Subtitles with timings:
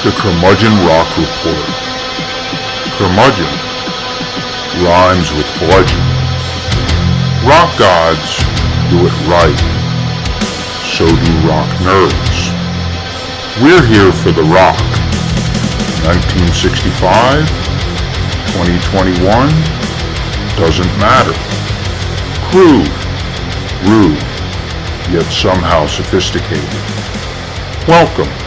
[0.00, 1.68] The Curmudgeon Rock Report.
[2.96, 3.52] Curmudgeon
[4.80, 6.00] rhymes with bludgeon.
[7.44, 8.40] Rock gods
[8.88, 9.60] do it right.
[10.88, 12.48] So do rock nerds.
[13.60, 14.80] We're here for the rock.
[16.08, 17.44] 1965,
[18.56, 19.20] 2021,
[20.56, 21.36] doesn't matter.
[22.48, 22.88] Crude,
[23.84, 24.16] rude,
[25.12, 26.64] yet somehow sophisticated.
[27.86, 28.39] Welcome.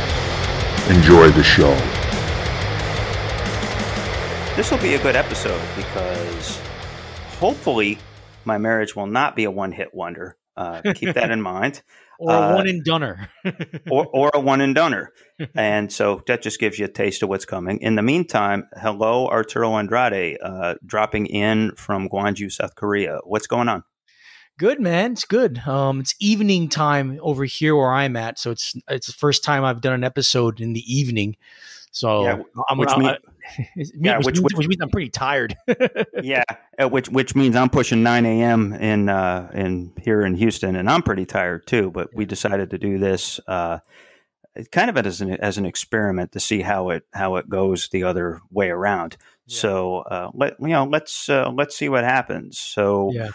[0.89, 1.73] Enjoy the show.
[4.57, 6.59] This will be a good episode because
[7.39, 7.97] hopefully
[8.43, 10.35] my marriage will not be a one hit wonder.
[10.57, 11.81] Uh, keep that in mind.
[12.19, 13.29] or a uh, one and doneer.
[13.89, 15.07] or, or a one and doneer.
[15.55, 17.79] and so that just gives you a taste of what's coming.
[17.79, 23.19] In the meantime, hello, Arturo Andrade, uh, dropping in from Gwangju, South Korea.
[23.23, 23.83] What's going on?
[24.57, 25.59] Good man, it's good.
[25.67, 29.63] Um, it's evening time over here where I'm at, so it's it's the first time
[29.63, 31.37] I've done an episode in the evening.
[31.93, 33.17] So, yeah, which, well, mean, uh,
[33.75, 35.55] yeah, which, which, which, means I'm pretty tired.
[36.23, 36.43] yeah,
[36.81, 38.73] uh, which which means I'm pushing 9 a.m.
[38.73, 41.91] in uh, in here in Houston, and I'm pretty tired too.
[41.91, 43.79] But we decided to do this uh,
[44.71, 48.03] kind of as an as an experiment to see how it how it goes the
[48.03, 49.17] other way around.
[49.45, 49.57] Yeah.
[49.59, 52.59] So uh, let you know, let's uh, let's see what happens.
[52.59, 53.11] So.
[53.13, 53.29] Yeah.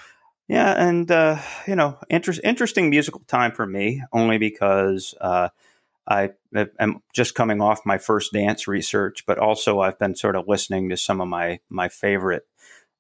[0.49, 5.51] Yeah, and uh, you know, inter- interesting musical time for me, only because uh,
[6.07, 6.31] I
[6.81, 10.89] am just coming off my first dance research, but also I've been sort of listening
[10.89, 12.47] to some of my my favorite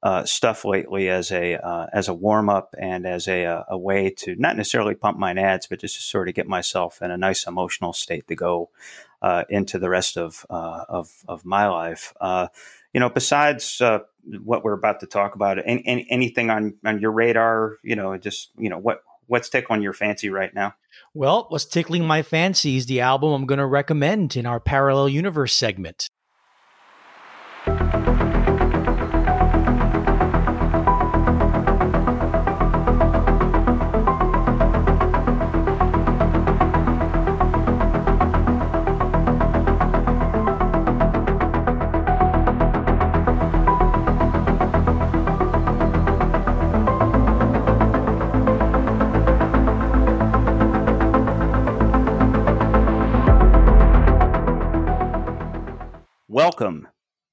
[0.02, 3.78] uh, stuff lately as a uh, as a warm up and as a, uh, a
[3.78, 7.10] way to not necessarily pump my nads, but just to sort of get myself in
[7.10, 8.68] a nice emotional state to go
[9.22, 12.12] uh, into the rest of of, of my life.
[12.88, 13.80] Uh, you know, besides
[14.44, 17.76] what we're about to talk about, any, any, anything on on your radar?
[17.82, 20.74] You know, just you know what what's tickling your fancy right now?
[21.14, 25.08] Well, what's tickling my fancy is the album I'm going to recommend in our Parallel
[25.08, 26.08] Universe segment.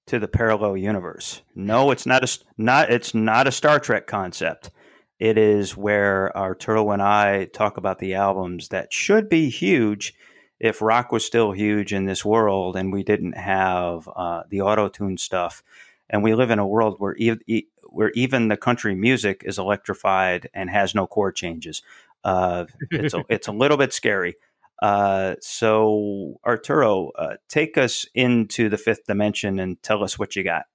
[0.07, 1.41] To the parallel universe.
[1.55, 4.71] No, it's not a not it's not a Star Trek concept.
[5.19, 10.13] It is where Arturo and I talk about the albums that should be huge
[10.59, 14.89] if rock was still huge in this world and we didn't have uh, the auto
[14.89, 15.63] tune stuff.
[16.09, 20.49] And we live in a world where e- where even the country music is electrified
[20.53, 21.81] and has no chord changes.
[22.23, 24.35] Uh, it's a, it's a little bit scary.
[24.85, 30.43] Uh, so, Arturo, uh, take us into the fifth dimension and tell us what you
[30.43, 30.65] got.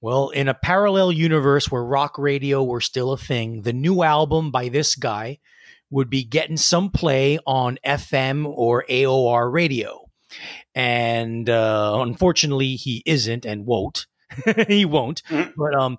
[0.00, 4.50] Well, in a parallel universe where rock radio were still a thing, the new album
[4.50, 5.40] by this guy
[5.90, 10.08] would be getting some play on FM or AOR radio.
[10.74, 14.06] And uh, unfortunately, he isn't and won't.
[14.66, 15.22] he won't.
[15.24, 15.50] Mm-hmm.
[15.58, 15.98] But um,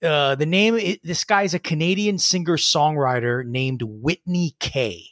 [0.00, 5.11] uh, the name, this guy's a Canadian singer songwriter named Whitney K.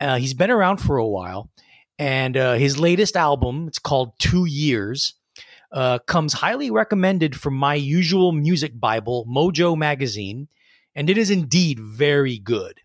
[0.00, 1.50] Uh, he's been around for a while,
[1.98, 5.14] and uh, his latest album, it's called Two Years,
[5.72, 10.48] uh, comes highly recommended from my usual music Bible, Mojo Magazine,
[10.94, 12.80] and it is indeed very good.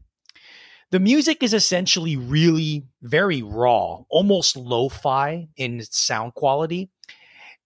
[0.92, 6.92] The music is essentially really very raw, almost lo fi in its sound quality.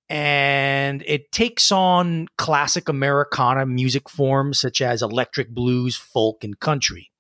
[0.10, 7.12] And it takes on classic Americana music forms such as electric blues, folk, and country.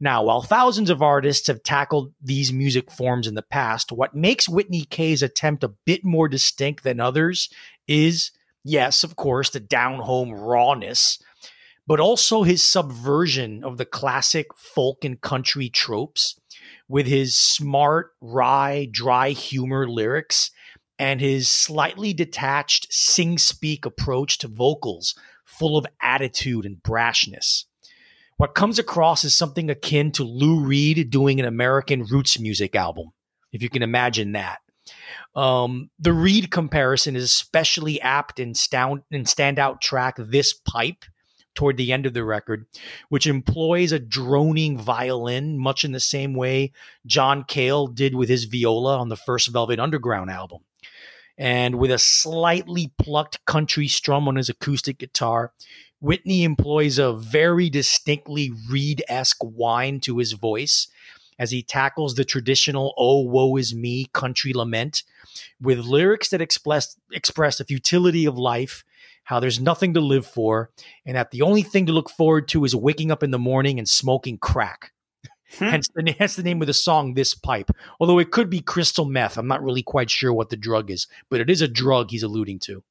[0.00, 4.48] Now, while thousands of artists have tackled these music forms in the past, what makes
[4.48, 7.48] Whitney K's attempt a bit more distinct than others
[7.88, 8.30] is,
[8.62, 11.18] yes, of course, the down home rawness,
[11.86, 16.38] but also his subversion of the classic folk and country tropes
[16.88, 20.50] with his smart, wry, dry humor lyrics
[20.98, 25.14] and his slightly detached sing speak approach to vocals
[25.44, 27.64] full of attitude and brashness.
[28.36, 33.12] What comes across is something akin to Lou Reed doing an American roots music album,
[33.52, 34.58] if you can imagine that.
[35.34, 41.04] Um, the Reed comparison is especially apt in, stand, in standout track This Pipe
[41.54, 42.66] toward the end of the record,
[43.08, 46.72] which employs a droning violin, much in the same way
[47.06, 50.60] John Cale did with his viola on the first Velvet Underground album.
[51.38, 55.52] And with a slightly plucked country strum on his acoustic guitar,
[56.00, 60.88] Whitney employs a very distinctly Reed esque whine to his voice,
[61.38, 65.02] as he tackles the traditional "Oh, woe is me" country lament
[65.60, 68.84] with lyrics that express express the futility of life,
[69.24, 70.70] how there's nothing to live for,
[71.04, 73.78] and that the only thing to look forward to is waking up in the morning
[73.78, 74.92] and smoking crack.
[75.58, 75.66] Hmm.
[75.66, 77.70] hence, the, hence the name of the song, This Pipe.
[78.00, 79.38] Although it could be crystal meth.
[79.38, 82.24] I'm not really quite sure what the drug is, but it is a drug he's
[82.24, 82.82] alluding to.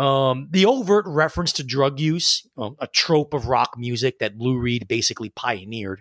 [0.00, 4.58] Um, the overt reference to drug use, um, a trope of rock music that Lou
[4.58, 6.00] Reed basically pioneered,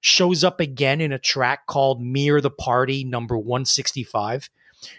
[0.00, 4.48] shows up again in a track called Mirror the Party, number 165,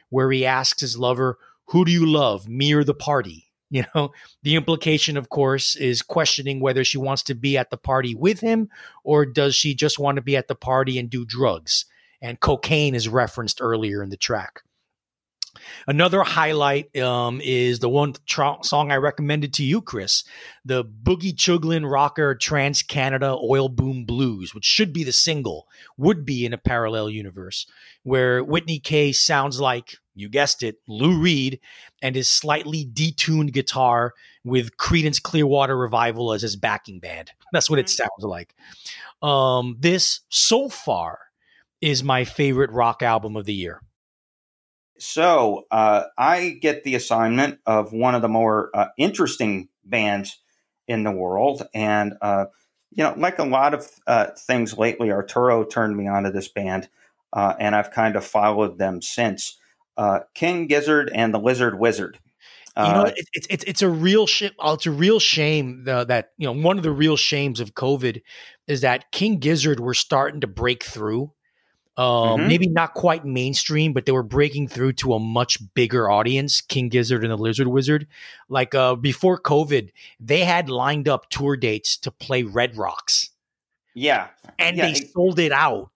[0.09, 1.39] where he asks his lover,
[1.69, 2.47] Who do you love?
[2.47, 3.45] Mirror the Party.
[3.69, 4.13] You know,
[4.43, 8.39] the implication, of course, is questioning whether she wants to be at the party with
[8.39, 8.69] him
[9.03, 11.83] or does she just want to be at the party and do drugs?
[12.21, 14.61] And cocaine is referenced earlier in the track.
[15.87, 20.23] Another highlight um, is the one tr- song I recommended to you, Chris,
[20.65, 25.67] the Boogie Chooglin rocker Trans Canada Oil Boom Blues, which should be the single,
[25.97, 27.65] would be in a parallel universe
[28.03, 31.59] where Whitney K sounds like, you guessed it, Lou Reed
[32.01, 34.13] and his slightly detuned guitar
[34.43, 37.31] with Creedence Clearwater Revival as his backing band.
[37.51, 38.55] That's what it sounds like.
[39.21, 41.19] Um, this, so far,
[41.81, 43.81] is my favorite rock album of the year.
[44.99, 50.39] So uh, I get the assignment of one of the more uh, interesting bands
[50.88, 52.45] in the world, and uh,
[52.91, 56.89] you know, like a lot of uh, things lately, Arturo turned me onto this band,
[57.33, 59.57] uh, and I've kind of followed them since.
[59.97, 62.19] Uh, King Gizzard and the Lizard Wizard.
[62.77, 64.51] you know, it's it's it's it's a real shame.
[64.63, 68.21] It's a real shame that you know one of the real shames of COVID
[68.67, 71.31] is that King Gizzard were starting to break through.
[71.97, 72.47] Um, Mhm.
[72.47, 76.61] Maybe not quite mainstream, but they were breaking through to a much bigger audience.
[76.61, 78.05] King Gizzard and the Lizard Wizard,
[78.49, 79.89] like uh, before COVID,
[80.19, 83.31] they had lined up tour dates to play Red Rocks,
[83.95, 84.27] yeah,
[84.59, 85.89] and Yeah, they it- sold it out.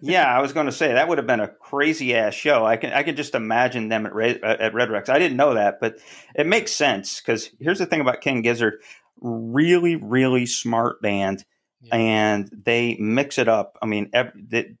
[0.00, 2.64] yeah, I was going to say that would have been a crazy ass show.
[2.66, 5.08] I can I can just imagine them at Red, at Red Rex.
[5.08, 5.98] I didn't know that, but
[6.34, 8.80] it makes sense because here's the thing about King Gizzard:
[9.20, 11.44] really, really smart band,
[11.82, 11.96] Yeah.
[11.96, 13.78] and they mix it up.
[13.80, 14.74] I mean, ev- the,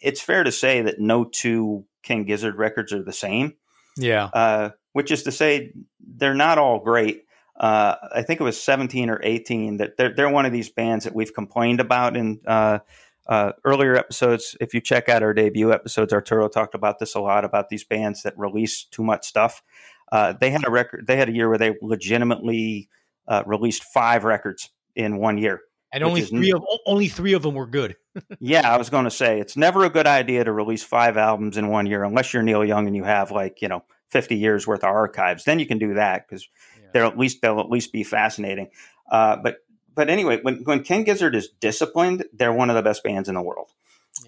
[0.00, 3.54] it's fair to say that no two King Gizzard records are the same,
[3.96, 7.24] yeah, uh, which is to say they're not all great.
[7.58, 11.04] Uh, I think it was 17 or 18 that they're, they're one of these bands
[11.04, 12.78] that we've complained about in uh,
[13.26, 14.56] uh, earlier episodes.
[14.60, 17.84] If you check out our debut episodes, Arturo talked about this a lot about these
[17.84, 19.62] bands that release too much stuff.
[20.10, 21.06] Uh, they had a record.
[21.06, 22.88] They had a year where they legitimately
[23.26, 25.60] uh, released five records in one year.
[25.92, 27.96] And only three of only three of them were good.
[28.40, 31.56] Yeah, I was going to say it's never a good idea to release five albums
[31.56, 34.66] in one year unless you're Neil Young and you have like you know 50 years
[34.66, 35.44] worth of archives.
[35.44, 36.48] Then you can do that because
[36.92, 38.70] they're at least they'll at least be fascinating.
[39.08, 39.58] Uh, but
[39.94, 43.34] but anyway, when when King Gizzard is disciplined, they're one of the best bands in
[43.34, 43.68] the world.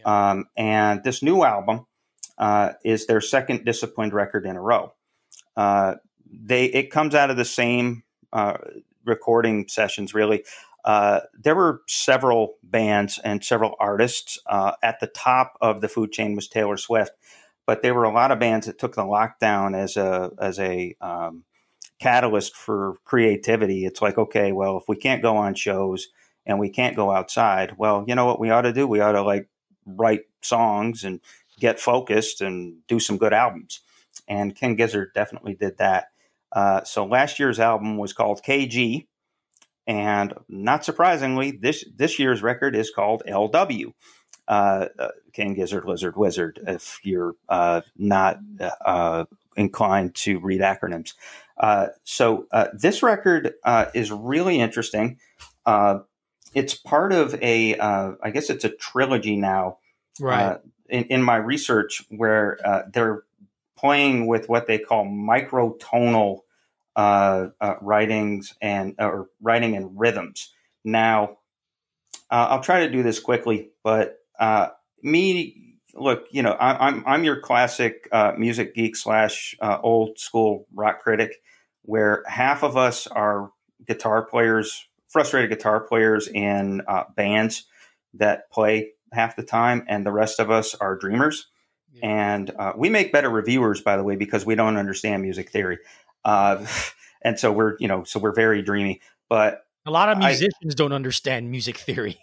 [0.04, 1.86] Um, and this new album
[2.38, 4.92] uh, is their second disciplined record in a row.
[5.56, 5.96] Uh,
[6.32, 8.02] they it comes out of the same
[8.32, 8.58] uh,
[9.04, 10.44] recording sessions, really.
[10.85, 14.38] Uh, there were several bands and several artists.
[14.47, 17.12] Uh, at the top of the food chain was Taylor Swift,
[17.67, 20.94] but there were a lot of bands that took the lockdown as a as a
[21.00, 21.44] um,
[22.00, 23.85] catalyst for creativity.
[23.85, 26.09] It's like, okay, well, if we can't go on shows
[26.47, 28.87] and we can't go outside, well, you know what we ought to do?
[28.87, 29.49] We ought to like
[29.87, 31.20] write songs and
[31.58, 33.81] get focused and do some good albums.
[34.27, 36.06] And King Gizzard definitely did that.
[36.53, 39.06] Uh, so last year's album was called KG,
[39.91, 43.93] and not surprisingly, this this year's record is called LW.
[44.47, 46.61] Uh, uh, King Gizzard, Lizard, Wizard.
[46.65, 48.39] If you're uh, not
[48.85, 49.25] uh,
[49.56, 51.15] inclined to read acronyms,
[51.59, 55.19] uh, so uh, this record uh, is really interesting.
[55.67, 56.01] Uh,
[56.55, 59.79] it's part of a, uh, I guess it's a trilogy now.
[60.20, 60.43] Right.
[60.43, 63.25] Uh, in, in my research, where uh, they're
[63.77, 66.49] playing with what they call microtonal uh, uh,
[67.80, 70.52] writings and or writing and rhythms.
[70.84, 71.38] Now,
[72.30, 74.69] uh, I'll try to do this quickly, but uh,
[75.02, 80.19] me, look, you know, I, I'm I'm your classic uh, music geek slash uh, old
[80.19, 81.42] school rock critic,
[81.82, 83.50] where half of us are
[83.86, 87.66] guitar players, frustrated guitar players in uh, bands
[88.14, 91.46] that play half the time, and the rest of us are dreamers.
[92.02, 95.78] And uh, we make better reviewers, by the way, because we don't understand music theory.
[96.24, 96.65] Uh,
[97.22, 99.00] and so we're, you know, so we're very dreamy.
[99.29, 102.19] But A lot of I- musicians don't understand music theory.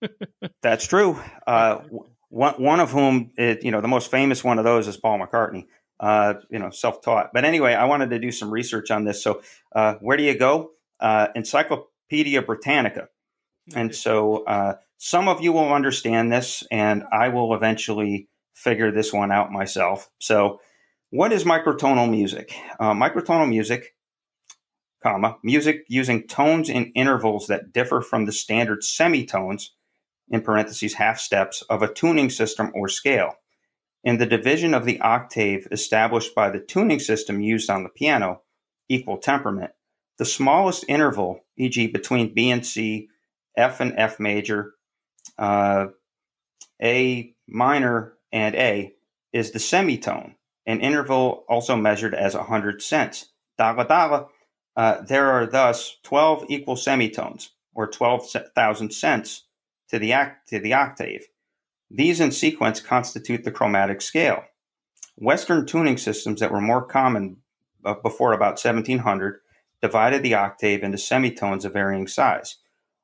[0.62, 1.18] that's true.
[1.46, 1.80] Uh,
[2.28, 5.18] one, one of whom, it, you know, the most famous one of those is Paul
[5.18, 5.66] McCartney.
[5.98, 7.30] Uh, you know, self-taught.
[7.34, 9.22] But anyway, I wanted to do some research on this.
[9.22, 9.42] So,
[9.74, 10.70] uh, where do you go?
[10.98, 13.08] Uh, Encyclopedia Britannica.
[13.74, 19.12] And so, uh, some of you will understand this, and I will eventually figure this
[19.12, 20.08] one out myself.
[20.20, 20.62] So,
[21.10, 22.54] what is microtonal music?
[22.78, 23.94] Uh, microtonal music,
[25.02, 29.74] comma, music using tones in intervals that differ from the standard semitones,
[30.28, 33.34] in parentheses, half steps, of a tuning system or scale.
[34.04, 38.42] In the division of the octave established by the tuning system used on the piano,
[38.88, 39.72] equal temperament,
[40.18, 43.08] the smallest interval, e.g., between B and C,
[43.56, 44.74] F and F major,
[45.38, 45.86] uh,
[46.80, 48.94] A minor and A,
[49.32, 50.34] is the semitone,
[50.70, 53.26] an interval also measured as 100 cents.
[53.58, 54.26] Dala dala.
[54.76, 59.48] Uh, there are thus 12 equal semitones, or 12,000 cents,
[59.88, 61.26] to the, act, to the octave.
[61.90, 64.44] These in sequence constitute the chromatic scale.
[65.16, 67.38] Western tuning systems that were more common
[67.84, 69.40] uh, before about 1700
[69.82, 72.58] divided the octave into semitones of varying size.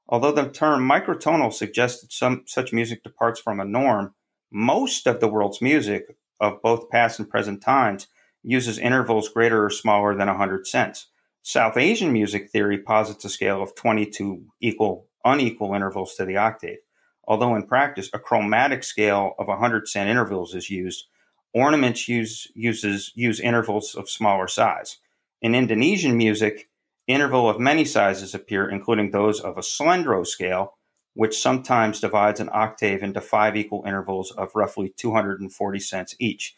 [0.09, 4.15] Although the term microtonal suggests that some such music departs from a norm,
[4.53, 8.09] most of the world's music of both past and present times
[8.43, 11.09] uses intervals greater or smaller than 100 cents.
[11.43, 16.79] South Asian music theory posits a scale of 22 equal unequal intervals to the octave.
[17.27, 21.07] Although in practice a chromatic scale of 100 cent intervals is used,
[21.53, 24.99] ornaments use uses use intervals of smaller size.
[25.43, 26.69] In Indonesian music,
[27.07, 30.76] interval of many sizes appear, including those of a slendro scale,
[31.17, 36.55] which sometimes divides an octave into five equal intervals of roughly 240 cents each.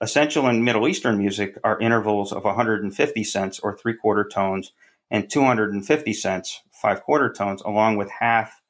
[0.00, 4.72] Essential in Middle Eastern music are intervals of 150 cents or three quarter tones
[5.10, 8.62] and 250 cents, five quarter tones, along with half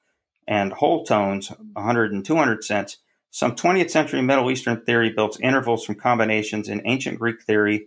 [0.48, 2.96] and whole tones, 100 and 200 cents.
[3.30, 7.86] Some 20th century Middle Eastern theory builds intervals from combinations in ancient Greek theory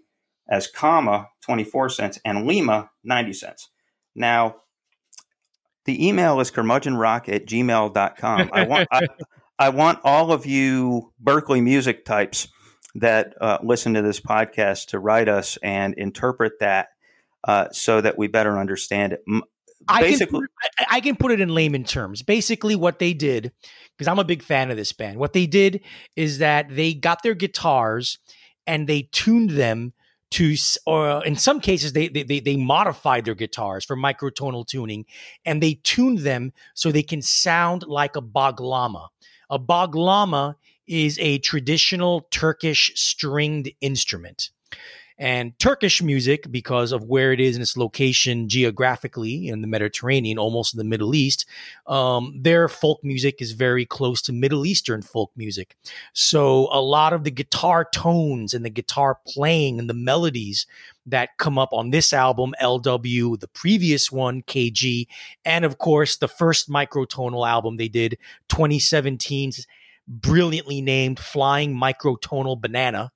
[0.49, 3.69] as comma, 24 cents, and limma, 90 cents.
[4.15, 4.57] Now,
[5.85, 8.49] the email is curmudgeonrock at gmail.com.
[8.53, 9.07] I want, I,
[9.59, 12.47] I want all of you Berklee music types
[12.95, 16.89] that uh, listen to this podcast to write us and interpret that
[17.43, 19.23] uh, so that we better understand it.
[19.87, 22.21] Basically, I can, I, I can put it in layman terms.
[22.21, 23.51] Basically, what they did,
[23.97, 25.81] because I'm a big fan of this band, what they did
[26.15, 28.19] is that they got their guitars
[28.67, 29.93] and they tuned them
[30.31, 35.05] to, or uh, in some cases, they, they, they modified their guitars for microtonal tuning
[35.45, 39.07] and they tuned them so they can sound like a baglama.
[39.49, 40.55] A baglama
[40.87, 44.49] is a traditional Turkish stringed instrument.
[45.21, 50.39] And Turkish music, because of where it is in its location geographically in the Mediterranean,
[50.39, 51.45] almost in the Middle East,
[51.85, 55.77] um, their folk music is very close to Middle Eastern folk music.
[56.13, 60.65] So a lot of the guitar tones and the guitar playing and the melodies
[61.05, 65.05] that come up on this album, LW, the previous one, KG,
[65.45, 68.17] and of course the first microtonal album they did,
[68.49, 69.67] 2017's
[70.07, 73.11] brilliantly named Flying Microtonal Banana.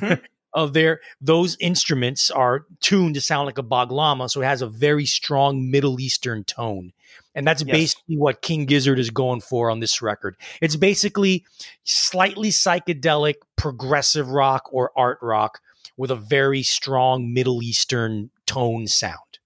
[0.54, 4.66] Of their those instruments are tuned to sound like a baglama, so it has a
[4.66, 6.92] very strong Middle Eastern tone.
[7.34, 7.74] And that's yes.
[7.74, 10.36] basically what King Gizzard is going for on this record.
[10.60, 11.46] It's basically
[11.84, 15.60] slightly psychedelic progressive rock or art rock
[15.96, 19.38] with a very strong Middle Eastern tone sound.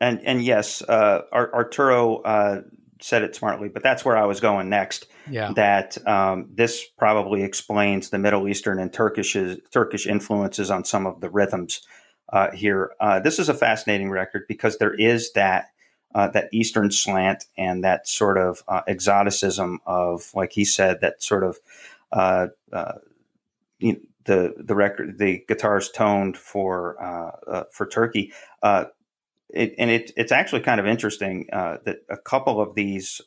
[0.00, 2.62] And and yes, uh, Arturo uh,
[3.00, 5.06] said it smartly, but that's where I was going next.
[5.30, 5.52] Yeah.
[5.54, 9.36] That um, this probably explains the Middle Eastern and Turkish
[9.70, 11.82] Turkish influences on some of the rhythms
[12.32, 12.92] uh, here.
[12.98, 15.66] Uh, this is a fascinating record because there is that
[16.14, 21.22] uh, that Eastern slant and that sort of uh, exoticism of, like he said, that
[21.22, 21.58] sort of
[22.12, 22.94] uh, uh,
[23.78, 26.96] you know, the the record, the guitars toned for
[27.72, 28.32] for Turkey.
[29.54, 33.20] It, and it, it's actually kind of interesting that a couple of these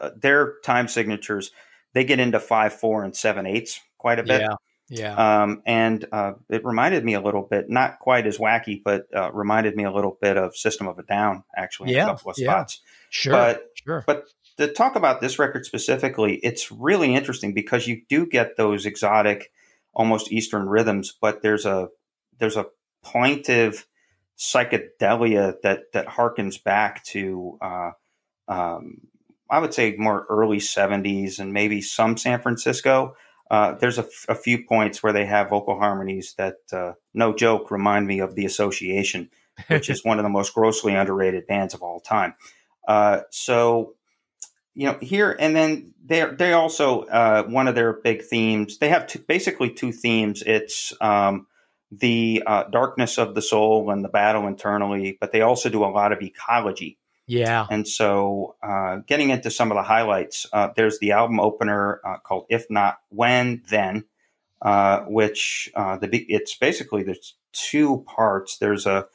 [0.00, 1.50] uh, their time signatures
[1.92, 4.42] they get into five four and seven eighths quite a bit.
[4.42, 4.54] Yeah,
[4.88, 5.42] yeah.
[5.42, 9.32] Um, and uh, it reminded me a little bit, not quite as wacky, but uh,
[9.32, 12.30] reminded me a little bit of System of a Down actually yeah, in a couple
[12.30, 12.82] of spots.
[13.10, 14.04] Sure, but, sure.
[14.06, 14.24] But
[14.58, 19.50] to talk about this record specifically, it's really interesting because you do get those exotic,
[19.94, 21.88] almost Eastern rhythms, but there's a
[22.38, 22.66] there's a
[23.02, 23.86] plaintive
[24.38, 27.90] psychedelia that that harkens back to uh,
[28.48, 28.98] um,
[29.50, 33.16] I would say more early 70s and maybe some San Francisco.
[33.50, 37.34] Uh, there's a, f- a few points where they have vocal harmonies that, uh, no
[37.34, 39.30] joke, remind me of The Association,
[39.68, 42.34] which is one of the most grossly underrated bands of all time.
[42.88, 43.94] Uh, so,
[44.74, 48.78] you know, here and then they they also uh, one of their big themes.
[48.78, 50.42] They have two, basically two themes.
[50.44, 51.46] It's um,
[51.90, 55.86] the uh, darkness of the soul and the battle internally, but they also do a
[55.86, 56.98] lot of ecology.
[57.26, 57.66] Yeah.
[57.70, 62.18] And so, uh, getting into some of the highlights, uh, there's the album opener uh,
[62.18, 64.04] called "If Not When Then,"
[64.62, 68.58] uh, which uh, the it's basically there's two parts.
[68.58, 69.06] There's a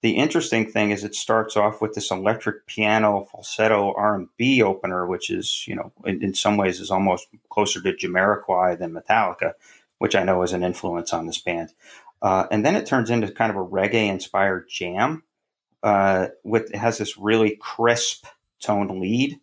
[0.00, 5.30] the interesting thing is it starts off with this electric piano falsetto R&B opener, which
[5.30, 9.52] is you know in, in some ways is almost closer to Jamiroquai than Metallica,
[9.98, 11.72] which I know is an influence on this band.
[12.20, 15.22] Uh, and then it turns into kind of a reggae inspired jam.
[15.82, 18.26] Uh, with it has this really crisp
[18.60, 19.38] toned lead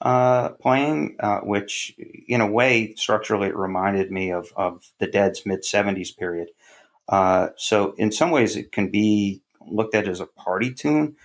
[0.00, 1.94] uh, playing, uh, which
[2.28, 6.48] in a way structurally it reminded me of of the Dead's mid '70s period.
[7.08, 11.16] Uh, so in some ways it can be looked at as a party tune,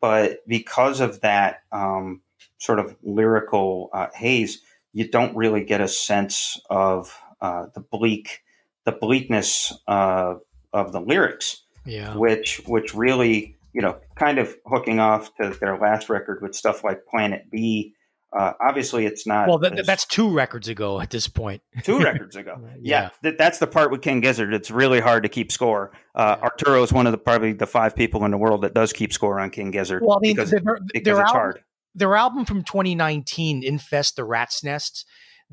[0.00, 2.20] but because of that um,
[2.58, 4.60] sort of lyrical uh, haze,
[4.92, 8.42] you don't really get a sense of uh, the bleak,
[8.84, 10.34] the bleakness uh,
[10.72, 12.16] of the lyrics, Yeah.
[12.16, 16.82] which which really you know kind of hooking off to their last record with stuff
[16.84, 17.94] like Planet B.
[18.36, 21.62] Uh, obviously, it's not Well, th- as- that's two records ago at this point.
[21.84, 22.56] two records ago.
[22.80, 23.02] Yeah.
[23.02, 24.52] Yeah, th- that's the part with King Gizzard.
[24.52, 25.92] It's really hard to keep score.
[26.16, 28.92] Uh, Arturo is one of the probably the five people in the world that does
[28.92, 30.02] keep score on King Gizzard.
[30.04, 31.60] Well, I mean, because, their, because their it's album, hard.
[31.94, 35.06] their album from 2019, Infest the Rat's Nest,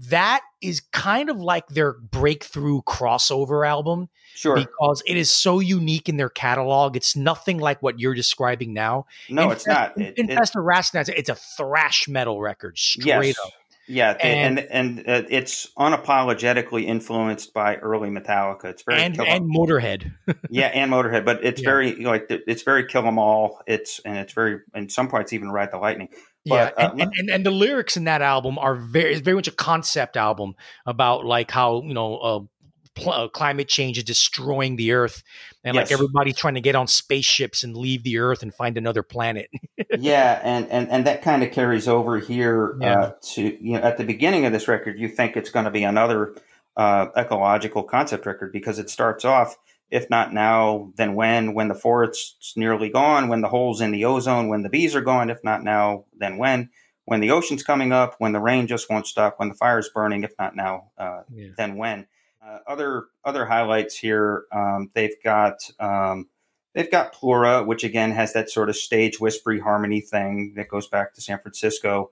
[0.10, 4.56] that is kind of like their breakthrough crossover album Sure.
[4.56, 6.96] because it is so unique in their catalog.
[6.96, 9.06] It's nothing like what you're describing now.
[9.30, 9.98] no, it's not.
[10.00, 13.40] It- the it's a thrash metal record, straight yes.
[13.46, 13.52] up.
[13.88, 18.66] Yeah, And- and and, uh, it's unapologetically influenced by early Metallica.
[18.66, 20.14] It's very And, and Motorhead.
[20.50, 21.70] yeah, and Motorhead, but it's Yeah.
[21.70, 23.62] very like it's very kill 'em all.
[23.68, 26.10] It's and it's very in some parts even ride the lightning.
[26.44, 29.22] Yeah, But, uh, and, and, and, and the lyrics in that album are very, it's
[29.22, 30.56] very much a concept album
[30.86, 32.40] about like how you know uh,
[32.96, 35.24] pl- uh, climate change is destroying the Earth,
[35.64, 35.92] and like Yes.
[35.92, 39.50] everybody's trying to get on spaceships and leave the Earth and find another planet.
[40.00, 43.00] yeah, and, and, and that kind of carries over here Yeah.
[43.00, 45.72] uh, to you know at the beginning of this record, you think it's going to
[45.72, 46.36] be another
[46.78, 49.58] uh, ecological concept record because it starts off,
[49.92, 51.54] if not now, then when?
[51.54, 55.02] When the forest's nearly gone, when the holes in the ozone, when the bees are
[55.02, 56.70] gone, if not now, then when?
[57.06, 60.24] When the ocean's coming up, when the rain just won't stop, when the fire's burning,
[60.24, 61.50] if not now, uh, Yeah.
[61.58, 62.08] then when?
[62.44, 65.70] Uh, other other highlights here, um, they've got.
[65.80, 66.30] Um,
[66.74, 70.88] They've got Pleura, which again has that sort of stage whispery harmony thing that goes
[70.88, 72.12] back to San Francisco.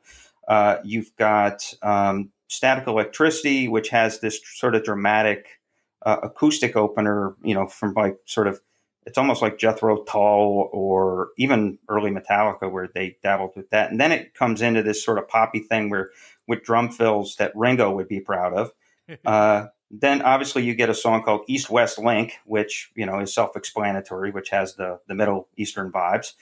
[0.49, 5.58] Uh, you've got um, Static Electricity, which has this sort of dramatic
[6.05, 8.61] uh, acoustic opener, you know, from like sort of,
[9.05, 13.91] it's almost like Jethro Tull or even early Metallica, where they dabbled with that.
[13.91, 16.11] And then it comes into this sort of poppy thing where
[16.47, 18.71] with drum fills that Ringo would be proud of.
[19.25, 23.33] Uh, then obviously you get a song called East West Link, which you know is
[23.33, 26.33] self-explanatory, which has the the Middle Eastern vibes.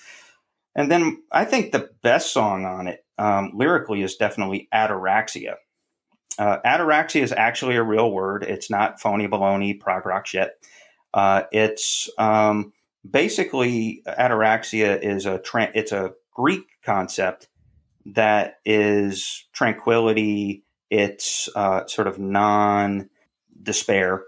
[0.76, 5.56] And then I think the best song on it um, lyrically is definitely Ataraxia.
[6.40, 8.44] Uh, ataraxia is actually a real word.
[8.44, 10.52] It's not phony baloney prog rock shit.
[11.13, 12.74] Uh, it's um,
[13.10, 17.48] basically ataraxia is a tra- it's a Greek concept
[18.06, 20.63] that is tranquility.
[20.90, 23.10] It's uh, sort of non
[23.62, 24.24] despair,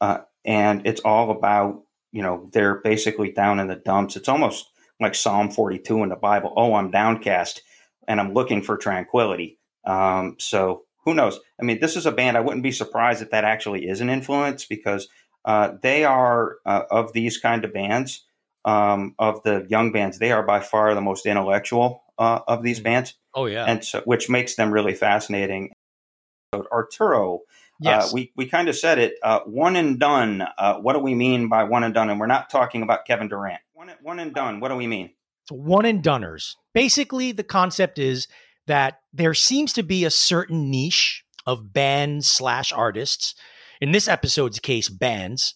[0.00, 4.16] uh, and it's all about you know they're basically down in the dumps.
[4.16, 4.66] It's almost
[5.00, 6.52] like Psalm forty two in the Bible.
[6.56, 7.62] Oh, I'm downcast
[8.06, 9.58] and I'm looking for tranquility.
[9.84, 11.40] Um, so who knows?
[11.60, 12.36] I mean, this is a band.
[12.36, 15.08] I wouldn't be surprised if that actually is an influence because
[15.44, 18.24] uh, they are uh, of these kind of bands.
[18.66, 22.80] Um, of the young bands, they are by far the most intellectual uh, of these
[22.80, 25.72] bands, Oh yeah, and so which makes them really fascinating.
[26.54, 27.40] So Arturo,
[27.80, 28.10] yes.
[28.10, 29.14] uh, we we kind of said it.
[29.22, 30.46] Uh, one and done.
[30.56, 32.10] Uh, what do we mean by one and done?
[32.10, 33.60] And we're not talking about Kevin Durant.
[33.72, 34.60] One, one and done.
[34.60, 35.10] What do we mean?
[35.44, 36.54] It's one and doners.
[36.72, 38.28] Basically, the concept is
[38.66, 43.34] that there seems to be a certain niche of bands slash artists,
[43.80, 45.54] in this episode's case, bands,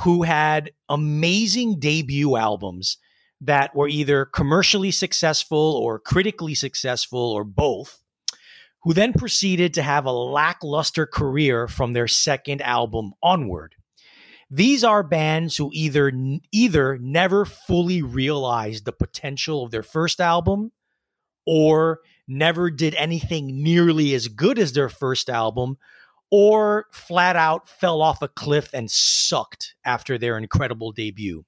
[0.00, 2.98] who had amazing debut albums
[3.40, 8.02] that were either commercially successful or critically successful or both,
[8.82, 13.74] who then proceeded to have a lackluster career from their second album onward.
[14.50, 16.12] These are bands who either
[16.52, 20.72] either never fully realized the potential of their first album
[21.46, 25.76] or never did anything nearly as good as their first album
[26.30, 31.44] or flat out fell off a cliff and sucked after their incredible debut.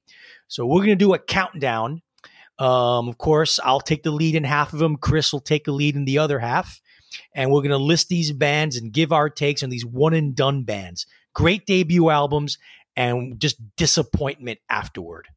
[0.46, 2.02] So we're going to do a countdown.
[2.58, 4.96] Um, of course, I'll take the lead in half of them.
[4.96, 6.80] Chris will take the lead in the other half.
[7.34, 10.34] And we're going to list these bands and give our takes on these one and
[10.34, 11.06] done bands.
[11.32, 12.58] Great debut albums
[12.96, 15.28] and just disappointment afterward.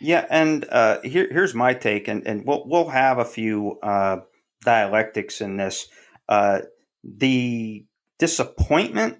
[0.00, 4.18] Yeah, and uh, here, here's my take, and, and we'll we'll have a few uh,
[4.62, 5.88] dialectics in this.
[6.28, 6.60] Uh,
[7.04, 7.84] the
[8.18, 9.18] disappointment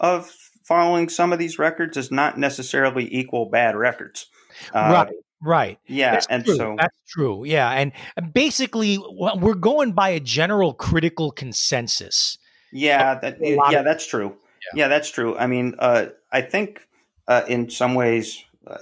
[0.00, 0.32] of
[0.64, 4.26] following some of these records does not necessarily equal bad records.
[4.74, 5.14] Uh, right.
[5.40, 5.78] Right.
[5.86, 6.56] Yeah, that's and true.
[6.56, 7.44] so that's true.
[7.44, 7.92] Yeah, and
[8.32, 12.38] basically we're going by a general critical consensus.
[12.72, 14.36] Yeah, that, yeah, of, that's true.
[14.74, 14.82] Yeah.
[14.82, 14.88] yeah.
[14.88, 15.38] that's true.
[15.38, 16.88] I mean, uh, I think
[17.28, 18.78] uh, in some ways, uh,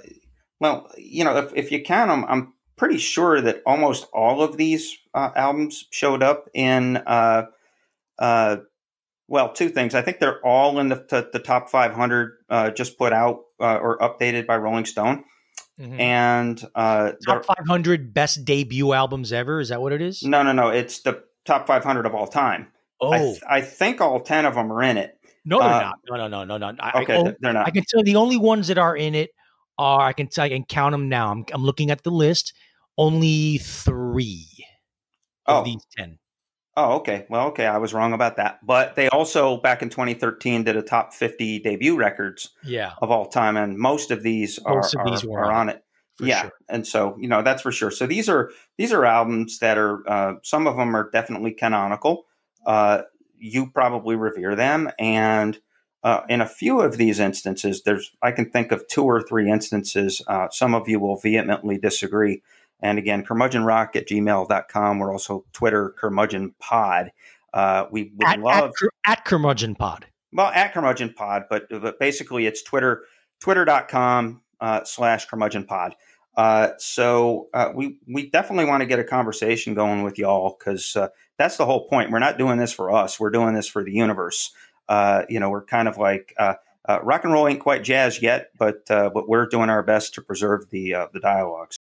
[0.59, 4.57] well, you know, if, if you count them, I'm pretty sure that almost all of
[4.57, 6.97] these uh, albums showed up in.
[6.97, 7.45] Uh,
[8.19, 8.57] uh,
[9.27, 9.93] well, two things.
[9.93, 12.37] I think they're all in the, the, the top 500
[12.75, 15.25] just put out or updated by Rolling Stone.
[15.79, 15.99] Mm-hmm.
[15.99, 19.59] And uh, top 500 best debut albums ever.
[19.59, 20.23] Is that what it is?
[20.23, 20.69] No, no, no.
[20.69, 22.67] It's the top 500 of all time.
[22.99, 25.19] Oh, I, th- I think all 10 of them are in it.
[25.45, 25.99] No, they're uh, not.
[26.09, 26.77] No, no, no, no, no.
[26.79, 27.67] I, okay, I, they're not.
[27.67, 29.29] I can tell the only ones that are in it
[29.77, 31.31] are I can tell I can count them now.
[31.31, 32.53] I'm, I'm looking at the list.
[32.97, 34.47] Only three
[35.45, 35.63] of oh.
[35.63, 36.19] these 10.
[36.79, 37.25] Oh, okay.
[37.27, 38.63] Well, okay, I was wrong about that.
[38.63, 42.93] But they also back in 2013 did a top 50 debut records yeah.
[43.01, 45.83] of all time, and most of these most are, of these are, are on it.
[46.19, 46.51] yeah, sure.
[46.69, 47.89] and so you know that's for sure.
[47.89, 52.25] So these are these are albums that are uh, some of them are definitely canonical.
[52.63, 53.01] Uh,
[53.39, 55.57] you probably revere them, and
[56.03, 59.49] uh, in a few of these instances, there's I can think of two or three
[59.49, 60.21] instances.
[60.27, 62.43] Uh, some of you will vehemently disagree
[62.81, 64.99] and again, curmudgeonrock at gmail.com.
[64.99, 67.11] We're also Twitter, curmudgeon pod.
[67.53, 68.71] Uh, we would at, love
[69.05, 70.05] at, at curmudgeon pod.
[70.31, 73.03] Well, at curmudgeon pod, but, but basically it's Twitter,
[73.39, 75.95] twitter.com uh, slash curmudgeon pod.
[76.35, 80.95] Uh, so uh, we we definitely want to get a conversation going with y'all because
[80.95, 81.07] uh,
[81.39, 82.11] that's the whole point.
[82.11, 83.19] We're not doing this for us.
[83.19, 84.51] We're doing this for the universe.
[84.87, 86.53] Uh, you know, we're kind of like uh,
[86.87, 90.13] uh, rock and roll ain't quite jazz yet, but uh, but we're doing our best
[90.13, 91.76] to preserve the uh, the dialogues.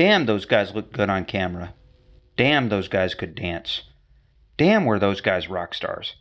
[0.00, 1.74] Damn, those guys look good on camera.
[2.34, 3.82] Damn, those guys could dance.
[4.56, 6.14] Damn, were those guys rock stars.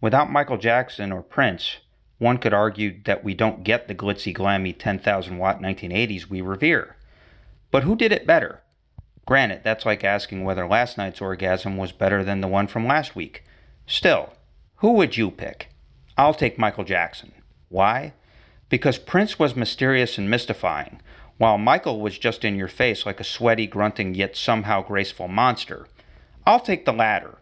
[0.00, 1.80] Without Michael Jackson or Prince,
[2.16, 6.96] one could argue that we don't get the glitzy, glammy 10,000 watt 1980s we revere.
[7.70, 8.62] But who did it better?
[9.26, 13.14] Granted, that's like asking whether last night's orgasm was better than the one from last
[13.14, 13.44] week.
[13.84, 14.32] Still,
[14.76, 15.68] who would you pick?
[16.16, 17.32] I'll take Michael Jackson.
[17.68, 18.14] Why?
[18.70, 21.02] Because Prince was mysterious and mystifying,
[21.38, 25.86] while Michael was just in your face like a sweaty, grunting, yet somehow graceful monster.
[26.46, 27.38] I'll take the latter.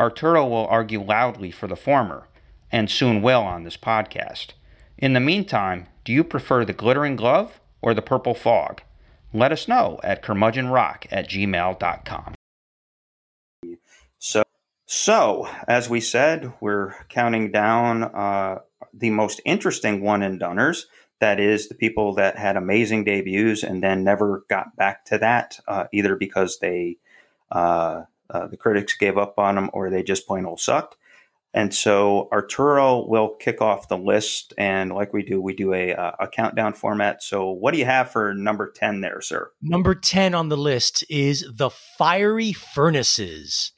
[0.00, 2.28] Arturo will argue loudly for the former,
[2.72, 4.48] and soon will on this podcast.
[4.96, 8.82] In the meantime, do you prefer the glittering glove or the purple fog?
[9.32, 12.34] Let us know at curmudgeonrock at gmail.com.
[14.18, 14.44] So,
[14.86, 18.60] so, as we said, we're counting down uh,
[18.92, 20.84] the most interesting one and doners
[21.20, 25.58] that is the people that had amazing debuts and then never got back to that,
[25.68, 26.98] uh, either because they
[27.50, 30.96] uh, uh, the critics gave up on them or they just plain old sucked.
[31.52, 35.94] And so Arturo will kick off the list, and like we do, we do a,
[35.94, 37.22] uh, a countdown format.
[37.22, 39.52] So, what do you have for number ten there, sir?
[39.62, 43.70] Number ten on the list is the Fiery Furnaces.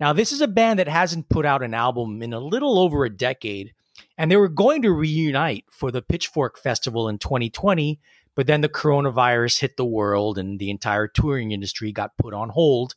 [0.00, 3.04] Now, this is a band that hasn't put out an album in a little over
[3.04, 3.74] a decade,
[4.22, 7.98] and they were going to reunite for the Pitchfork Festival in 2020,
[8.36, 12.50] but then the coronavirus hit the world and the entire touring industry got put on
[12.50, 12.94] hold,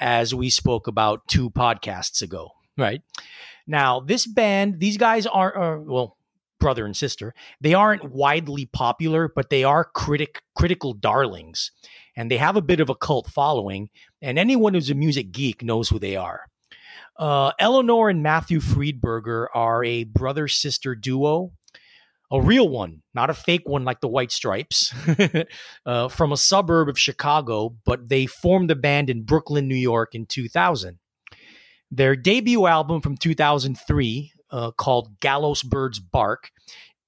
[0.00, 3.02] as we spoke about two podcasts ago, right?
[3.68, 6.16] Now, this band, these guys aren't, uh, well,
[6.58, 11.70] brother and sister, they aren't widely popular, but they are critic critical darlings.
[12.16, 15.62] And they have a bit of a cult following, and anyone who's a music geek
[15.62, 16.46] knows who they are.
[17.16, 21.52] Uh, Eleanor and Matthew Friedberger are a brother sister duo,
[22.30, 24.92] a real one, not a fake one like the White Stripes,
[25.86, 30.14] uh, from a suburb of Chicago, but they formed the band in Brooklyn, New York
[30.14, 30.98] in 2000.
[31.90, 36.50] Their debut album from 2003, uh, called Gallowsbird's Bark,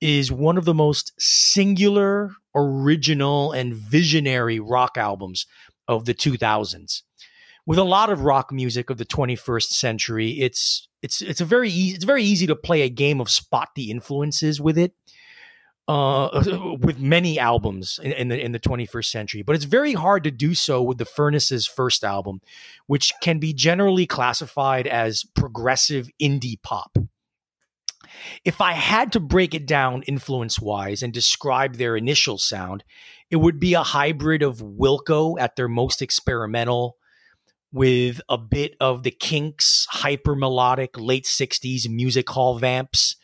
[0.01, 5.47] is one of the most singular, original, and visionary rock albums
[5.89, 7.03] of the 2000s
[7.67, 11.69] with a lot of rock music of the 21st century, it's it's it's a very
[11.69, 14.95] easy it's very easy to play a game of spot the influences with it.
[15.89, 20.25] Uh, with many albums in, in, the in the 21st century, but it's very hard
[20.25, 22.41] to do so with the Furnaces' first album,
[22.89, 26.99] which can be generally classified as progressive indie pop.
[28.45, 32.83] If I had to break it down influence wise and describe their initial sound,
[33.31, 36.97] it would be a hybrid of Wilco at their most experimental,
[37.77, 43.17] with a bit of the Kinks hyper melodic late 60s music hall vamps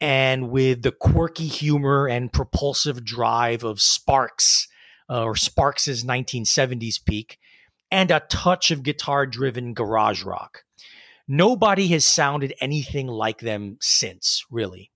[0.00, 4.68] and with the quirky humor and propulsive drive of Sparks
[5.10, 7.38] uh, or Sparks's 1970s peak,
[7.90, 10.62] and a touch of guitar driven garage rock.
[11.26, 14.92] Nobody has sounded anything like them since, really.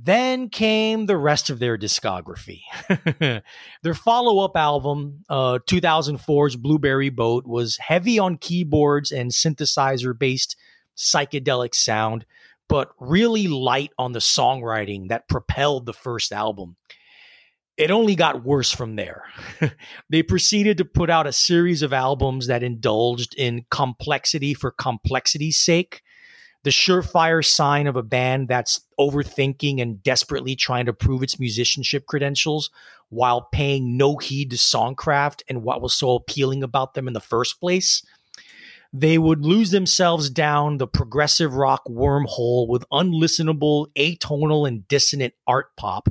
[0.00, 2.60] Then came the rest of their discography.
[3.82, 10.54] their follow up album, uh, 2004's Blueberry Boat, was heavy on keyboards and synthesizer based
[10.96, 12.26] psychedelic sound,
[12.68, 16.76] but really light on the songwriting that propelled the first album.
[17.76, 19.24] It only got worse from there.
[20.10, 25.58] they proceeded to put out a series of albums that indulged in complexity for complexity's
[25.58, 26.02] sake
[26.64, 32.06] the surefire sign of a band that's overthinking and desperately trying to prove its musicianship
[32.06, 32.70] credentials
[33.10, 37.20] while paying no heed to songcraft and what was so appealing about them in the
[37.20, 38.02] first place.
[38.92, 45.76] They would lose themselves down the progressive rock wormhole with unlistenable, atonal, and dissonant art
[45.76, 46.08] pop,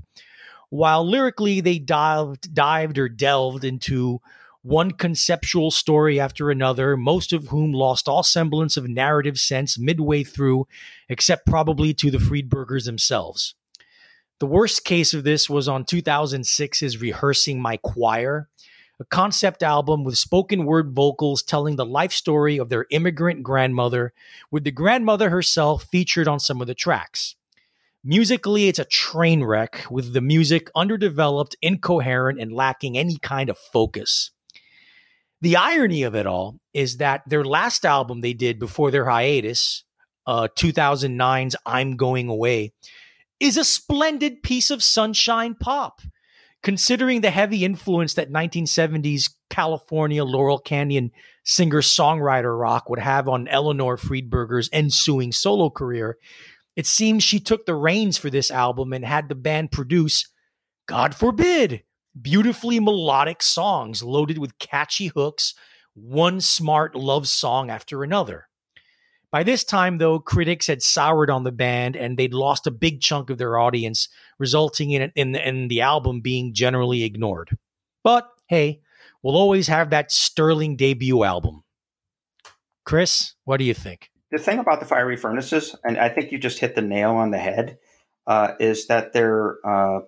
[0.70, 4.22] while lyrically they dived, dived or delved into
[4.68, 10.24] one conceptual story after another, most of whom lost all semblance of narrative sense midway
[10.24, 10.68] through,
[11.08, 13.56] except probably to the Friedbergers themselves.
[14.40, 18.50] The worst case of this was on 2006's Rehearsing My Choir,
[19.00, 24.12] a concept album with spoken word vocals telling the life story of their immigrant grandmother,
[24.52, 27.36] with the grandmother herself featured on some of the tracks.
[28.04, 33.58] Musically, it's a train wreck, with the music underdeveloped, incoherent, and lacking any kind of
[33.58, 34.32] focus.
[35.42, 39.84] The irony of it all is that their last album they did before their hiatus,
[40.26, 42.74] uh, 2009's I'm Going Away,
[43.40, 46.02] is a splendid piece of sunshine pop.
[46.64, 51.12] Considering the heavy influence that 1970s California Laurel Canyon
[51.44, 56.18] singer songwriter rock would have on Eleanor Friedberger's ensuing solo career,
[56.76, 60.28] it seems she took the reins for this album and had the band produce,
[60.88, 61.84] God forbid,
[62.22, 65.54] beautifully melodic songs loaded with catchy hooks,
[65.94, 68.48] one smart love song after another.
[69.32, 73.02] By this time, though, critics had soured on the band and they'd lost a big
[73.02, 74.08] chunk of their audience,
[74.40, 77.58] resulting in, in, in the album being generally ignored.
[78.04, 78.82] But hey,
[79.22, 81.64] we'll always have that sterling debut album.
[82.86, 84.10] Chris, what do you think?
[84.32, 87.32] The thing about the Fiery Furnaces, and I think you just hit the nail on
[87.32, 87.80] the head,
[88.28, 90.00] uh, is that they're uh,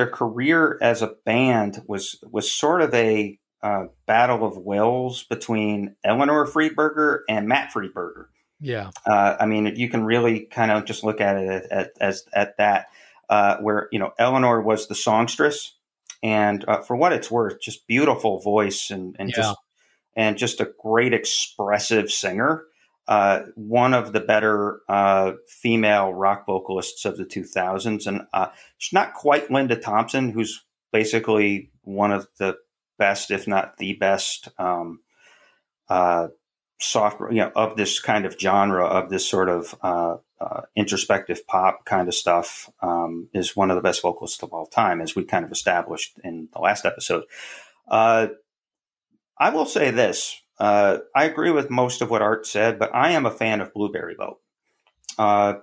[0.00, 5.94] their career as a band was was sort of a uh, battle of wills between
[6.02, 8.28] Eleanor Friedberger and Matt Friedberger.
[8.60, 11.90] Yeah, uh, I mean, you can really kind of just look at it at, at
[12.00, 12.86] as at that,
[13.28, 15.74] uh, where you know Eleanor was the songstress,
[16.22, 19.36] and uh, for what it's worth, just beautiful voice and and yeah.
[19.36, 19.58] just
[20.16, 22.64] and just a great expressive singer
[23.10, 28.06] uh, one of the better uh, female rock vocalists of the 2000s.
[28.06, 28.46] And uh,
[28.78, 32.56] she's not quite Linda Thompson, who's basically one of the
[33.00, 35.00] best, if not the best, um,
[35.88, 36.28] uh,
[36.78, 41.44] soft, you know, of this kind of genre, of this sort of uh, uh, introspective
[41.48, 45.16] pop kind of stuff, um, is one of the best vocalists of all time, as
[45.16, 47.24] we kind of established in the last episode.
[49.40, 53.12] I will say this uh, I agree with most of what Art said, but I
[53.12, 54.40] am a fan of Blueberry Boat.
[55.18, 55.54] Uh,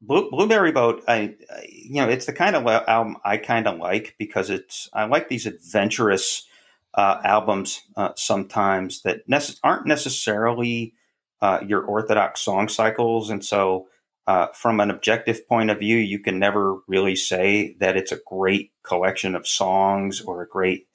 [0.00, 3.78] Blue, Blueberry Boat, I, I, you know, it's the kind of album I kind of
[3.78, 6.46] like because it's I like these adventurous
[6.94, 10.94] uh, albums uh, sometimes that nece- aren't necessarily
[11.40, 13.88] uh, your orthodox song cycles, and so
[14.28, 18.20] uh, from an objective point of view, you can never really say that it's a
[18.26, 20.86] great collection of songs or a great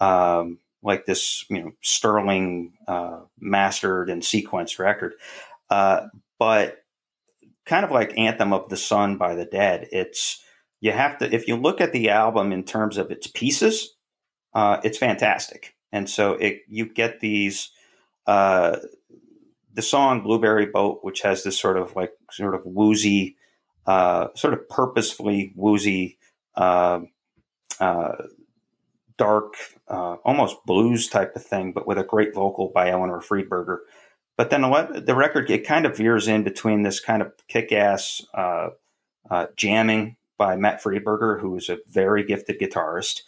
[0.00, 5.14] um, like this, you know, sterling uh, mastered and sequenced record.
[5.70, 6.84] Uh, but
[7.64, 10.42] kind of like Anthem of the Sun by the Dead, it's
[10.80, 13.94] you have to if you look at the album in terms of its pieces,
[14.52, 17.70] uh, it's fantastic, and so it you get these.
[18.26, 18.76] Uh,
[19.74, 23.36] the song Blueberry Boat, which has this sort of like sort of woozy,
[23.86, 26.16] uh, sort of purposefully woozy
[26.54, 27.00] uh,
[27.80, 28.12] uh,
[29.16, 29.54] dark,
[29.88, 33.78] uh, almost blues type of thing, but with a great vocal by Eleanor Friedberger.
[34.36, 38.70] But then the record it kind of veers in between this kind of kick-ass uh,
[39.30, 43.20] uh, jamming by Matt Friedberger, who is a very gifted guitarist,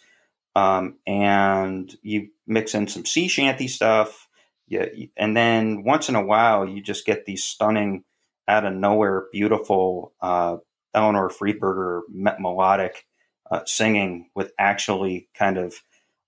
[0.55, 4.27] um, and you mix in some sea shanty stuff.
[4.67, 8.03] Yeah, and then once in a while, you just get these stunning,
[8.49, 10.57] out of nowhere, beautiful uh,
[10.93, 13.05] Eleanor Friedberger melodic
[13.51, 15.75] uh, singing with actually kind of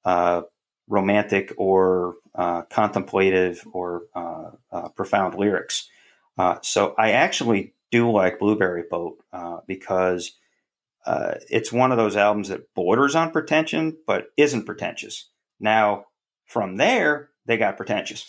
[0.06, 0.42] uh,
[0.88, 5.90] romantic or uh, contemplative or uh, uh, profound lyrics.
[6.38, 10.34] Uh, so I actually do like Blueberry Boat uh, because
[11.06, 15.30] uh, it's one of those albums that borders on pretension but isn't pretentious.
[15.60, 16.06] Now,
[16.46, 18.26] from there, they got pretentious.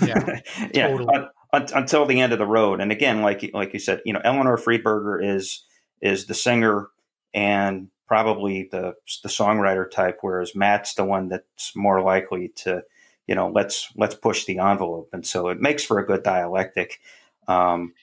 [0.00, 0.40] Yeah,
[0.74, 0.88] yeah.
[0.88, 1.14] totally.
[1.14, 2.80] un- un- until the end of the road.
[2.80, 5.64] And again, like like you said, you know, Eleanor Friedberger is
[6.00, 6.88] is the singer
[7.34, 12.82] and probably the the songwriter type, whereas Matt's the one that's more likely to,
[13.26, 15.08] you know, let's let's push the envelope.
[15.14, 17.00] And so it makes for a good dialectic.
[17.48, 17.94] Um,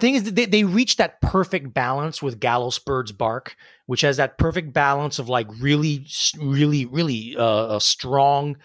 [0.00, 4.72] thing is they, they reach that perfect balance with Gallowsbird's Bark which has that perfect
[4.72, 6.06] balance of like really
[6.40, 8.56] really really uh, a strong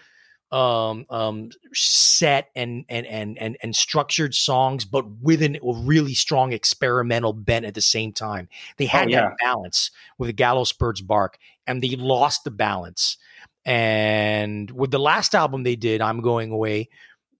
[0.50, 6.14] um um set and and and and and structured songs but with an, a really
[6.14, 9.20] strong experimental bent at the same time they had Oh, yeah.
[9.28, 13.18] that balance with the Gallowsbird's Bark and they lost the balance
[13.66, 16.88] and with the last album they did i'm going away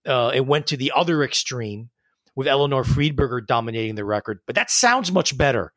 [0.05, 1.89] uh it went to the other extreme
[2.35, 5.73] with Eleanor Friedberger dominating the record, but that sounds much better.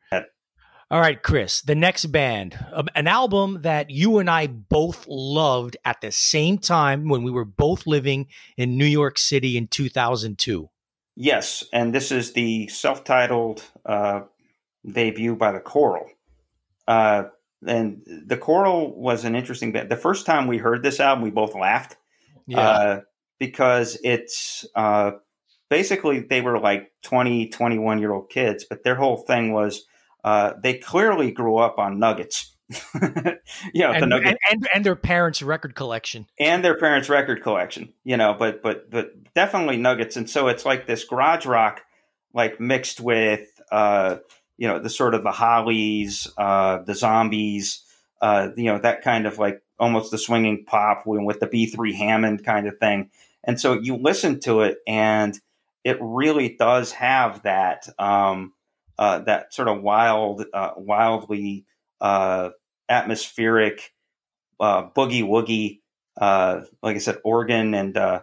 [0.93, 5.75] All right, Chris, the next band, um, an album that you and I both loved
[5.83, 8.27] at the same time when we were both living
[8.57, 10.69] in New York City in 2002.
[11.15, 14.21] yes, and this is the self-titled uh,
[14.85, 16.05] debut by the Coral.
[16.87, 17.23] Uh,
[17.65, 19.89] and the Coral was an interesting band.
[19.89, 21.97] The first time we heard this album, we both laughed.
[22.55, 22.99] uh,
[23.39, 25.13] because it's uh,
[25.71, 29.87] basically they were like 20, 21 year old kids, but their whole thing was
[30.23, 32.55] uh, they clearly grew up on nuggets.
[32.69, 36.25] you know, the and, nugget and, and, and their parents' record collection.
[36.39, 40.15] and their parents' record collection, you know, but but but definitely nuggets.
[40.15, 41.81] And so it's like this garage rock,
[42.33, 44.17] like mixed with uh,
[44.57, 47.83] you know, the sort of the Hollies, uh, the zombies,
[48.21, 51.93] uh, you know, that kind of like almost the swinging pop with, the B three
[51.93, 53.09] Hammond kind of thing.
[53.43, 55.37] And so you listen to it, and
[55.83, 58.53] it really does have that um,
[58.97, 61.65] uh, that sort of wild, uh, wildly
[62.01, 62.49] uh,
[62.89, 63.93] atmospheric
[64.59, 65.79] uh, boogie woogie,
[66.17, 68.21] uh, like I said, organ and uh,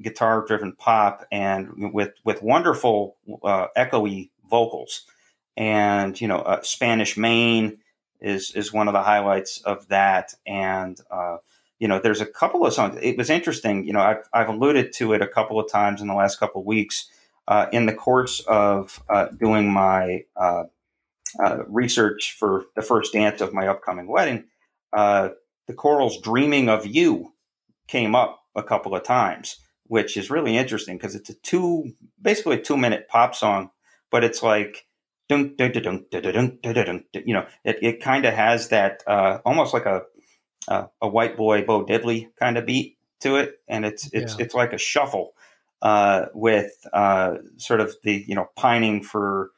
[0.00, 3.16] guitar driven pop, and with with wonderful
[3.76, 5.06] echoey vocals.
[5.56, 7.78] And you know, Spanish Main
[8.20, 10.34] is is one of the highlights of that.
[10.46, 11.00] And
[11.80, 12.98] you know, there's a couple of songs.
[13.02, 13.86] It was interesting.
[13.86, 16.60] You know, I've I've alluded to it a couple of times in the last couple
[16.60, 17.06] of weeks
[17.50, 20.24] uh, in the course of uh, doing my
[21.66, 24.44] research for the first dance of my upcoming wedding,
[24.92, 25.34] the
[25.76, 27.32] Coral's Dreaming of You
[27.88, 29.56] came up a couple of times,
[29.88, 33.70] which is really interesting because it's a two, basically a two minute pop song,
[34.12, 34.86] but it's like,
[35.28, 35.54] you
[37.34, 39.02] know, it, it kind of has that
[39.44, 40.02] almost like a,
[40.68, 44.44] a white boy Bo Diddley kind of beat to it, and it's it's yeah.
[44.44, 45.34] it's like a shuffle
[45.82, 49.50] uh, with uh, sort of the you know pining for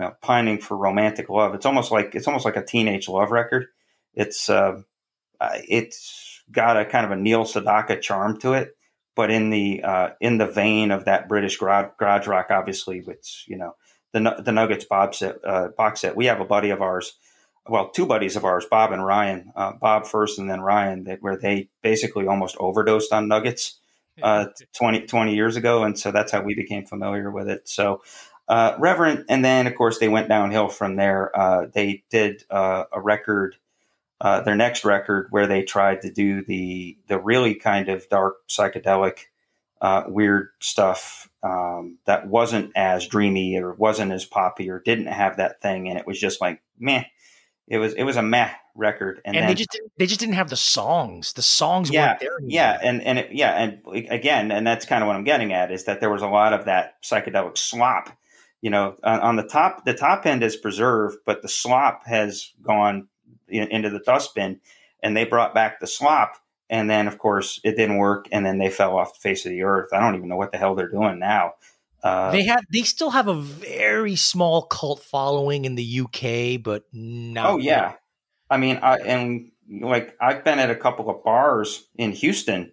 [0.00, 1.54] uh, pining for romantic love.
[1.54, 3.66] It's almost like it's almost like a teenage love record.
[4.14, 4.82] It's uh,
[5.40, 8.76] it's got a kind of a Neil Sedaka charm to it,
[9.14, 13.44] but in the uh, in the vein of that British garage, garage rock, obviously, which
[13.48, 13.74] you know
[14.12, 16.16] the the Nuggets Bob set, uh, box set.
[16.16, 17.14] We have a buddy of ours,
[17.66, 19.52] well, two buddies of ours, Bob and Ryan.
[19.56, 23.78] Uh, Bob first, and then Ryan, that where they basically almost overdosed on Nuggets
[24.22, 24.46] uh,
[24.76, 27.68] 20, 20 years ago, and so that's how we became familiar with it.
[27.68, 28.02] So.
[28.48, 31.34] Uh, Reverend, and then of course they went downhill from there.
[31.34, 33.56] Uh, they did uh, a record
[34.22, 38.36] uh, their next record where they tried to do the the really kind of dark
[38.48, 39.24] psychedelic
[39.80, 45.38] uh, weird stuff um, that wasn't as dreamy or wasn't as poppy or didn't have
[45.38, 47.02] that thing and it was just like meh
[47.66, 50.20] it was it was a meh record and, And, then they just didn't, they just
[50.20, 51.32] didn't have the songs.
[51.34, 52.38] The songs Yeah, weren't there.
[52.46, 53.80] yeah and and it, yeah and
[54.10, 56.52] again and that's kind of what i'm getting at is that there was a lot
[56.52, 58.16] of that psychedelic slop
[58.60, 62.52] you know on, on the top the top end is preserved but the slop has
[62.62, 63.08] gone
[63.48, 64.60] in, into the dustbin
[65.02, 66.36] and they brought back the slop
[66.70, 69.50] and then of course it didn't work and then they fell off the face of
[69.50, 71.52] the earth i don't even know what the hell they're doing now
[72.02, 76.82] uh, they have they still have a very small cult following in the UK, but
[76.92, 77.44] no.
[77.44, 77.92] Oh yeah,
[78.52, 82.72] I mean, I and like I've been at a couple of bars in Houston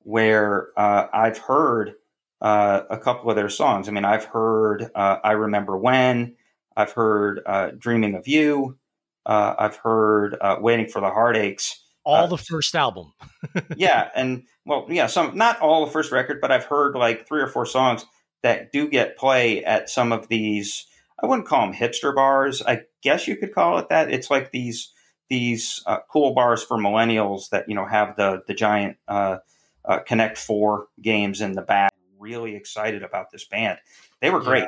[0.00, 1.94] where uh, I've heard
[2.40, 3.88] uh, a couple of their songs.
[3.88, 6.34] I mean, I've heard uh, "I Remember When,"
[6.76, 8.76] I've heard uh, "Dreaming of You,"
[9.24, 13.12] uh, I've heard uh, "Waiting for the Heartaches." all the first album.
[13.76, 17.40] yeah, and well, yeah, some not all the first record, but I've heard like three
[17.40, 18.04] or four songs
[18.42, 20.86] that do get play at some of these.
[21.22, 22.62] I wouldn't call them hipster bars.
[22.62, 24.10] I guess you could call it that.
[24.10, 24.92] It's like these
[25.30, 29.38] these uh, cool bars for millennials that you know have the the giant uh,
[29.86, 31.92] uh, Connect Four games in the back.
[32.18, 33.78] Really excited about this band.
[34.20, 34.64] They were great.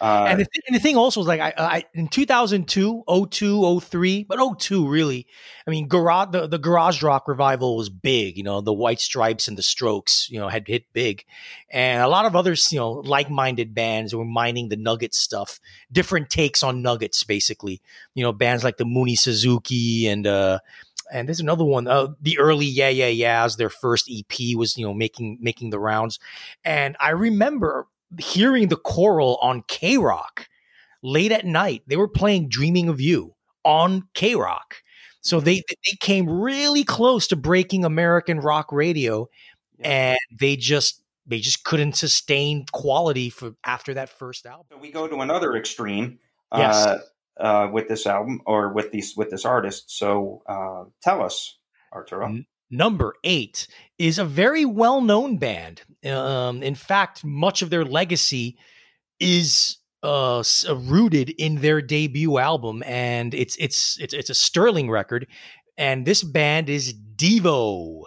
[0.00, 3.80] Uh, and, the th- and the thing also is like I, I in 2002 02
[3.80, 5.26] 03 but 02 really
[5.66, 9.46] i mean garage the, the garage rock revival was big you know the white stripes
[9.46, 11.24] and the strokes you know had hit big.
[11.70, 16.30] And a lot of others you know like-minded bands were mining the nuggets stuff different
[16.30, 17.80] takes on nuggets basically.
[18.14, 20.58] You know bands like the mooney suzuki and uh
[21.12, 24.86] and there's another one uh, the early yeah yeah yeahs their first ep was you
[24.86, 26.18] know making making the rounds.
[26.64, 27.86] And i remember
[28.18, 30.48] hearing the Coral on K Rock
[31.02, 31.82] late at night.
[31.86, 33.34] They were playing Dreaming of You
[33.64, 34.76] on K Rock.
[35.22, 39.28] So they they came really close to breaking American rock radio
[39.78, 44.66] and they just they just couldn't sustain quality for after that first album.
[44.70, 46.18] So we go to another extreme
[46.56, 46.74] Yes.
[46.74, 46.98] uh,
[47.38, 49.90] uh, with this album or with these with this artist.
[49.96, 51.58] So uh, tell us,
[51.92, 52.26] Arturo.
[52.26, 53.66] N- Number eight
[53.98, 55.82] is a very well known band.
[56.04, 58.56] Um, in fact, much of their legacy
[59.18, 64.90] is uh, uh, rooted in their debut album, and it's it's it's it's a sterling
[64.90, 65.26] record.
[65.76, 68.04] And this band is Devo.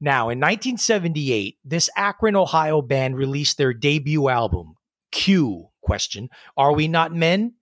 [0.00, 4.74] Now, in 1978, this Akron, Ohio band released their debut album.
[5.10, 7.54] Q question: Are we not men?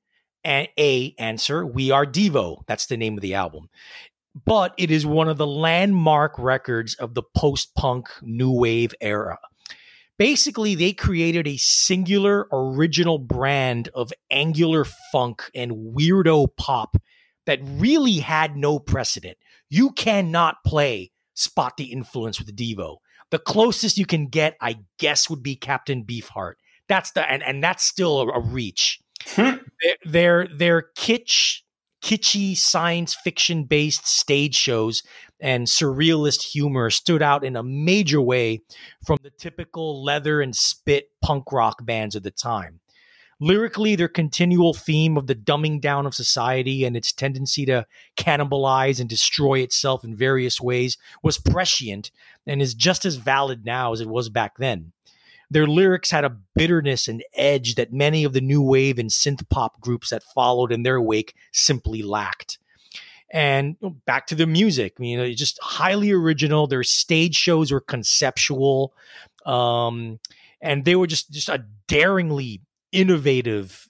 [0.44, 2.62] And A answer: We are Devo.
[2.66, 3.70] That's the name of the album
[4.44, 9.38] but it is one of the landmark records of the post punk new wave era.
[10.18, 16.96] Basically, they created a singular original brand of angular funk and weirdo pop
[17.46, 19.38] that really had no precedent.
[19.70, 22.96] You cannot play Spot the Influence with Devo.
[23.30, 26.54] The closest you can get, I guess, would be Captain Beefheart.
[26.88, 29.00] That's the and, and that's still a, a reach.
[29.26, 29.56] Hmm.
[29.82, 31.60] Their their, their kitsch
[32.02, 35.02] kitschy science fiction based stage shows
[35.40, 38.62] and surrealist humor stood out in a major way
[39.06, 42.80] from the typical leather and spit punk rock bands of the time.
[43.40, 47.86] Lyrically, their continual theme of the dumbing down of society and its tendency to
[48.16, 52.10] cannibalize and destroy itself in various ways was prescient
[52.48, 54.92] and is just as valid now as it was back then.
[55.50, 59.48] Their lyrics had a bitterness and edge that many of the new wave and synth
[59.48, 62.58] pop groups that followed in their wake simply lacked.
[63.30, 63.76] And
[64.06, 66.66] back to the music, you know, just highly original.
[66.66, 68.94] Their stage shows were conceptual,
[69.44, 70.18] um,
[70.62, 73.86] and they were just just a daringly innovative,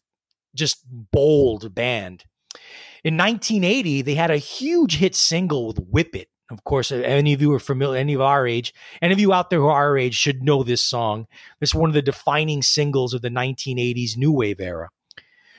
[0.56, 2.24] just bold band.
[3.04, 7.42] In 1980, they had a huge hit single with "Whip It." Of course, any of
[7.42, 8.72] you are familiar, any of our age,
[9.02, 11.26] any of you out there who are our age should know this song.
[11.60, 14.88] This is one of the defining singles of the 1980s new wave era.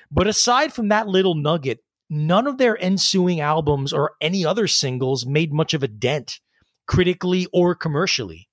[0.09, 5.27] But aside from that little nugget, none of their ensuing albums or any other singles
[5.27, 6.39] made much of a dent,
[6.87, 8.47] critically or commercially.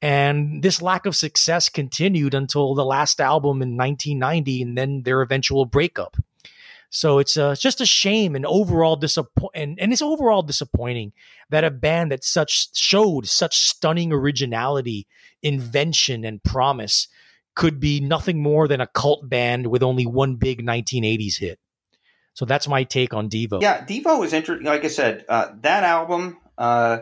[0.00, 5.22] And this lack of success continued until the last album in 1990 and then their
[5.22, 6.16] eventual breakup.
[6.94, 11.14] So it's uh, just a shame and overall disappoint and, it's overall disappointing
[11.48, 15.06] that a band that such showed such stunning originality,
[15.42, 17.08] invention, and promise
[17.54, 21.58] could be nothing more than a cult band with only one big 1980s hit.
[22.34, 23.62] So that's my take on Devo.
[23.62, 24.66] Yeah, Devo was interesting.
[24.66, 26.98] Like I said, uh, that album, uh,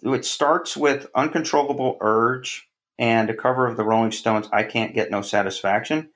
[0.00, 2.68] it starts with "Uncontrollable Urge"
[3.00, 4.48] and a cover of the Rolling Stones.
[4.52, 6.10] I can't get no satisfaction.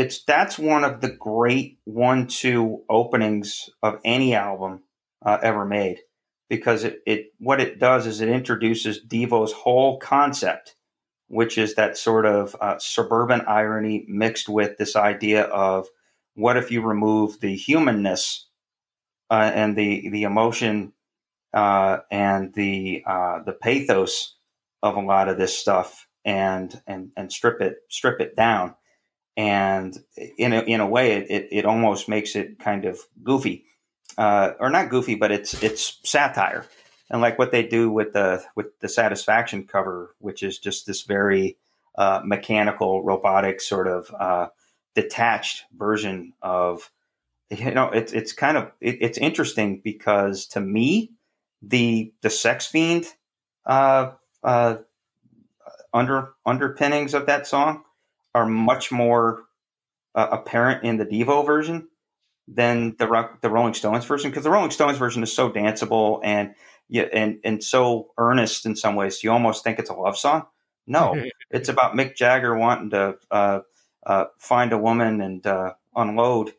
[0.00, 4.84] It's that's one of the great one-two openings of any album
[5.22, 5.98] uh, ever made.
[6.48, 10.74] Because it, it what it does is it introduces Devo's whole concept,
[11.28, 15.86] which is that sort of uh, suburban irony mixed with this idea of
[16.34, 18.48] what if you remove the humanness
[19.28, 20.94] uh, and the the emotion
[21.52, 24.38] uh, and the uh, the pathos
[24.82, 28.74] of a lot of this stuff and and and strip it strip it down
[29.36, 29.96] and
[30.38, 33.64] in a, in a way it, it, it almost makes it kind of goofy.
[34.18, 36.66] Uh, or not goofy but it's it's satire.
[37.10, 41.02] And like what they do with the with the satisfaction cover which is just this
[41.02, 41.56] very
[41.96, 44.48] uh, mechanical robotic sort of uh,
[44.94, 46.90] detached version of
[47.50, 51.12] you know it's it's kind of it, it's interesting because to me
[51.62, 53.06] the the sex fiend
[53.66, 54.12] uh,
[54.42, 54.76] uh,
[55.92, 57.82] under underpinnings of that song
[58.34, 59.44] are much more
[60.14, 61.88] uh, apparent in the Devo version
[62.48, 66.20] than the rock, the Rolling Stones version because the Rolling Stones version is so danceable
[66.24, 66.54] and
[66.88, 70.46] yeah and and so earnest in some ways you almost think it's a love song.
[70.86, 71.14] No,
[71.50, 73.60] it's about Mick Jagger wanting to uh,
[74.04, 76.52] uh, find a woman and uh, unload,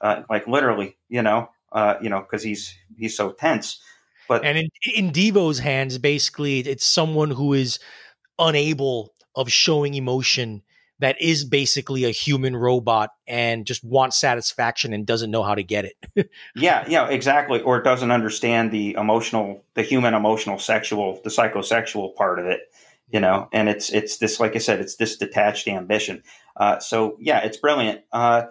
[0.00, 3.80] uh, like literally, you know, uh, you know, because he's he's so tense.
[4.28, 7.78] But And in, in Devo's hands, basically, it's someone who is
[8.38, 10.62] unable of showing emotion
[11.00, 15.62] that is basically a human robot and just wants satisfaction and doesn't know how to
[15.62, 16.30] get it.
[16.56, 17.60] yeah, yeah, exactly.
[17.60, 22.60] Or it doesn't understand the emotional, the human emotional, sexual, the psychosexual part of it.
[23.10, 26.22] You know, and it's it's this, like I said, it's this detached ambition.
[26.54, 28.02] Uh, so yeah, it's brilliant.
[28.12, 28.46] Uh,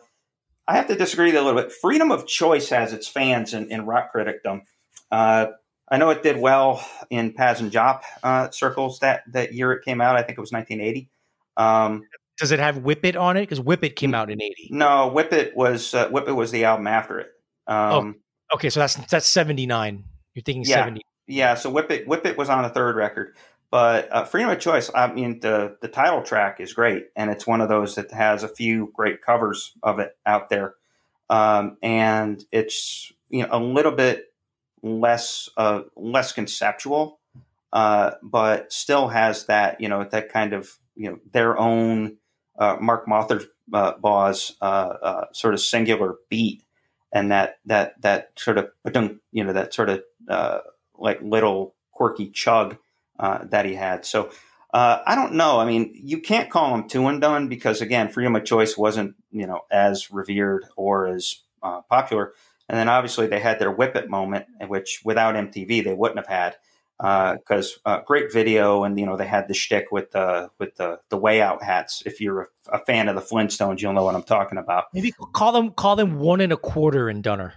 [0.68, 1.72] I have to disagree a little bit.
[1.72, 4.64] Freedom of choice has its fans in, in rock criticdom.
[5.12, 5.48] Uh,
[5.90, 9.86] I know it did well in Pazz and Jop uh, circles that, that year it
[9.86, 10.18] came out.
[10.18, 11.10] I think it was 1980.
[11.56, 12.04] Um,
[12.38, 13.42] Does it have Whip It on it?
[13.42, 14.70] Because Whip It came out in 80.
[14.72, 17.32] No, Whip It was uh, Whip It was the album after it.
[17.68, 18.18] Um,
[18.52, 18.70] oh, okay.
[18.70, 20.04] So that's that's 79.
[20.34, 21.02] You're thinking yeah, 70.
[21.28, 21.56] Yeah.
[21.56, 23.36] So Whip It Whip It was on the third record.
[23.70, 27.46] But uh, Freedom of Choice, I mean, the the title track is great, and it's
[27.46, 30.76] one of those that has a few great covers of it out there,
[31.30, 34.34] um, and it's you know a little bit
[34.84, 37.20] less uh, less conceptual,
[37.74, 42.16] uh, but still has that you know that kind of you know their own
[42.58, 46.64] uh, Mark Mothersbaugh's uh, uh, sort of singular beat,
[47.12, 48.70] and that that that sort of
[49.32, 50.60] you know that sort of uh,
[50.96, 52.78] like little quirky chug
[53.20, 54.06] that he had.
[54.06, 54.32] So.
[54.74, 55.60] I don't know.
[55.60, 59.16] I mean, you can't call him two and done because again, freedom of choice wasn't,
[59.32, 61.38] you know, as revered or as
[61.90, 62.34] popular
[62.70, 66.28] and then obviously they had their Whip It moment, which without MTV they wouldn't have
[66.28, 66.58] had
[66.98, 70.76] because uh, uh, great video, and you know they had the shtick with the with
[70.76, 72.04] the the way out hats.
[72.06, 74.86] If you're a, a, fan of the Flintstones, you'll know what I'm talking about.
[74.94, 77.54] Maybe call them call them one and a quarter in Dunner.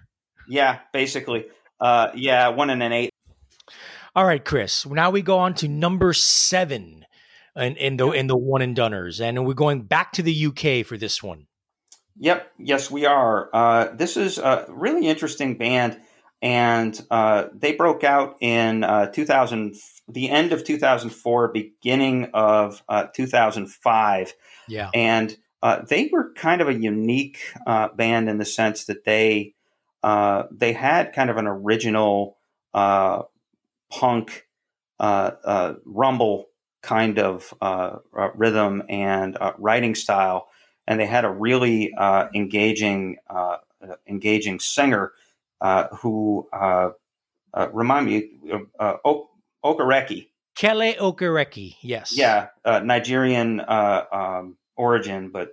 [0.48, 1.46] Yeah, basically.
[1.80, 3.10] Uh, yeah, one and an eight.
[4.14, 4.84] All right, Chris.
[4.86, 7.06] Now we go on to number seven
[7.56, 10.84] in, in the in the one and Dunners, and we're going back to the UK
[10.84, 11.46] for this one.
[12.18, 12.52] Yep.
[12.58, 13.48] Yes, we are.
[13.52, 15.98] Uh, this is a really interesting band,
[16.42, 19.74] and uh, they broke out in uh, 2000,
[20.08, 24.34] the end of 2004, beginning of uh, 2005.
[24.68, 24.90] Yeah.
[24.94, 29.54] And uh, they were kind of a unique uh, band in the sense that they
[30.02, 32.38] they had kind of an original
[32.72, 34.46] punk
[34.98, 36.46] rumble
[36.82, 37.54] kind of
[38.34, 40.48] rhythm and writing style
[40.90, 43.58] and they had a really uh, engaging uh,
[44.08, 45.10] engaging singer uh,
[45.98, 46.90] who uh,
[47.54, 48.30] uh, remind me
[48.78, 49.30] uh, o-
[49.64, 50.28] Okereke.
[50.54, 52.12] Kele Okereke, yes.
[52.16, 55.52] Yeah, Nigerian um, origin, but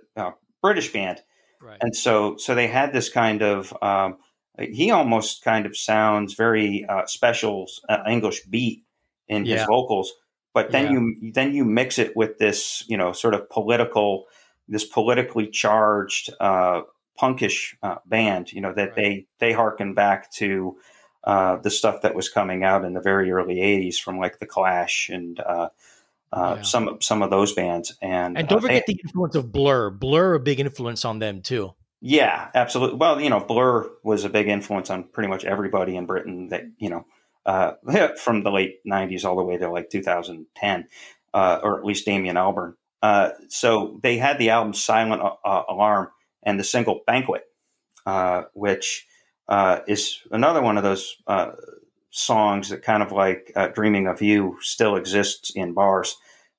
[0.62, 1.22] British band.
[1.60, 1.78] Right.
[1.80, 3.74] And so, so they had this kind of.
[3.82, 4.18] Um,
[4.58, 7.66] he almost kind of sounds very special
[8.08, 8.82] English beat
[9.28, 9.58] in yeah.
[9.58, 10.12] his vocals,
[10.52, 10.92] but then yeah.
[10.92, 14.24] you then you mix it with this, you know, sort of political
[14.68, 16.82] this politically charged uh,
[17.20, 18.52] punkish uh, band.
[18.52, 18.96] You know that right.
[18.96, 20.76] they they harken back to
[21.24, 24.46] uh, the stuff that was coming out in the very early '80s from like the
[24.46, 25.38] Clash and.
[25.40, 25.68] Uh,
[26.30, 26.62] uh, yeah.
[26.62, 29.88] Some some of those bands, and and don't forget they, the influence of Blur.
[29.88, 31.72] Blur, a big influence on them too.
[32.00, 32.98] Yeah, absolutely.
[32.98, 36.48] Well, you know, Blur was a big influence on pretty much everybody in Britain.
[36.50, 37.06] That you know,
[37.46, 37.72] uh,
[38.18, 40.88] from the late '90s all the way to like 2010,
[41.34, 42.74] uh, or at least Damon Albarn.
[43.02, 46.08] Uh, so they had the album Silent uh, uh, Alarm
[46.42, 47.44] and the single Banquet,
[48.06, 49.06] uh, which
[49.48, 51.16] uh, is another one of those
[52.10, 56.16] songs that kind of like Dreaming of You still exists in bars,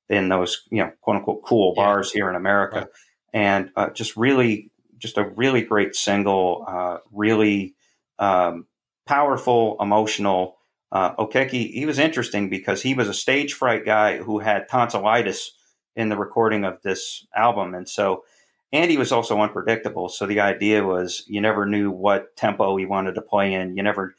[0.10, 1.84] in those, you know, quote unquote cool yeah.
[1.84, 2.80] bars here in America.
[2.80, 2.88] Right.
[3.34, 7.76] And just really, just a really great single, really
[8.20, 8.68] um,
[9.06, 10.58] powerful, emotional.
[10.92, 15.52] Uh, Okeke, he was interesting because he was a stage fright guy who had tonsillitis
[15.96, 17.74] in the recording of this album.
[17.74, 18.24] And so
[18.72, 20.10] Andy was also unpredictable.
[20.10, 23.76] So the idea was you never knew what tempo he wanted to play in.
[23.76, 24.16] You never,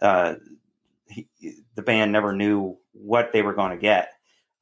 [0.00, 0.34] uh,
[1.08, 1.26] he,
[1.74, 4.10] the band never knew what they were going to get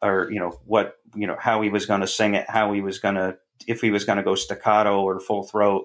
[0.02, 2.80] or, you know, what, you know, how he was going to sing it, how he
[2.80, 5.84] was going to, if he was going to go staccato or full throat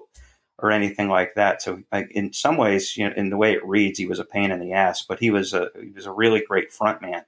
[0.58, 1.60] or anything like that.
[1.60, 4.24] So like, in some ways, you know, in the way it reads, he was a
[4.24, 7.24] pain in the ass, but he was a, he was a really great front man.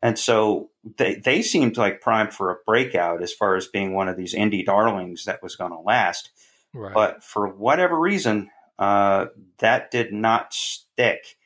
[0.00, 4.08] And so they, they seemed like primed for a breakout as far as being one
[4.08, 6.30] of these indie darlings that was going to last.
[6.72, 6.94] Right.
[6.94, 9.26] But for whatever reason, uh,
[9.58, 11.36] that did not stick.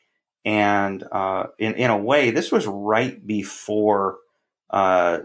[0.45, 4.19] And uh, in, in a way, this was right before
[4.71, 5.21] uh,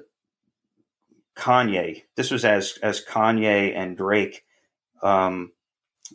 [1.35, 2.03] Kanye.
[2.15, 4.43] This was as, as Kanye and Drake.
[5.03, 5.51] Um,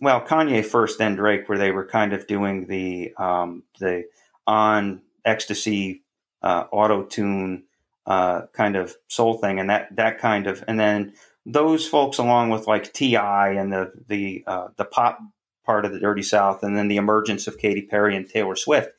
[0.01, 4.05] well, Kanye first, then Drake, where they were kind of doing the um, the
[4.47, 6.03] on ecstasy
[6.43, 7.65] uh, auto tune
[8.07, 11.15] uh, kind of soul thing, and that that kind of, and then
[11.47, 13.51] those folks, along with like T.I.
[13.51, 15.19] and the the uh, the pop
[15.65, 18.91] part of the Dirty South, and then the emergence of Katy Perry and Taylor Swift,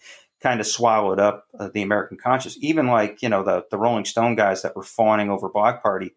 [0.41, 2.57] kind of swallowed up uh, the American conscious.
[2.61, 6.13] Even like you know the the Rolling Stone guys that were fawning over Bloc Party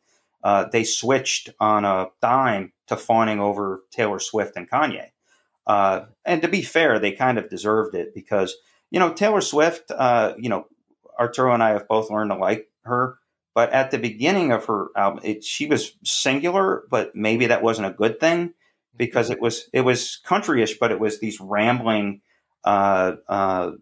[0.46, 5.08] uh, they switched on a dime to fawning over Taylor Swift and Kanye.
[5.66, 8.54] Uh, and to be fair, they kind of deserved it because
[8.92, 9.90] you know Taylor Swift.
[9.90, 10.68] Uh, you know,
[11.18, 13.18] Arturo and I have both learned to like her,
[13.54, 17.88] but at the beginning of her album, it, she was singular, but maybe that wasn't
[17.88, 18.54] a good thing
[18.96, 22.20] because it was it was countryish, but it was these rambling
[22.64, 23.72] uh, uh,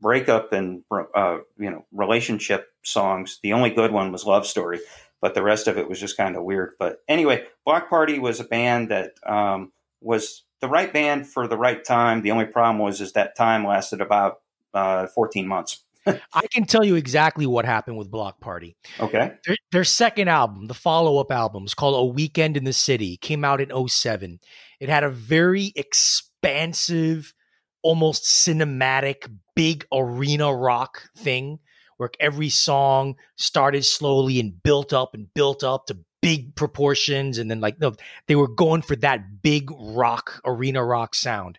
[0.00, 0.82] breakup and
[1.14, 3.38] uh, you know relationship songs.
[3.42, 4.80] The only good one was Love Story,
[5.20, 6.74] but the rest of it was just kind of weird.
[6.78, 11.56] But anyway, Bloc Party was a band that um, was the right band for the
[11.56, 12.22] right time.
[12.22, 14.40] The only problem was is that time lasted about
[14.74, 15.82] uh, 14 months.
[16.06, 18.76] I can tell you exactly what happened with Bloc Party.
[18.98, 19.32] Okay.
[19.46, 23.16] Their, their second album, the follow up album, is called A Weekend in the City,
[23.16, 24.40] came out in 07.
[24.80, 27.34] It had a very expansive,
[27.82, 31.58] almost cinematic, big arena rock thing
[31.98, 37.36] where every song started slowly and built up and built up to big proportions.
[37.36, 37.92] And then, like, no,
[38.26, 41.58] they were going for that big rock, arena rock sound.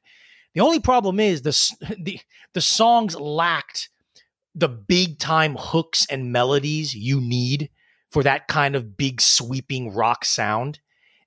[0.56, 2.20] The only problem is the, the,
[2.56, 3.90] the songs lacked
[4.54, 7.70] the big time hooks and melodies you need
[8.10, 10.80] for that kind of big sweeping rock sound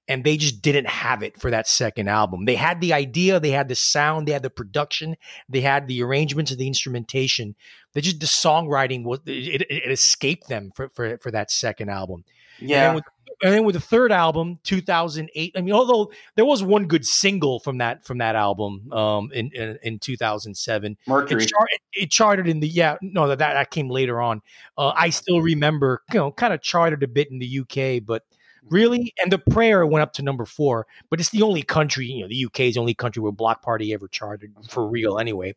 [0.07, 2.45] and they just didn't have it for that second album.
[2.45, 5.17] They had the idea, they had the sound, they had the production,
[5.49, 7.55] they had the arrangements and the instrumentation.
[7.95, 11.89] They just the songwriting was it, it, it escaped them for, for for that second
[11.89, 12.25] album.
[12.61, 12.87] Yeah.
[12.87, 13.05] And with,
[13.43, 15.53] and then with the third album, 2008.
[15.57, 19.51] I mean, although there was one good single from that from that album um, in,
[19.53, 21.43] in, in 2007, Mercury.
[21.43, 24.41] It, char- it, charted in the yeah no that that came later on.
[24.79, 28.23] Uh, I still remember you know kind of charted a bit in the UK, but
[28.71, 32.23] really and the prayer went up to number four but it's the only country you
[32.23, 35.55] know the uk is the only country where bloc party ever charted for real anyway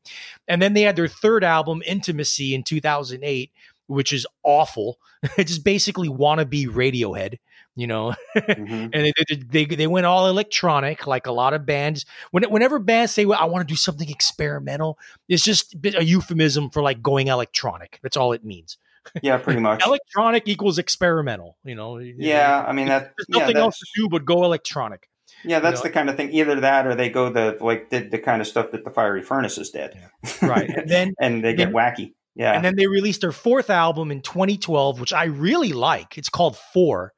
[0.48, 3.52] and then they had their third album intimacy in 2008
[3.88, 4.98] which is awful
[5.38, 7.38] it's just basically wannabe radiohead
[7.76, 8.88] you know mm-hmm.
[8.94, 13.12] and they, they, they went all electronic like a lot of bands when, whenever bands
[13.12, 17.28] say well, i want to do something experimental it's just a euphemism for like going
[17.28, 18.78] electronic that's all it means
[19.22, 19.86] yeah, pretty much.
[19.86, 21.58] Electronic equals experimental.
[21.64, 21.98] You know.
[21.98, 23.14] Yeah, I mean that.
[23.18, 25.10] There's nothing yeah, else to do but go electronic.
[25.44, 25.90] Yeah, that's you know?
[25.90, 26.32] the kind of thing.
[26.32, 29.22] Either that, or they go the like did the kind of stuff that the fiery
[29.22, 29.96] furnaces did.
[29.96, 30.48] Yeah.
[30.48, 32.14] Right, and then and they get then, wacky.
[32.38, 36.20] Yeah, and then they released their fourth album in 2012, which I really like.
[36.20, 37.14] It's called Four.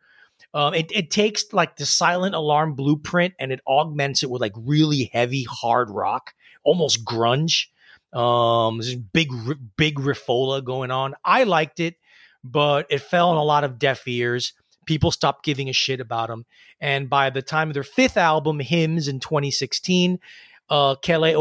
[0.54, 4.54] Um, it, it takes like the silent alarm blueprint and it augments it with like
[4.56, 7.66] really heavy hard rock, almost grunge.
[8.14, 8.82] Um,
[9.14, 9.30] big,
[9.78, 11.16] big riffola going on.
[11.24, 11.96] I liked it,
[12.44, 14.54] but it fell on a lot of deaf ears.
[14.86, 16.46] People stopped giving a shit about them.
[16.80, 20.18] And by the time of their fifth album, Hymns in 2016,
[20.70, 21.36] uh, Kele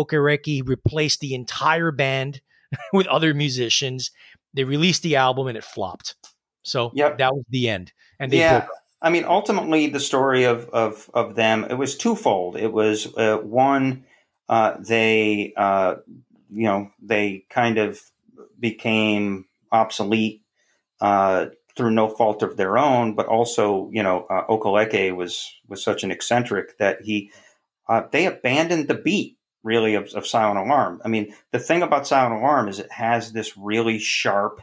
[0.62, 2.42] replaced the entire band
[2.92, 4.10] with other musicians.
[4.54, 6.16] They released the album and it flopped.
[6.62, 7.18] So yep.
[7.18, 7.92] that was the end.
[8.18, 8.66] And they yeah.
[9.00, 12.56] I mean, ultimately, the story of, of, of them, it was twofold.
[12.56, 14.04] It was uh, one,
[14.48, 15.96] uh, they uh,
[16.50, 18.00] you know they kind of
[18.58, 20.42] became obsolete
[21.00, 21.46] uh,
[21.76, 26.02] through no fault of their own, but also you know uh, Okereke was was such
[26.02, 27.30] an eccentric that he
[27.88, 31.00] uh, they abandoned the beat really of, of, Silent Alarm.
[31.04, 34.60] I mean, the thing about Silent Alarm is it has this really sharp,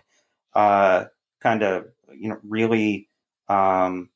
[0.54, 1.06] uh,
[1.42, 3.10] kind of you know really
[3.48, 4.10] um,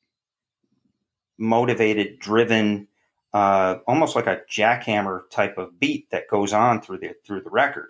[1.38, 2.88] motivated, driven
[3.34, 7.50] uh, almost like a jackhammer type of beat that goes on through the through the
[7.50, 7.90] record,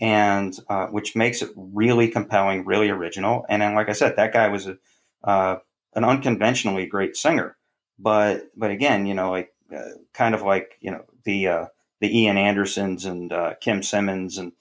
[0.00, 3.46] and uh, which makes it really compelling, really original.
[3.48, 4.76] And then, like I said, that guy was a
[5.22, 5.58] uh,
[5.94, 7.56] an unconventionally great singer.
[7.98, 11.66] But but again, you know, like uh, kind of like you know the uh,
[12.00, 14.52] the Ian Andersons and uh, Kim Simmonds and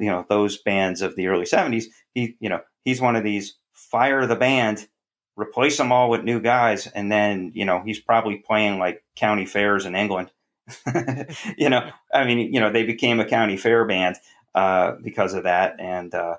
[0.00, 1.84] you know those bands of the early '70s.
[2.14, 4.88] He you know he's one of these fire the band
[5.36, 9.46] replace them all with new guys, and then you know he's probably playing like county
[9.46, 10.30] fairs in England.
[11.56, 14.16] you know, I mean, you know, they became a county fair band
[14.54, 16.36] uh, because of that, and uh,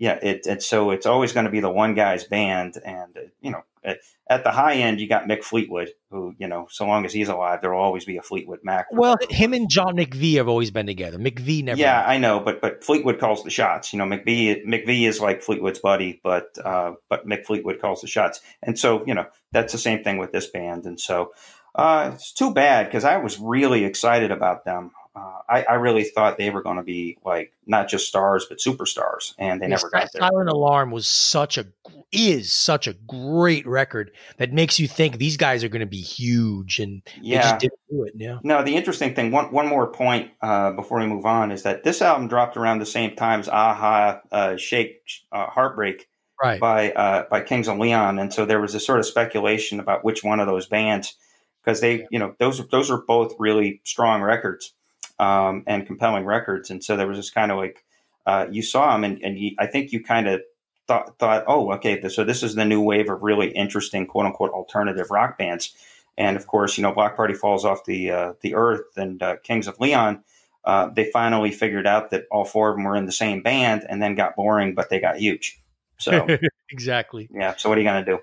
[0.00, 3.50] yeah, it, it so it's always going to be the one guy's band, and you
[3.50, 3.98] know, at,
[4.30, 7.28] at, the high end, you got Mick Fleetwood, who you know, so long as he's
[7.28, 8.86] alive, there will always be a Fleetwood Mac.
[8.90, 11.18] Well, him and John McVie have always been together.
[11.18, 11.78] McVie never.
[11.78, 13.92] Yeah, I know, but but Fleetwood calls the shots.
[13.92, 18.08] You know, McVie McVie is like Fleetwood's buddy, but uh, but Mick Fleetwood calls the
[18.08, 21.32] shots, and so you know that's the same thing with this band, and so.
[21.72, 24.90] Uh, it's too bad because I was really excited about them
[25.20, 28.58] uh, I, I, really thought they were going to be like not just stars but
[28.58, 30.20] superstars, and they yes, never got there.
[30.22, 31.66] Silent Alarm was such a
[32.12, 36.00] is such a great record that makes you think these guys are going to be
[36.00, 37.36] huge, and yeah.
[37.36, 38.12] they just didn't do it.
[38.16, 38.38] Yeah.
[38.42, 41.84] No, the interesting thing, one one more point uh, before we move on, is that
[41.84, 45.02] this album dropped around the same time as a-ha, uh, Shake,
[45.32, 46.08] uh, Heartbreak,
[46.42, 46.60] right.
[46.60, 50.04] by uh, by Kings of Leon, and so there was a sort of speculation about
[50.04, 51.14] which one of those bands
[51.62, 54.72] because they, you know, those those are both really strong records
[55.20, 57.84] um, and compelling records, and so there was this kind of like
[58.26, 60.40] uh, you saw them, and, and you, I think you kind of
[60.88, 64.50] thought thought, oh, okay, so this is the new wave of really interesting quote unquote
[64.52, 65.76] alternative rock bands,
[66.16, 69.36] and of course, you know, Bloc Party falls off the uh, the earth, and uh,
[69.42, 70.24] Kings of Leon.
[70.64, 73.84] Uh, they finally figured out that all four of them were in the same band,
[73.88, 75.60] and then got boring, but they got huge.
[75.98, 76.26] So
[76.70, 77.28] exactly.
[77.30, 77.56] Yeah.
[77.56, 78.18] So what are you going to do?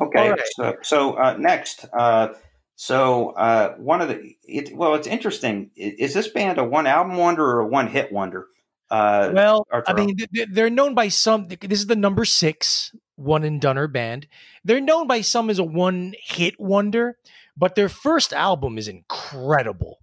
[0.00, 0.30] Okay.
[0.30, 0.40] Right.
[0.56, 2.34] So, so uh, next, uh,
[2.76, 5.70] so uh, one of the it, well, it's interesting.
[5.76, 8.48] Is this band a one album wonder or a one hit wonder?
[8.90, 9.96] Uh, well, Arturo?
[9.96, 10.16] I mean,
[10.50, 11.48] they're known by some.
[11.48, 14.26] This is the number six one and Dunner band.
[14.64, 17.18] They're known by some as a one hit wonder,
[17.56, 20.00] but their first album is incredible.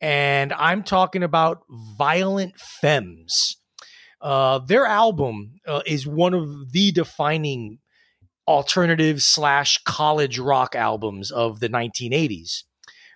[0.00, 1.62] And I'm talking about
[1.98, 3.56] Violent Femmes.
[4.20, 7.78] Uh, their album uh, is one of the defining
[8.50, 12.64] alternative slash college rock albums of the 1980s.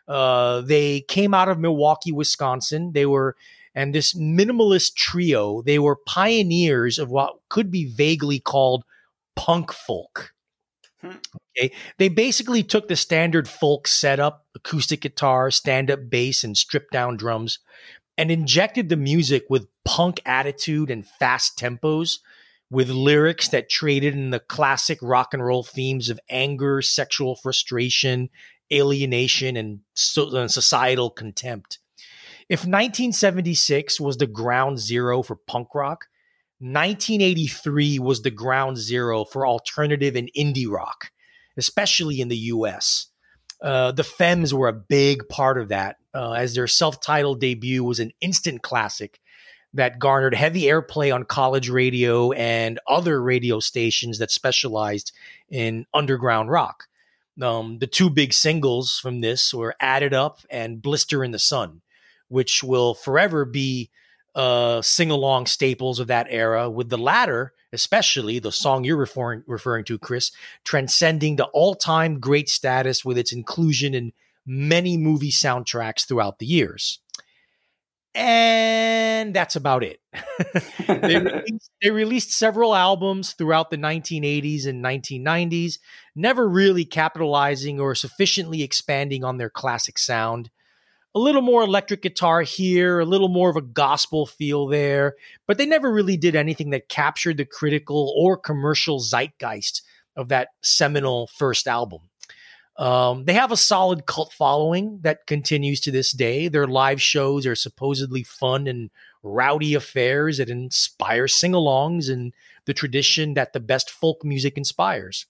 [0.06, 2.92] Uh, they came out of Milwaukee, Wisconsin.
[2.92, 3.34] They were,
[3.74, 8.84] and this minimalist trio, they were pioneers of what could be vaguely called
[9.34, 10.32] punk folk.
[11.00, 11.16] Hmm.
[11.58, 11.74] Okay.
[11.98, 17.16] They basically took the standard folk setup, acoustic guitar, stand up bass, and stripped down
[17.16, 17.58] drums,
[18.16, 22.18] and injected the music with punk attitude and fast tempos
[22.74, 28.28] with lyrics that traded in the classic rock and roll themes of anger, sexual frustration,
[28.72, 31.78] alienation, and, so, and societal contempt.
[32.48, 36.06] If 1976 was the ground zero for punk rock,
[36.58, 41.12] 1983 was the ground zero for alternative and indie rock,
[41.56, 43.06] especially in the US.
[43.62, 47.84] Uh, the Femmes were a big part of that, uh, as their self titled debut
[47.84, 49.20] was an instant classic
[49.74, 55.12] that garnered heavy airplay on college radio and other radio stations that specialized
[55.50, 56.84] in underground rock.
[57.42, 61.82] Um, the two big singles from this were Added Up and Blister in the Sun,
[62.28, 63.90] which will forever be
[64.36, 69.42] uh, sing along staples of that era, with the latter, especially the song you're referring,
[69.46, 70.30] referring to, Chris,
[70.62, 74.12] transcending the all time great status with its inclusion in
[74.46, 77.00] many movie soundtracks throughout the years
[78.14, 80.00] and that's about it.
[80.86, 85.78] they, released, they, released, several albums throughout the 1980s and 1990s,
[86.14, 90.50] never really capitalizing or sufficiently expanding on their classic sound.
[91.16, 95.14] A little more electric guitar here, a little more of a gospel feel there,
[95.46, 99.82] but they never really did anything that captured the critical or commercial zeitgeist
[100.16, 102.00] of that seminal first album.
[102.76, 106.48] Um, they have a solid cult following that continues to this day.
[106.48, 108.90] Their live shows are supposedly fun and
[109.22, 112.32] rowdy affairs that inspire sing alongs and
[112.66, 115.26] the tradition that the best folk music inspires.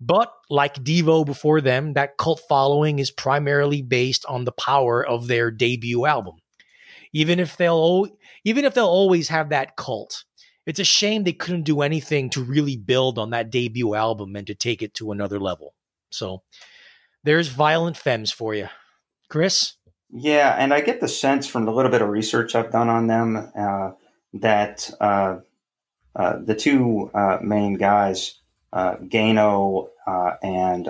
[0.00, 5.26] But like Devo before them, that cult following is primarily based on the power of
[5.26, 6.36] their debut album.
[7.12, 8.06] Even if they'll
[8.44, 10.24] even if they'll always have that cult,
[10.66, 14.46] it's a shame they couldn't do anything to really build on that debut album and
[14.46, 15.74] to take it to another level.
[16.10, 16.42] So,
[17.28, 18.68] there's violent femmes for you.
[19.28, 19.74] Chris?
[20.10, 23.06] Yeah, and I get the sense from the little bit of research I've done on
[23.06, 23.90] them uh,
[24.32, 25.40] that uh,
[26.16, 28.36] uh, the two uh, main guys,
[28.72, 30.86] uh, Gano uh, and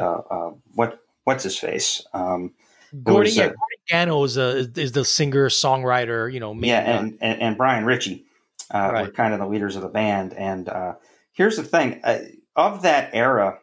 [0.75, 2.07] what what's his face?
[2.15, 2.55] Um,
[3.03, 3.59] Gordon, yeah, Gordon
[3.91, 6.33] Gano is, a, is the singer songwriter.
[6.33, 8.25] You know, yeah, and, and, and Brian Ritchie
[8.73, 9.07] right.
[9.07, 10.35] were kind of the leaders of the band.
[10.35, 10.71] And
[11.33, 12.01] here's the thing:
[12.55, 13.59] of that era,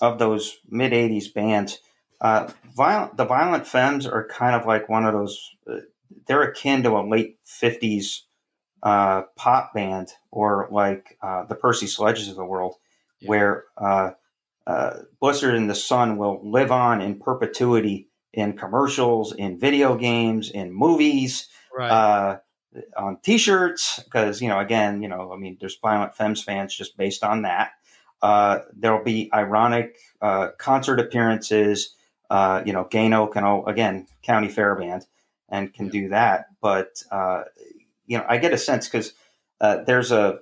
[0.00, 1.80] of those mid '80s bands
[2.20, 5.54] uh, violent, the Violent Femmes are kind of like one of those.
[5.70, 5.80] Uh,
[6.26, 8.22] they're akin to a late '50s
[8.82, 12.76] uh, pop band, or like uh, the Percy Sledges of the world,
[13.20, 13.28] yeah.
[13.28, 14.10] where uh,
[14.66, 20.50] uh, Blister in the Sun will live on in perpetuity in commercials, in video games,
[20.50, 22.40] in movies, right.
[22.96, 24.00] on T-shirts.
[24.02, 27.42] Because you know, again, you know, I mean, there's Violent Femmes fans just based on
[27.42, 27.72] that.
[28.22, 29.98] there'll be ironic
[30.58, 31.94] concert appearances
[32.34, 35.06] uh, you know, Gano can all, again county fair band
[35.48, 36.46] and can do that.
[36.60, 37.44] But uh,
[38.06, 39.12] you know, I get a sense because
[39.60, 40.40] uh, there's a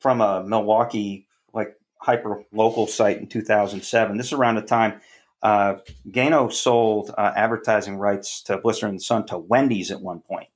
[0.00, 4.18] from a Milwaukee like hyper local site in 2007.
[4.18, 5.00] This is around the time
[5.42, 5.76] uh,
[6.10, 10.48] Gano sold uh, advertising rights to Blister and the Sun to Wendy's at one point.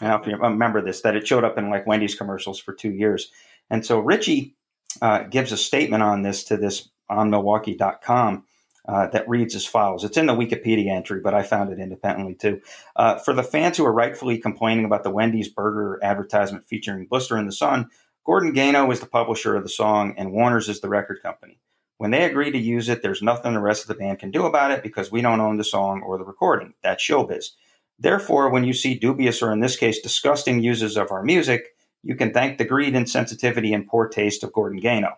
[0.00, 2.58] I don't know if you remember this, that it showed up in like Wendy's commercials
[2.58, 3.30] for two years.
[3.68, 4.54] And so Ritchie
[5.02, 8.44] uh, gives a statement on this to this on Milwaukee.com
[8.86, 10.04] uh, that reads as follows.
[10.04, 12.60] It's in the Wikipedia entry, but I found it independently too.
[12.96, 17.38] Uh, for the fans who are rightfully complaining about the Wendy's burger advertisement featuring Blister
[17.38, 17.88] in the Sun,
[18.24, 21.58] Gordon Gano is the publisher of the song, and Warner's is the record company.
[21.98, 24.46] When they agree to use it, there's nothing the rest of the band can do
[24.46, 26.74] about it because we don't own the song or the recording.
[26.82, 27.50] That's showbiz.
[27.98, 32.16] Therefore, when you see dubious or in this case disgusting uses of our music, you
[32.16, 35.12] can thank the greed, insensitivity, and poor taste of Gordon Gano.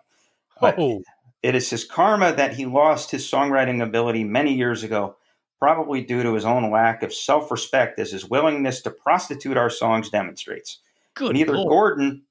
[1.43, 5.15] It is his karma that he lost his songwriting ability many years ago,
[5.59, 9.69] probably due to his own lack of self respect, as his willingness to prostitute our
[9.69, 10.79] songs demonstrates.
[11.15, 11.69] good Neither lord.
[11.69, 12.23] Gordon,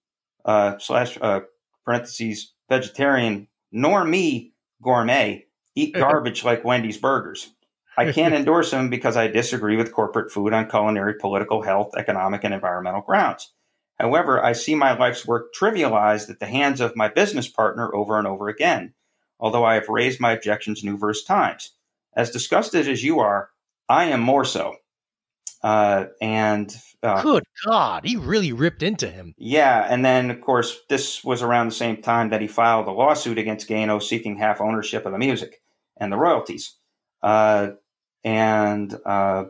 [0.45, 1.41] uh, slash, uh,
[1.85, 4.53] parentheses, vegetarian, nor me,
[4.83, 7.51] gourmet, eat garbage like Wendy's burgers.
[7.99, 12.45] I can't endorse him because I disagree with corporate food on culinary, political, health, economic,
[12.45, 13.53] and environmental grounds.
[13.99, 18.19] However, I see my life's work trivialized at the hands of my business partner over
[18.19, 18.93] and over again,
[19.41, 21.73] although I have raised my objections numerous times.
[22.15, 23.51] As disgusted as you are,
[23.89, 24.77] I am more so.
[25.63, 29.35] Uh, and uh, Good God, he really ripped into him.
[29.39, 32.93] yeah, and then of course this was around the same time that he filed a
[32.93, 35.63] lawsuit against Gano seeking half ownership of the music
[35.97, 36.75] and the royalties.
[37.23, 37.71] Uh,
[38.23, 39.45] and uh,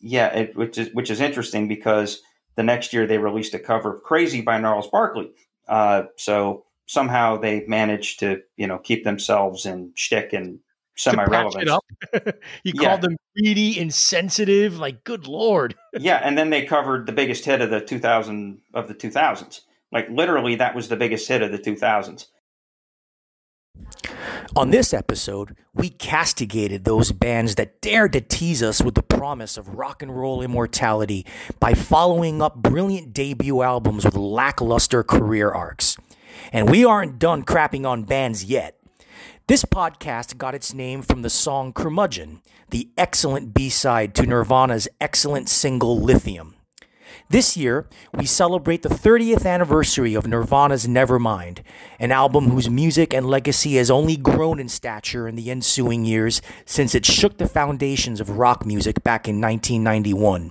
[0.00, 2.20] yeah, it, which is which is interesting because
[2.56, 5.30] the next year they released a cover of "Crazy" by Gnarls Barkley.
[5.68, 10.58] Uh, so somehow they managed to you know keep themselves in shtick and
[10.96, 11.70] semi relevant.
[12.64, 12.82] he Yeah.
[12.88, 14.78] called them greedy, insensitive.
[14.78, 15.74] Like, good lord.
[15.98, 19.60] yeah, and then they covered the biggest hit of the 2000 of the 2000s.
[19.92, 22.26] Like literally, that was the biggest hit of the 2000s.
[24.56, 29.56] On this episode, we castigated those bands that dared to tease us with the promise
[29.56, 31.24] of rock and roll immortality
[31.58, 35.96] by following up brilliant debut albums with lackluster career arcs.
[36.52, 38.76] And we aren't done crapping on bands yet.
[39.46, 44.88] This podcast got its name from the song Curmudgeon, the excellent B side to Nirvana's
[45.00, 46.54] excellent single Lithium.
[47.28, 51.60] This year, we celebrate the 30th anniversary of Nirvana's Nevermind,
[51.98, 56.42] an album whose music and legacy has only grown in stature in the ensuing years
[56.64, 60.50] since it shook the foundations of rock music back in 1991.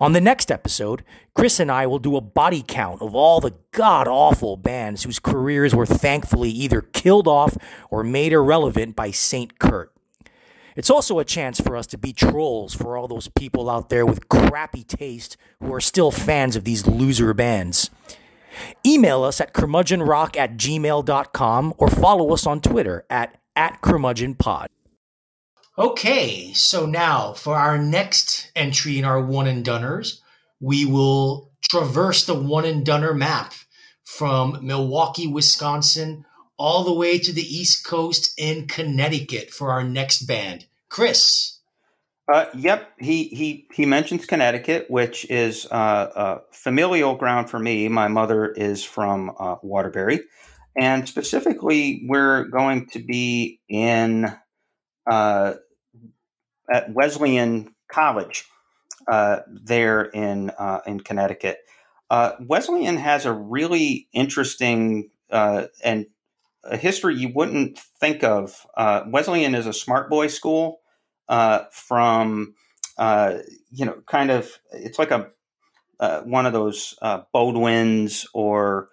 [0.00, 1.04] On the next episode,
[1.34, 5.18] Chris and I will do a body count of all the god awful bands whose
[5.18, 7.56] careers were thankfully either killed off
[7.90, 9.92] or made irrelevant by Saint Kurt.
[10.78, 14.06] It's also a chance for us to be trolls for all those people out there
[14.06, 17.90] with crappy taste who are still fans of these loser bands.
[18.86, 24.66] Email us at curmudgeonrock at gmail.com or follow us on Twitter at, at curmudgeonpod.
[25.76, 30.20] Okay, so now for our next entry in our one and doners,
[30.60, 33.52] we will traverse the one and doner map
[34.04, 36.24] from Milwaukee, Wisconsin,
[36.56, 40.66] all the way to the East Coast in Connecticut for our next band.
[40.88, 41.58] Chris.
[42.32, 47.88] Uh, yep, he he he mentions Connecticut, which is uh, a familial ground for me.
[47.88, 50.20] My mother is from uh, Waterbury,
[50.78, 54.30] and specifically, we're going to be in
[55.10, 55.54] uh,
[56.70, 58.44] at Wesleyan College
[59.08, 61.60] uh, there in uh, in Connecticut.
[62.10, 66.06] Uh, Wesleyan has a really interesting uh, and
[66.70, 68.66] a history you wouldn't think of.
[68.76, 70.80] Uh, Wesleyan is a smart boy school
[71.28, 72.54] uh, from
[72.96, 73.38] uh,
[73.70, 75.30] you know kind of it's like a
[76.00, 78.88] uh, one of those uh, Bowdoins or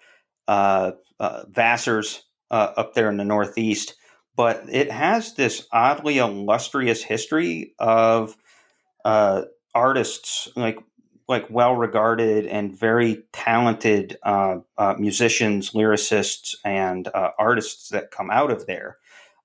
[0.49, 3.95] Vassars up there in the Northeast,
[4.36, 8.36] but it has this oddly illustrious history of
[9.03, 10.80] artists like
[11.28, 18.30] like well regarded and very talented uh, uh, musicians, lyricists, and uh, artists that come
[18.30, 18.97] out of there.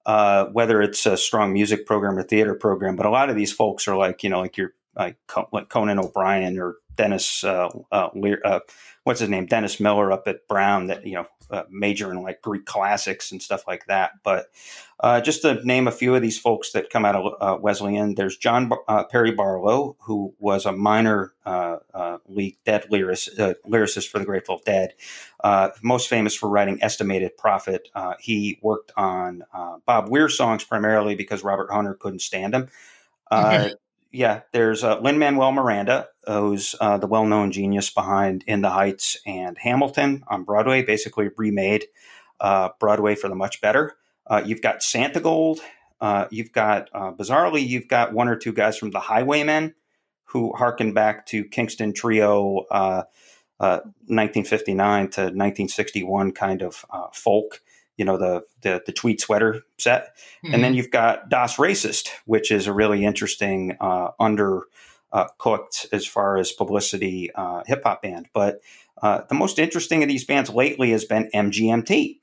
[0.06, 3.52] Uh, whether it's a strong music program or theater program, but a lot of these
[3.52, 5.16] folks are like you know like you're like,
[5.52, 8.10] like Conan O'Brien or Dennis uh, uh,
[8.44, 8.60] uh,
[9.04, 12.42] what's his name Dennis Miller up at Brown that you know uh, major in like
[12.42, 14.12] Greek classics and stuff like that.
[14.22, 14.46] But
[15.00, 18.14] uh, just to name a few of these folks that come out of uh, Wesleyan,
[18.14, 23.54] there's John uh, Perry Barlow, who was a minor uh, uh, league dead lyricist, uh,
[23.66, 24.94] lyricist for the Grateful Dead,
[25.82, 27.88] most famous for writing Estimated Prophet.
[28.20, 29.44] He worked on
[29.86, 32.68] Bob Weir songs primarily because Robert Hunter couldn't stand him.
[33.30, 33.70] Uh,
[34.12, 38.70] yeah, there's uh, Lin Manuel Miranda, who's uh, the well known genius behind In the
[38.70, 41.86] Heights and Hamilton on Broadway, basically remade
[42.40, 43.96] uh, Broadway for the much better.
[44.26, 45.60] Uh, you've got Santigold.
[46.00, 49.74] Uh, you've got, uh, bizarrely, you've got one or two guys from the Highwaymen
[50.24, 53.02] who harken back to Kingston Trio, uh,
[53.58, 57.60] uh, 1959 to 1961 kind of uh, folk.
[58.00, 62.50] You know the, the the tweed sweater set, and then you've got Das Racist, which
[62.50, 64.62] is a really interesting uh, under
[65.12, 68.28] uh, cooked as far as publicity uh, hip hop band.
[68.32, 68.60] But
[69.02, 72.18] uh, the most interesting of these bands lately has been MGMT.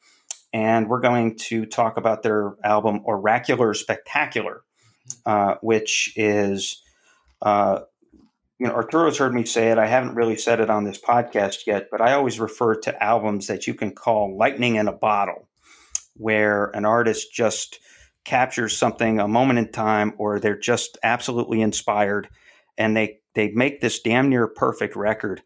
[0.53, 4.63] And we're going to talk about their album Oracular Spectacular,
[5.25, 6.81] uh, which is,
[7.41, 7.81] uh,
[8.57, 9.77] you know, Arturo's heard me say it.
[9.77, 13.47] I haven't really said it on this podcast yet, but I always refer to albums
[13.47, 15.46] that you can call lightning in a bottle,
[16.17, 17.79] where an artist just
[18.25, 22.27] captures something a moment in time or they're just absolutely inspired
[22.77, 25.41] and they they make this damn near perfect record,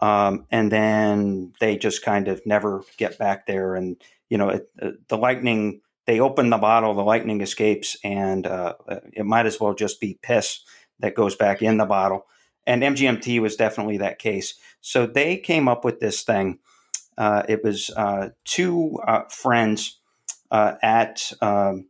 [0.00, 3.74] um, and then they just kind of never get back there.
[3.74, 3.96] And
[4.28, 8.74] you know, it, uh, the lightning they open the bottle, the lightning escapes, and uh,
[9.12, 10.60] it might as well just be piss
[11.00, 12.26] that goes back in the bottle.
[12.66, 14.54] And MGMT was definitely that case.
[14.80, 16.58] So they came up with this thing.
[17.18, 20.05] Uh, it was uh, two uh, friends uh,
[20.50, 21.88] at um,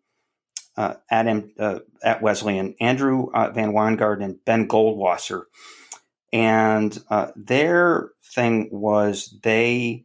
[0.77, 1.27] uh, at,
[1.59, 5.45] uh, at Wesleyan, Andrew uh, VanWyngarden and Ben Goldwasser.
[6.33, 10.05] And uh, their thing was they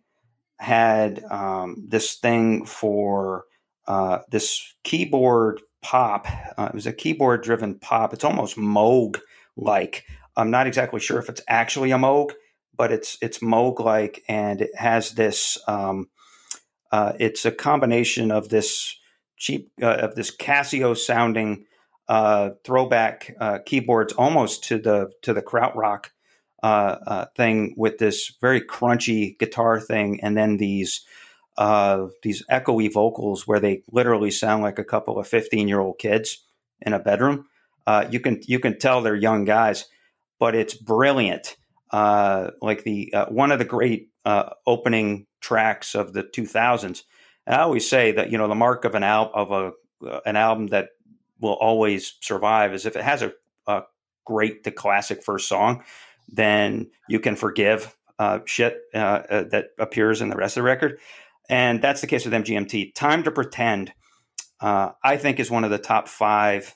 [0.59, 3.45] had um, this thing for
[3.87, 6.27] uh, this keyboard pop.
[6.57, 8.13] Uh, it was a keyboard driven pop.
[8.13, 9.19] It's almost Moog
[9.57, 10.05] like.
[10.37, 12.31] I'm not exactly sure if it's actually a Moog,
[12.77, 15.57] but it's it's Moog like, and it has this.
[15.67, 16.09] Um,
[16.91, 18.97] it's a combination of this
[19.41, 21.65] cheap uh, of this Casio sounding
[22.07, 26.09] uh, throwback uh, keyboards, almost to the to the krautrock
[26.61, 31.01] uh, uh, thing with this very crunchy guitar thing, and then these
[31.57, 35.97] uh, these echoey vocals where they literally sound like a couple of fifteen year old
[35.97, 36.45] kids
[36.81, 37.45] in a bedroom.
[38.11, 39.85] you can you can tell they're young guys,
[40.39, 41.57] but it's brilliant.
[41.89, 44.10] Uh, like the one of the great
[44.65, 47.03] opening tracks of the 2000s
[47.45, 49.71] and I always say that you know the mark of an al- of a
[50.07, 50.89] uh, an album that
[51.39, 53.33] will always survive is if it has a,
[53.67, 53.83] a
[54.25, 55.83] great to classic first song,
[56.27, 60.65] then you can forgive uh, shit uh, uh, that appears in the rest of the
[60.65, 60.99] record.
[61.49, 62.93] And that's the case with MGMT.
[62.93, 63.93] Time to Pretend,
[64.59, 66.75] uh, I think, is one of the top five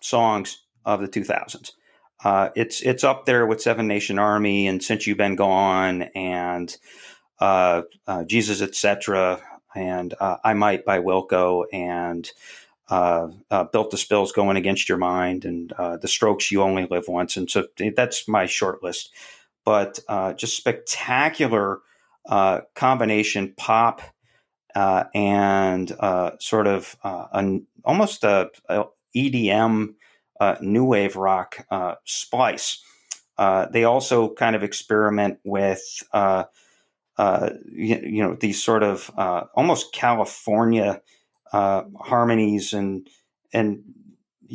[0.00, 1.72] songs of the 2000s.
[2.24, 6.76] Uh, it's it's up there with Seven Nation Army and Since You've Been Gone and
[8.26, 9.42] Jesus Etc
[9.74, 12.30] and uh, I Might by Wilco and
[12.88, 16.86] uh, uh, Built to Spill's Going Against Your Mind and uh, The Strokes You Only
[16.86, 17.36] Live Once.
[17.36, 17.66] And so
[17.96, 19.10] that's my short list.
[19.64, 21.80] But uh, just spectacular
[22.26, 24.02] uh, combination pop
[24.74, 25.92] and
[26.38, 28.84] sort of an, almost a, a
[29.16, 29.94] EDM
[30.60, 31.66] new wave rock
[32.04, 32.82] splice.
[33.38, 35.82] they also kind of experiment with
[37.16, 41.00] uh, you, you, know these sort of uh, almost California
[41.52, 43.08] uh, harmonies and
[43.52, 43.84] and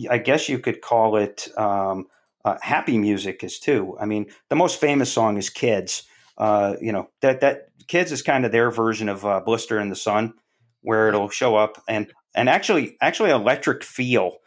[0.09, 2.07] I guess you could call it um,
[2.43, 3.97] uh, happy music is too.
[3.99, 6.03] I mean, the most famous song is "Kids."
[6.37, 9.89] Uh, you know that that "Kids" is kind of their version of uh, "Blister in
[9.89, 10.33] the Sun,"
[10.81, 14.37] where it'll show up and and actually actually "Electric Feel"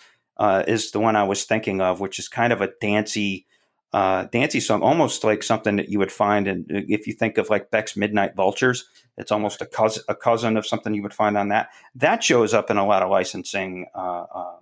[0.67, 3.47] is the one I was thinking of, which is kind of a dancey
[3.93, 7.51] uh, dancey song, almost like something that you would find And if you think of
[7.51, 8.89] like Beck's Midnight Vultures.
[9.19, 11.69] It's almost a cousin, a cousin of something you would find on that.
[11.95, 14.57] That shows up in a lot of licensing uh, uh,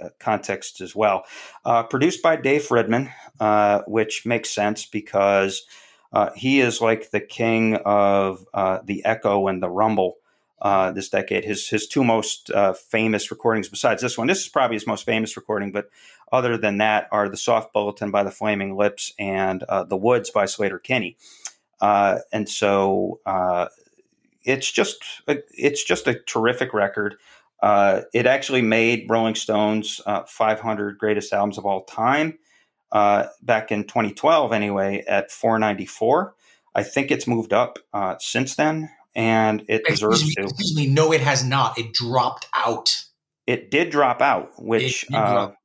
[0.00, 1.24] uh contexts as well.
[1.64, 5.64] Uh, produced by Dave Fridmann, uh, which makes sense because
[6.34, 8.44] he is like the king of
[8.84, 10.16] the echo and the rumble
[10.60, 11.44] uh, this decade.
[11.44, 15.04] His his two most uh, famous recordings, besides this one, this is probably his most
[15.04, 15.90] famous recording, but
[16.32, 20.30] other than that, are the Soft Bulletin by the Flaming Lips and uh, the Woods
[20.30, 21.16] by Sleater-Kinney.
[21.80, 23.68] Uh, and so uh,
[24.44, 27.16] it's just a, it's just a terrific record.
[27.62, 32.38] It actually made Rolling Stone's 500 greatest albums of all time
[32.90, 36.34] back in 2012, anyway, at 494.
[36.74, 37.78] I think it's moved up
[38.18, 40.42] since then and it deserves me, to.
[40.42, 41.78] Excuse me, no, it has not.
[41.78, 42.94] It dropped out.
[43.46, 45.56] It did drop out, which uh, drop.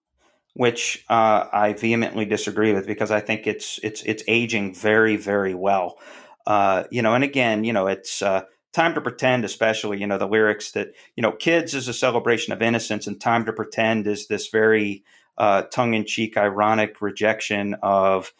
[0.54, 5.54] which uh, I vehemently disagree with because I think it's it's it's aging very very
[5.54, 6.00] well.
[6.48, 10.18] Uh, you know, and again, you know, it's uh, time to pretend, especially you know
[10.18, 14.08] the lyrics that you know, kids is a celebration of innocence, and time to pretend
[14.08, 15.04] is this very
[15.38, 18.32] uh, tongue in cheek, ironic rejection of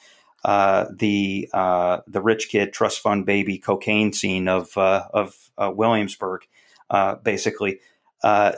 [0.44, 5.72] uh, the uh, the rich kid trust fund baby cocaine scene of uh, of uh,
[5.74, 6.42] Williamsburg,
[6.90, 7.80] uh, basically.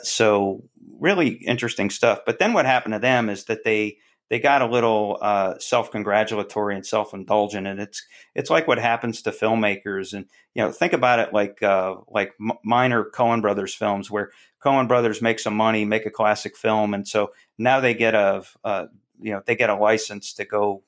[0.03, 0.63] so
[0.99, 2.19] really interesting stuff.
[2.25, 3.97] But then what happened to them is that they
[4.29, 5.17] they got a little
[5.59, 10.13] self congratulatory and self indulgent, and it's it's like what happens to filmmakers.
[10.13, 11.59] And you know, think about it like
[12.07, 14.31] like minor Coen Brothers films where
[14.63, 18.43] Coen Brothers make some money, make a classic film, and so now they get a,
[18.63, 18.87] a
[19.19, 20.81] you know they get a license to go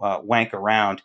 [0.00, 1.02] uh, wank around,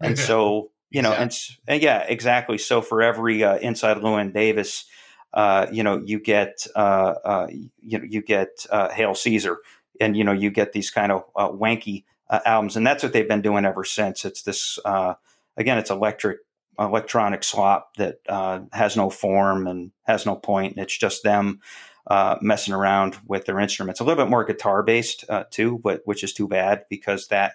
[0.00, 2.56] and so you know, and, and, yeah, exactly.
[2.58, 4.84] So for every uh, inside Llewyn Davis,
[5.32, 7.46] uh, you know, you get uh, uh,
[7.82, 9.58] you know you get uh, Hail Caesar,
[10.00, 13.12] and you know you get these kind of uh, wanky uh, albums, and that's what
[13.12, 14.24] they've been doing ever since.
[14.24, 15.14] It's this uh,
[15.56, 16.38] again, it's electric
[16.78, 21.60] electronic slop that uh, has no form and has no point, and it's just them
[22.06, 24.00] uh, messing around with their instruments.
[24.00, 27.54] A little bit more guitar based uh, too, but which is too bad because that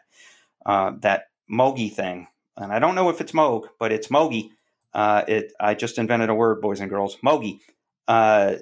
[0.65, 4.49] uh, that Mogi thing, and I don't know if it's Moog, but it's Mogi.
[4.93, 7.17] Uh, it I just invented a word, boys and girls.
[7.23, 7.59] Mogi
[8.07, 8.55] uh,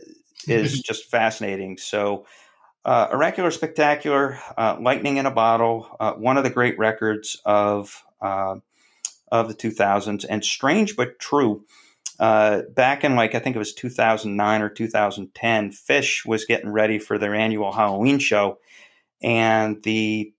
[0.48, 1.78] is just fascinating.
[1.78, 2.26] So.
[2.86, 5.90] Uh, Oracular Spectacular, Lightning in a Bottle,
[6.20, 8.62] one of the great records of of
[9.50, 11.66] the 2000s, and strange but true
[12.20, 17.00] uh, back in like I think it was 2009 or 2010, Phish was getting ready
[17.00, 18.60] for their annual Halloween show,
[19.22, 20.34] and the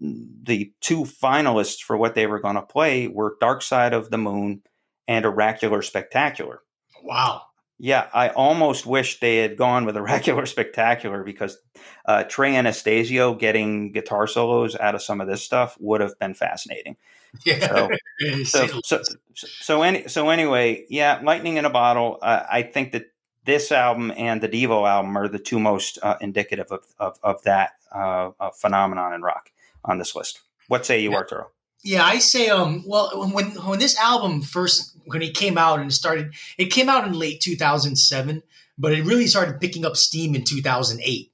[0.00, 4.18] the two finalists for what they were going to play were Dark Side of the
[4.18, 4.62] Moon
[5.06, 6.60] and Oracular Spectacular.
[7.02, 7.42] Wow.
[7.80, 11.58] Yeah, I almost wish they had gone with Oracular Spectacular because
[12.04, 16.34] uh, Trey Anastasio getting guitar solos out of some of this stuff would have been
[16.34, 16.96] fascinating.
[17.44, 17.66] Yeah.
[17.66, 17.88] So,
[18.44, 19.02] so, so,
[19.34, 22.18] so, any, so anyway, yeah, Lightning in a Bottle.
[22.20, 23.04] Uh, I think that
[23.44, 27.42] this album and the Devo album are the two most uh, indicative of, of, of
[27.44, 28.30] that uh,
[28.60, 29.50] phenomenon in rock
[29.84, 30.40] on this list.
[30.68, 31.14] What say you.
[31.14, 31.50] Arturo?
[31.84, 35.92] Yeah, I say, um, well, when when this album first when it came out and
[35.92, 38.42] started, it came out in late 2007,
[38.76, 41.32] but it really started picking up steam in 2008.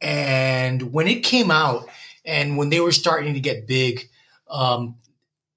[0.00, 1.88] And when it came out,
[2.24, 4.08] and when they were starting to get big,
[4.50, 4.96] um,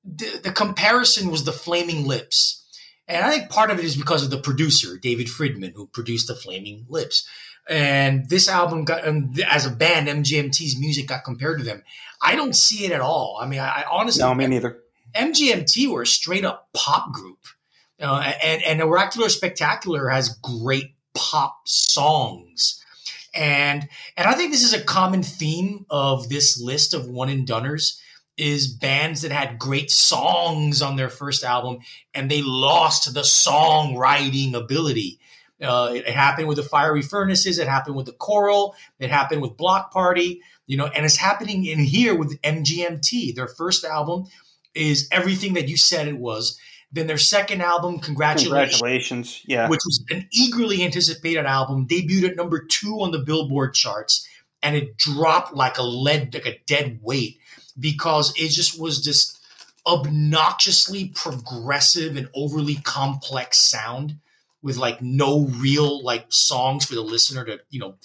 [0.04, 2.64] the, the comparison was the Flaming Lips.
[3.08, 6.28] And I think part of it is because of the producer, David Fridmann, who produced
[6.28, 7.28] the Flaming Lips.
[7.70, 11.84] And this album got, um, as a band, MGMT's music got compared to them.
[12.22, 13.40] I don't see it at all.
[13.42, 14.24] I mean, I, I honestly.
[14.24, 14.80] No, me neither.
[15.16, 17.40] MGMT were a straight up pop group.
[18.00, 22.84] Uh, and, and Oracular Spectacular has great pop songs.
[23.34, 27.48] And, and I think this is a common theme of this list of one and
[27.48, 28.00] doners
[28.38, 31.80] is bands that had great songs on their first album
[32.14, 35.20] and they lost the songwriting ability.
[35.62, 37.60] Uh, it, happened with the Fiery Furnaces.
[37.60, 38.76] It happened with the Coral.
[39.00, 40.42] It happened with Bloc Party.
[40.72, 43.36] You know, and it's happening in here with MGMT.
[43.36, 44.28] Their first album
[44.74, 46.58] is everything that you said it was.
[46.94, 52.36] Then their second album, Congratulations, Congratulations, yeah, which was an eagerly anticipated album, debuted at
[52.38, 54.26] number two on the Billboard charts,
[54.64, 57.40] and it dropped like a lead, like a dead weight
[57.78, 59.38] because it just was this
[59.86, 64.16] obnoxiously progressive and overly complex sound
[64.62, 67.96] with like no real like songs for the listener to you know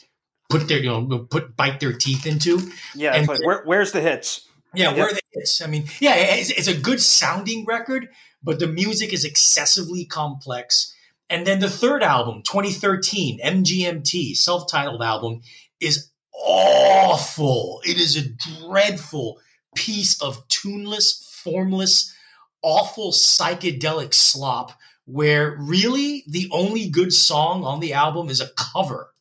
[0.49, 2.61] put their you know put bite their teeth into.
[2.95, 4.49] Yeah, and like, where, where's the hits?
[4.75, 5.63] Yeah, where are the hits?
[5.63, 8.09] I mean, yeah, it's, it's, a good sounding record,
[8.43, 10.95] but the music is excessively complex.
[11.31, 15.41] And then the third album, 2013, MGMT, self-titled album,
[15.81, 17.81] is awful.
[17.85, 19.41] It is a dreadful
[19.75, 22.15] piece of tuneless, formless,
[22.63, 24.73] awful psychedelic slop
[25.07, 29.13] where really the only good song on the album is a cover.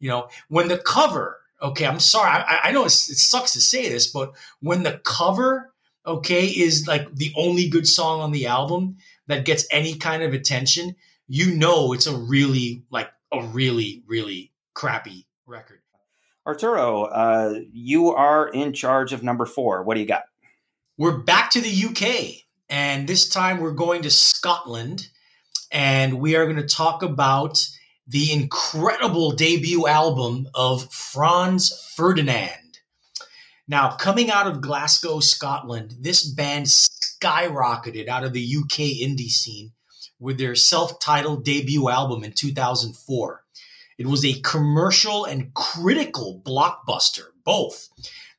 [0.00, 3.88] You know, when the cover, okay, I'm sorry, I, I know it sucks to say
[3.88, 5.72] this, but when the cover,
[6.06, 10.34] okay, is like the only good song on the album that gets any kind of
[10.34, 15.80] attention, you know it's a really, like, a really, really crappy record.
[16.46, 19.82] Arturo, uh, you are in charge of number four.
[19.82, 20.24] What do you got?
[20.98, 25.08] We're back to the UK, and this time we're going to Scotland,
[25.72, 27.66] and we are going to talk about
[28.06, 32.80] the incredible debut album of Franz Ferdinand.
[33.66, 39.72] Now, coming out of Glasgow, Scotland, this band skyrocketed out of the UK indie scene
[40.18, 43.44] with their self titled debut album in 2004.
[43.96, 47.88] It was a commercial and critical blockbuster, both,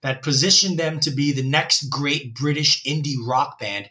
[0.01, 3.89] that positioned them to be the next great British indie rock band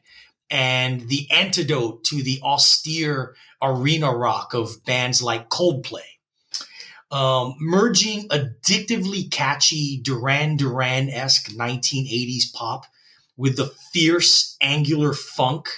[0.50, 6.00] and the antidote to the austere arena rock of bands like Coldplay.
[7.10, 12.86] Um, merging addictively catchy Duran Duran esque 1980s pop
[13.36, 15.68] with the fierce angular funk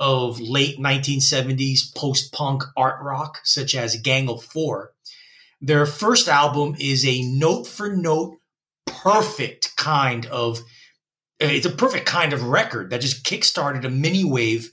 [0.00, 4.92] of late 1970s post punk art rock, such as Gang of Four,
[5.60, 8.38] their first album is a note for note
[8.86, 10.60] perfect kind of
[11.40, 14.70] it's a perfect kind of record that just kickstarted a mini wave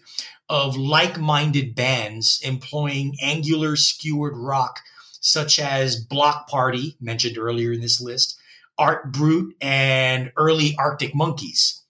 [0.50, 4.82] of like-minded bands employing angular skewered rock
[5.20, 8.40] such as Bloc Party mentioned earlier in this list,
[8.78, 11.82] Art Brut, and early Arctic Monkeys.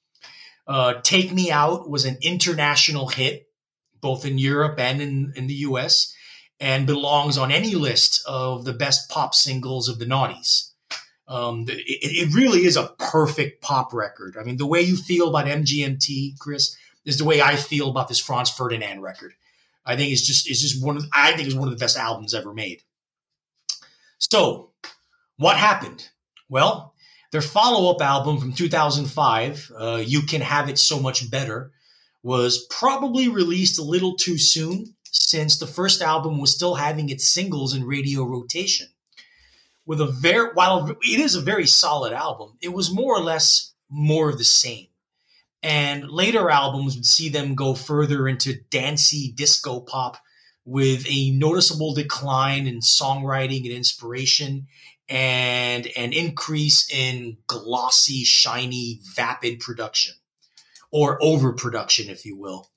[0.66, 3.48] Uh, Take Me Out was an international hit,
[4.02, 6.14] both in Europe and in, in the US,
[6.60, 10.72] and belongs on any list of the best pop singles of the noughties.
[11.28, 14.38] Um, it, it really is a perfect pop record.
[14.40, 16.76] I mean, the way you feel about MGMT, Chris,
[17.06, 19.34] is the way I feel about this Franz Ferdinand record.
[19.86, 21.98] I think it's just it's just one of I think it's one of the best
[21.98, 22.82] albums ever made.
[24.20, 24.72] So,
[25.38, 26.10] what happened?
[26.50, 26.94] Well,
[27.32, 31.72] their follow up album from 2005, uh, You Can Have It So Much Better,
[32.24, 37.28] was probably released a little too soon since the first album was still having its
[37.28, 38.88] singles in radio rotation.
[39.88, 43.74] With a very, while it is a very solid album, it was more or less
[43.90, 44.88] more of the same.
[45.64, 50.18] And later albums would see them go further into dancey disco pop
[50.66, 54.68] with a noticeable decline in songwriting and inspiration
[55.10, 60.14] and an increase in glossy, shiny, vapid production
[60.92, 62.70] or overproduction, if you will.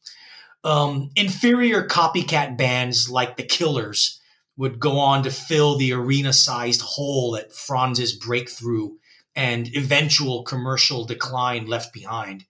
[0.62, 4.19] Um, inferior copycat bands like the Killers
[4.60, 8.90] would go on to fill the arena sized hole that Franz's breakthrough
[9.34, 12.44] and eventual commercial decline left behind.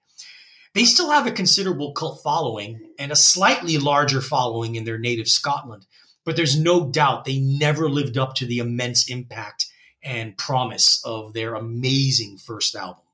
[0.75, 5.29] They still have a considerable cult following and a slightly larger following in their native
[5.29, 5.87] Scotland,
[6.25, 9.67] but there's no doubt they never lived up to the immense impact
[10.03, 13.05] and promise of their amazing first album.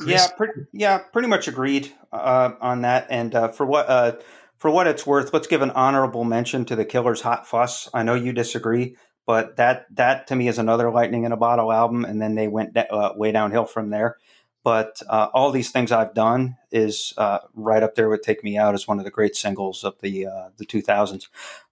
[0.00, 0.10] Chris?
[0.10, 3.06] Yeah, pretty, yeah, pretty much agreed uh, on that.
[3.08, 4.16] And uh, for what uh,
[4.60, 8.04] for what it's worth, let's give an honorable mention to the Killers' "Hot Fuss." I
[8.04, 8.96] know you disagree,
[9.26, 12.04] but that that to me is another lightning in a bottle album.
[12.04, 14.18] And then they went uh, way downhill from there.
[14.62, 18.58] But uh, all these things I've done is uh, right up there with "Take Me
[18.58, 20.26] Out" as one of the great singles of the
[20.58, 21.28] the 2000s.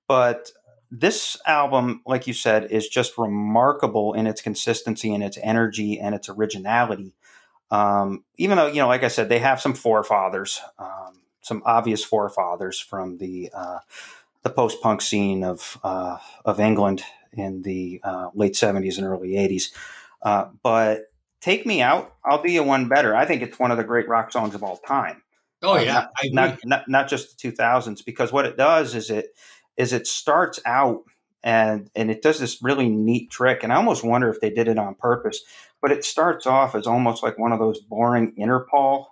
[0.08, 0.50] But
[0.90, 6.14] this album, like you said, is just remarkable in its consistency and its energy and
[6.14, 7.12] its originality.
[7.70, 12.04] Um, even though, you know, like I said, they have some forefathers, um, some obvious
[12.04, 13.78] forefathers from the uh,
[14.42, 17.02] the post punk scene of uh, of England
[17.32, 19.72] in the uh, late seventies and early eighties.
[20.22, 21.10] Uh, but
[21.40, 23.16] "Take Me Out," I'll do you one better.
[23.16, 25.22] I think it's one of the great rock songs of all time.
[25.62, 29.10] Oh yeah, not, not, not, not just the two thousands, because what it does is
[29.10, 29.34] it
[29.76, 31.04] is it starts out
[31.42, 34.68] and and it does this really neat trick and i almost wonder if they did
[34.68, 35.42] it on purpose
[35.80, 39.06] but it starts off as almost like one of those boring interpol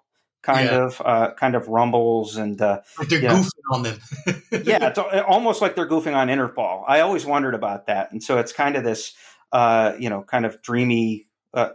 [0.47, 0.85] kind yeah.
[0.87, 3.77] of uh, kind of rumbles and uh, like they're goofing know.
[3.77, 3.99] on them
[4.65, 8.39] yeah it's almost like they're goofing on interpol i always wondered about that and so
[8.39, 9.15] it's kind of this
[9.53, 11.71] uh, you know kind of dreamy uh,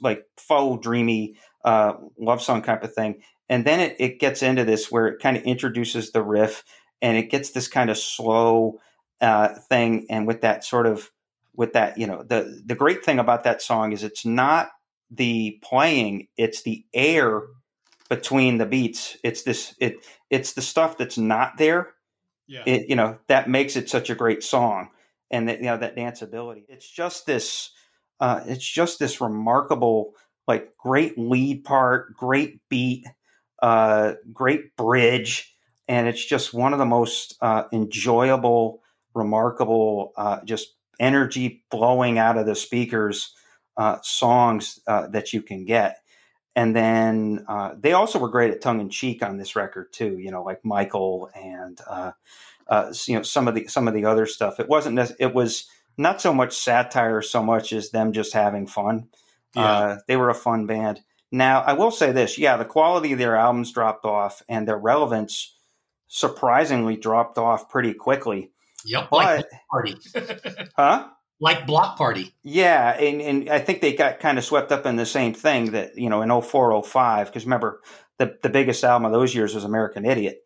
[0.00, 4.64] like faux dreamy uh, love song type of thing and then it, it gets into
[4.64, 6.64] this where it kind of introduces the riff
[7.00, 8.80] and it gets this kind of slow
[9.20, 10.06] uh, thing.
[10.10, 11.10] And with that sort of,
[11.54, 14.68] with that, you know, the the great thing about that song is it's not
[15.10, 17.42] the playing; it's the air
[18.08, 19.16] between the beats.
[19.24, 21.94] It's this it it's the stuff that's not there.
[22.46, 22.62] Yeah.
[22.66, 24.90] It you know that makes it such a great song,
[25.30, 26.64] and that you know that danceability.
[26.68, 27.70] It's just this.
[28.20, 30.14] Uh, it's just this remarkable,
[30.48, 33.06] like great lead part, great beat,
[33.62, 35.54] uh, great bridge
[35.88, 38.82] and it's just one of the most uh, enjoyable,
[39.14, 43.34] remarkable, uh, just energy flowing out of the speakers
[43.76, 45.98] uh, songs uh, that you can get.
[46.58, 50.18] And then uh, they also were great at tongue in cheek on this record too.
[50.18, 52.10] You know, like Michael and uh,
[53.06, 54.58] you know some of the some of the other stuff.
[54.58, 59.06] It wasn't it was not so much satire so much as them just having fun.
[59.54, 59.98] Yeah.
[60.08, 61.00] they were a fun band.
[61.30, 64.78] Now, I will say this: yeah, the quality of their albums dropped off, and their
[64.78, 65.54] relevance
[66.08, 68.50] surprisingly dropped off pretty quickly.
[68.84, 69.94] Yep, but, like Party.
[70.76, 71.06] huh?
[71.40, 72.34] Like Bloc Party.
[72.42, 75.72] Yeah, and, and I think they got kind of swept up in the same thing
[75.72, 77.80] that, you know, in 04, 05, because remember,
[78.18, 80.38] the, the biggest album of those years was American Idiot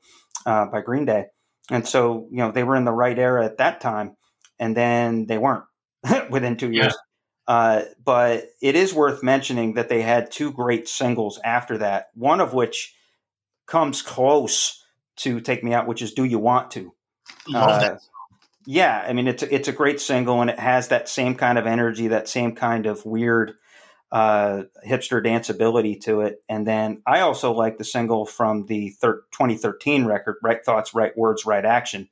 [0.45, 1.27] uh, by Green Day.
[1.71, 4.17] And so, you know, they were in the right era at that time,
[4.59, 5.65] and then they weren't
[6.31, 6.95] within two years.
[7.49, 7.55] Yeah.
[7.55, 12.41] Uh, but it is worth mentioning that they had two great singles after that, one
[12.41, 12.95] of which
[13.67, 14.85] comes close
[15.17, 16.95] to take me out, which is "Do You Want to?"
[17.49, 18.01] Love uh, that.
[18.65, 21.59] Yeah, I mean it's a, it's a great single and it has that same kind
[21.59, 23.55] of energy, that same kind of weird
[24.13, 26.43] uh, hipster danceability to it.
[26.49, 31.17] And then I also like the single from the thir- 2013 record, "Right Thoughts, Right
[31.17, 32.09] Words, Right Action."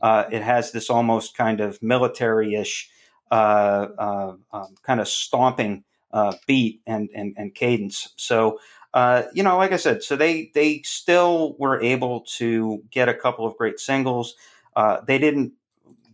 [0.00, 2.90] Uh, it has this almost kind of military-ish
[3.30, 8.12] uh, uh um, kind of stomping uh, beat and, and and cadence.
[8.16, 8.58] So
[8.94, 13.14] uh, you know, like I said, so they they still were able to get a
[13.14, 14.34] couple of great singles.
[14.74, 15.52] Uh, they didn't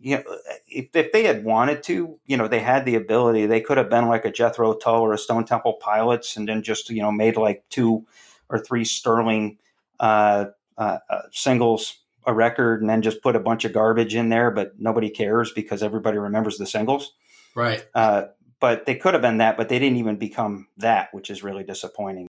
[0.01, 0.23] you know,
[0.69, 3.47] if, if they had wanted to, you know, they had the ability.
[3.47, 6.62] They could have been like a Jethro Tull or a Stone Temple Pilots, and then
[6.62, 8.07] just you know made like two
[8.49, 9.59] or three sterling
[10.01, 10.47] uh,
[10.77, 14.51] uh, uh, singles a record, and then just put a bunch of garbage in there.
[14.51, 17.12] But nobody cares because everybody remembers the singles.
[17.55, 17.85] Right.
[17.95, 18.27] Uh,
[18.61, 21.65] but they could have been that, but they didn't even become that, which is really
[21.65, 22.27] disappointing.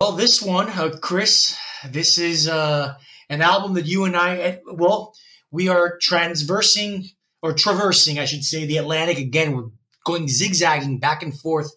[0.00, 1.56] Well, this one, uh, Chris,
[1.88, 2.94] this is uh,
[3.28, 5.14] an album that you and I, eh, well,
[5.52, 7.10] we are transversing
[7.42, 9.54] or traversing, I should say, the Atlantic again.
[9.54, 9.70] We're
[10.04, 11.72] going zigzagging back and forth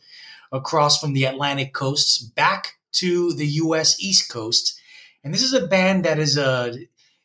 [0.51, 4.01] across from the Atlantic coasts back to the U.S.
[4.01, 4.79] East Coast.
[5.23, 6.75] And this is a band that is uh,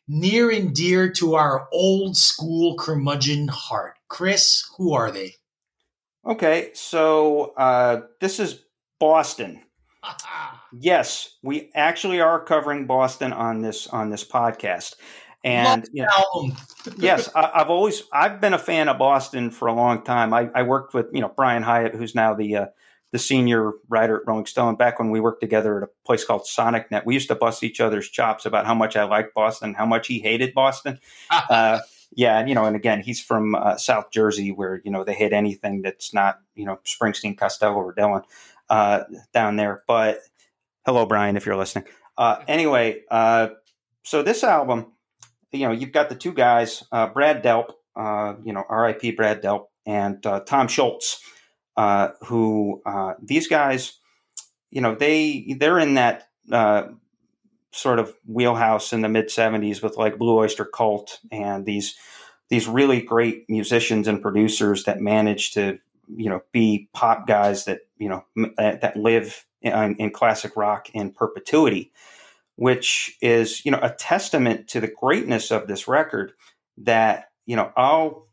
[0.07, 3.95] near and dear to our old school curmudgeon heart.
[4.09, 5.35] Chris, who are they?
[6.25, 8.63] Okay, so uh, this is
[8.99, 9.61] Boston.
[10.73, 14.95] yes, we actually are covering Boston on this on this podcast,
[15.43, 16.51] and you know,
[16.97, 20.33] yes, I, have always I've been a fan of Boston for a long time.
[20.33, 22.65] I, I worked with you know Brian Hiatt, who's now the uh,
[23.11, 24.75] the senior writer at Rolling Stone.
[24.75, 27.63] Back when we worked together at a place called Sonic Net, we used to bust
[27.63, 30.99] each other's chops about how much I liked Boston, how much he hated Boston.
[31.29, 31.79] uh,
[32.15, 35.13] yeah, and you know, and again, he's from uh, South Jersey, where you know they
[35.13, 38.23] hit anything that's not you know Springsteen, Costello, or Dylan
[38.69, 39.03] uh,
[39.33, 39.83] down there.
[39.87, 40.19] But
[40.85, 41.85] hello, Brian, if you're listening.
[42.17, 43.49] Uh, anyway, uh,
[44.03, 44.91] so this album,
[45.51, 49.11] you know, you've got the two guys, uh, Brad Delp, uh, you know, R.I.P.
[49.11, 51.19] Brad Delp, and Tom Scholz,
[52.25, 52.81] who
[53.21, 53.99] these guys,
[54.69, 56.29] you know, they they're in that
[57.71, 61.95] sort of wheelhouse in the mid 70s with like Blue Oyster Cult and these
[62.49, 65.79] these really great musicians and producers that managed to
[66.13, 68.25] you know be pop guys that you know
[68.57, 71.91] uh, that live in, in classic rock in perpetuity
[72.55, 76.33] which is you know a testament to the greatness of this record
[76.77, 78.27] that you know I'll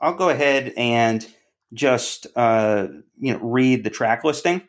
[0.00, 1.26] I'll go ahead and
[1.72, 2.88] just uh,
[3.18, 4.62] you know read the track listing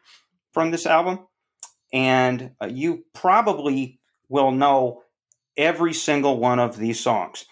[0.53, 1.19] from this album
[1.93, 5.03] and uh, you probably will know
[5.57, 7.45] every single one of these songs.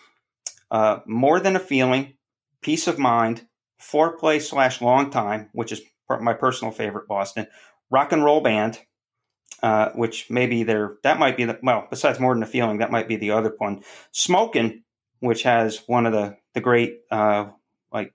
[0.70, 2.14] Uh, More Than a Feeling,
[2.62, 3.48] Peace of Mind,
[3.80, 5.82] Foreplay slash Long Time, which is
[6.22, 7.48] my personal favorite Boston,
[7.90, 8.80] Rock and Roll Band,
[9.64, 12.92] uh, which maybe there that might be the well besides More Than a Feeling that
[12.92, 13.82] might be the other one.
[14.12, 14.84] Smoking,
[15.22, 17.46] which has one of the the great uh,
[17.92, 18.14] like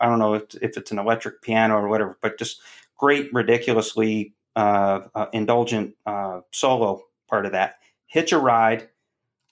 [0.00, 2.60] I don't know if, if, it's an electric piano or whatever, but just
[2.98, 7.76] great, ridiculously uh, uh indulgent uh, solo part of that.
[8.06, 8.90] Hitch a Ride,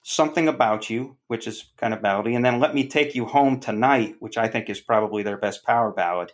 [0.03, 3.59] Something About You, which is kind of ballady, and then Let Me Take You Home
[3.59, 6.31] Tonight, which I think is probably their best power ballad,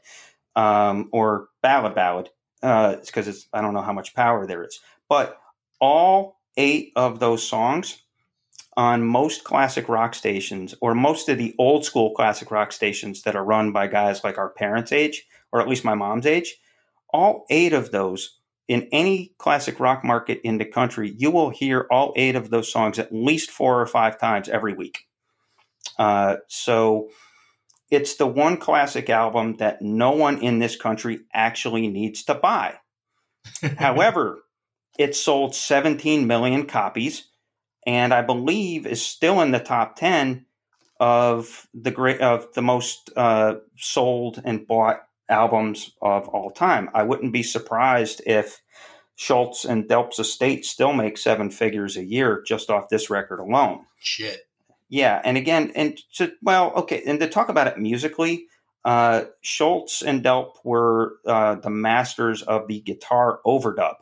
[0.57, 4.81] um, or ballad ballad, because uh, it's I don't know how much power there is.
[5.09, 5.39] But
[5.79, 8.01] all eight of those songs
[8.77, 13.35] on most classic rock stations, or most of the old school classic rock stations that
[13.35, 16.57] are run by guys like our parents' age, or at least my mom's age,
[17.13, 21.87] all eight of those in any classic rock market in the country, you will hear
[21.91, 25.05] all eight of those songs at least four or five times every week.
[25.99, 27.09] Uh, so
[27.91, 32.75] it's the one classic album that no one in this country actually needs to buy.
[33.77, 34.39] However,
[34.97, 37.27] it sold 17 million copies,
[37.85, 40.45] and I believe is still in the top 10
[40.99, 46.89] of the great of the most uh, sold and bought albums of all time.
[46.93, 48.61] I wouldn't be surprised if
[49.17, 53.85] Scholz and Delp's estate still make seven figures a year just off this record alone.
[53.99, 54.41] Shit.
[54.89, 58.45] Yeah, and again, and to well, okay, and to talk about it musically,
[58.83, 63.95] uh, Scholz and Delp were uh, the masters of the guitar overdub,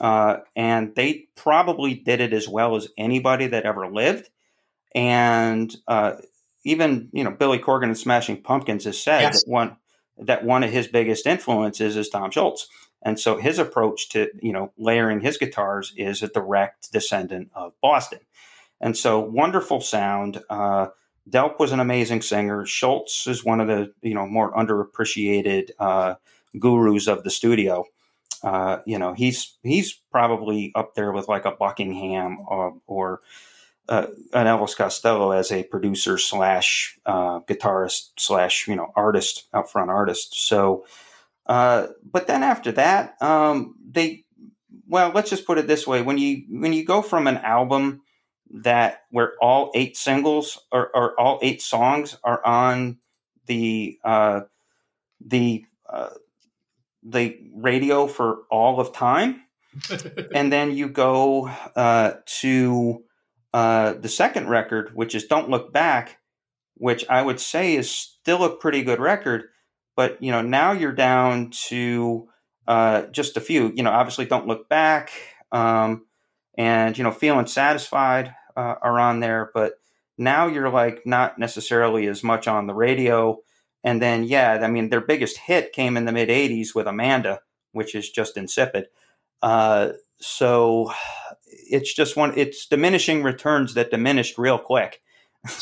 [0.00, 4.28] uh, and they probably did it as well as anybody that ever lived.
[4.94, 6.14] And uh,
[6.64, 9.44] even you know Billy Corgan and Smashing Pumpkins has said yes.
[9.44, 9.76] that one
[10.18, 12.66] that one of his biggest influences is Tom Scholz.
[13.02, 17.72] And so his approach to, you know, layering his guitars is a direct descendant of
[17.80, 18.20] Boston.
[18.80, 20.42] And so wonderful sound.
[20.50, 20.88] Uh,
[21.28, 22.64] Delp was an amazing singer.
[22.64, 26.14] Scholz is one of the, you know, more underappreciated uh,
[26.58, 27.84] gurus of the studio.
[28.42, 33.20] Uh, you know, he's he's probably up there with like a Buckingham or, or
[33.88, 39.88] uh, an Elvis Costello as a producer slash uh, guitarist slash you know artist, upfront
[39.88, 40.34] artist.
[40.46, 40.86] So,
[41.46, 44.24] uh, but then after that, um, they
[44.88, 48.02] well, let's just put it this way: when you when you go from an album
[48.52, 52.98] that where all eight singles or, or all eight songs are on
[53.46, 54.40] the uh,
[55.20, 56.10] the uh,
[57.02, 59.42] the radio for all of time,
[60.34, 63.04] and then you go uh, to
[63.52, 66.18] uh, the second record, which is "Don't Look Back,"
[66.74, 69.44] which I would say is still a pretty good record.
[69.96, 72.28] But you know, now you're down to
[72.66, 73.72] uh, just a few.
[73.74, 75.10] You know, obviously, don't look back,
[75.52, 76.06] um,
[76.56, 79.50] and you know, feeling satisfied uh, are on there.
[79.54, 79.74] But
[80.18, 83.38] now you're like not necessarily as much on the radio.
[83.82, 87.40] And then, yeah, I mean, their biggest hit came in the mid '80s with Amanda,
[87.72, 88.88] which is just insipid.
[89.42, 90.92] Uh, so
[91.46, 92.34] it's just one.
[92.36, 95.00] It's diminishing returns that diminished real quick.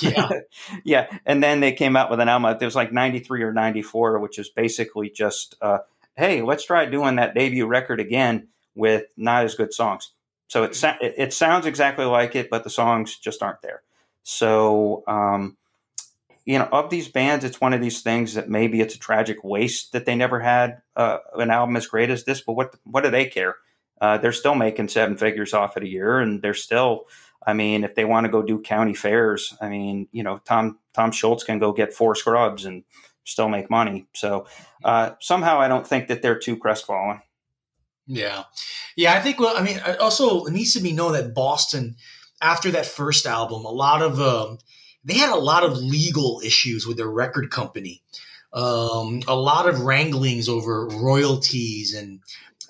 [0.00, 0.28] Yeah.
[0.84, 1.06] yeah.
[1.24, 2.56] And then they came out with an album.
[2.60, 5.78] It was like 93 or 94, which is basically just, uh,
[6.16, 10.12] hey, let's try doing that debut record again with not as good songs.
[10.48, 13.82] So it, it, it sounds exactly like it, but the songs just aren't there.
[14.22, 15.56] So, um,
[16.48, 19.44] you know, of these bands, it's one of these things that maybe it's a tragic
[19.44, 22.40] waste that they never had uh, an album as great as this.
[22.40, 23.56] But what what do they care?
[24.00, 27.04] Uh, they're still making seven figures off it a year, and they're still
[27.46, 30.78] I mean, if they want to go do county fairs, I mean, you know, Tom
[30.94, 32.82] Tom Scholz can go get four scrubs and
[33.24, 34.06] still make money.
[34.14, 34.46] So
[34.82, 37.20] uh, somehow, I don't think that they're too crestfallen.
[38.06, 38.44] Yeah,
[38.96, 39.12] yeah.
[39.12, 39.38] I think.
[39.38, 41.96] Well, I mean, also it needs to be known that Boston,
[42.40, 44.58] after that first album, a lot of um,
[45.04, 48.02] they had a lot of legal issues with their record company.
[48.52, 52.20] Um, a lot of wranglings over royalties and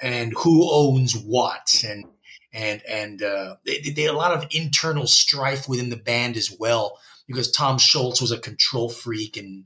[0.01, 2.05] and who owns what and
[2.53, 6.55] and and uh, they, they had a lot of internal strife within the band as
[6.59, 9.65] well because Tom Scholz was a control freak and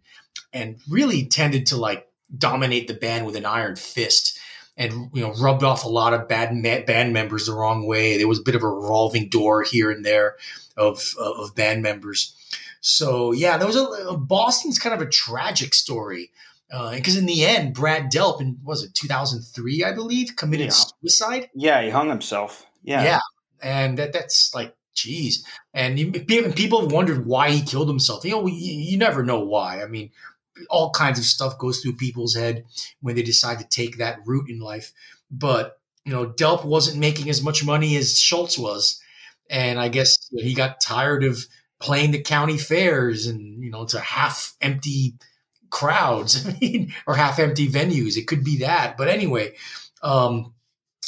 [0.52, 4.39] and really tended to like dominate the band with an iron fist
[4.76, 8.16] and you know rubbed off a lot of bad ma- band members the wrong way.
[8.16, 10.36] There was a bit of a revolving door here and there
[10.76, 12.34] of of band members.
[12.82, 16.30] So yeah, there was a Boston's kind of a tragic story
[16.68, 20.84] because uh, in the end, Brad Delp in was it 2003, I believe, committed yeah.
[21.00, 21.50] suicide.
[21.54, 22.66] Yeah, he hung himself.
[22.82, 23.04] Yeah.
[23.04, 23.20] Yeah.
[23.62, 25.46] And that, that's like, geez.
[25.74, 25.96] And
[26.26, 28.24] people have wondered why he killed himself.
[28.24, 29.82] You know, you, you never know why.
[29.82, 30.10] I mean,
[30.70, 32.64] all kinds of stuff goes through people's head
[33.00, 34.92] when they decide to take that route in life.
[35.30, 39.00] But, you know, Delp wasn't making as much money as Scholz was.
[39.50, 41.46] And I guess he got tired of
[41.82, 45.14] playing the county fairs and, you know, to half empty
[45.68, 48.16] crowds, I mean, or half empty venues.
[48.16, 48.96] It could be that.
[48.96, 49.54] But anyway,
[50.02, 50.54] um,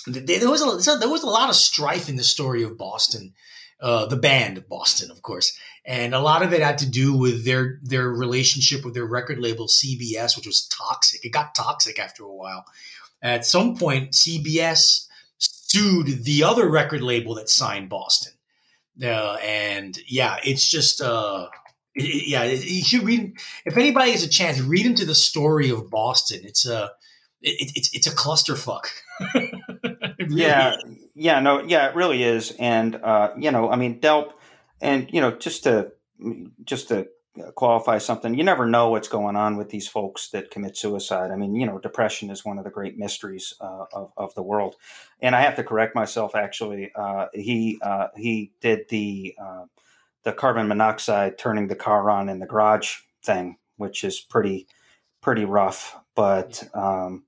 [0.07, 3.33] there was a there was a lot of strife in the story of Boston,
[3.81, 7.45] uh, the band Boston, of course, and a lot of it had to do with
[7.45, 11.25] their their relationship with their record label CBS, which was toxic.
[11.25, 12.67] It got toxic after a while.
[13.23, 15.07] At some point, CBS
[15.39, 18.34] sued the other record label that signed Boston,
[19.03, 21.01] uh, and yeah, it's just.
[21.01, 21.49] Uh,
[21.95, 23.37] it, yeah, you should read.
[23.65, 26.41] If anybody has a chance, read into the story of Boston.
[26.45, 26.91] It's a,
[27.41, 28.87] it, it's it's a clusterfuck.
[29.35, 30.97] really yeah, is.
[31.15, 32.53] yeah, no, yeah, it really is.
[32.59, 34.33] And uh, you know, I mean, Delp,
[34.81, 35.93] and you know, just to
[36.65, 37.07] just to
[37.55, 41.31] qualify something, you never know what's going on with these folks that commit suicide.
[41.31, 44.43] I mean, you know, depression is one of the great mysteries uh, of of the
[44.43, 44.77] world.
[45.21, 46.35] And I have to correct myself.
[46.35, 49.65] Actually, uh, he uh, he did the uh,
[50.23, 54.67] the carbon monoxide turning the car on in the garage thing, which is pretty
[55.21, 55.97] pretty rough.
[56.15, 57.25] But um,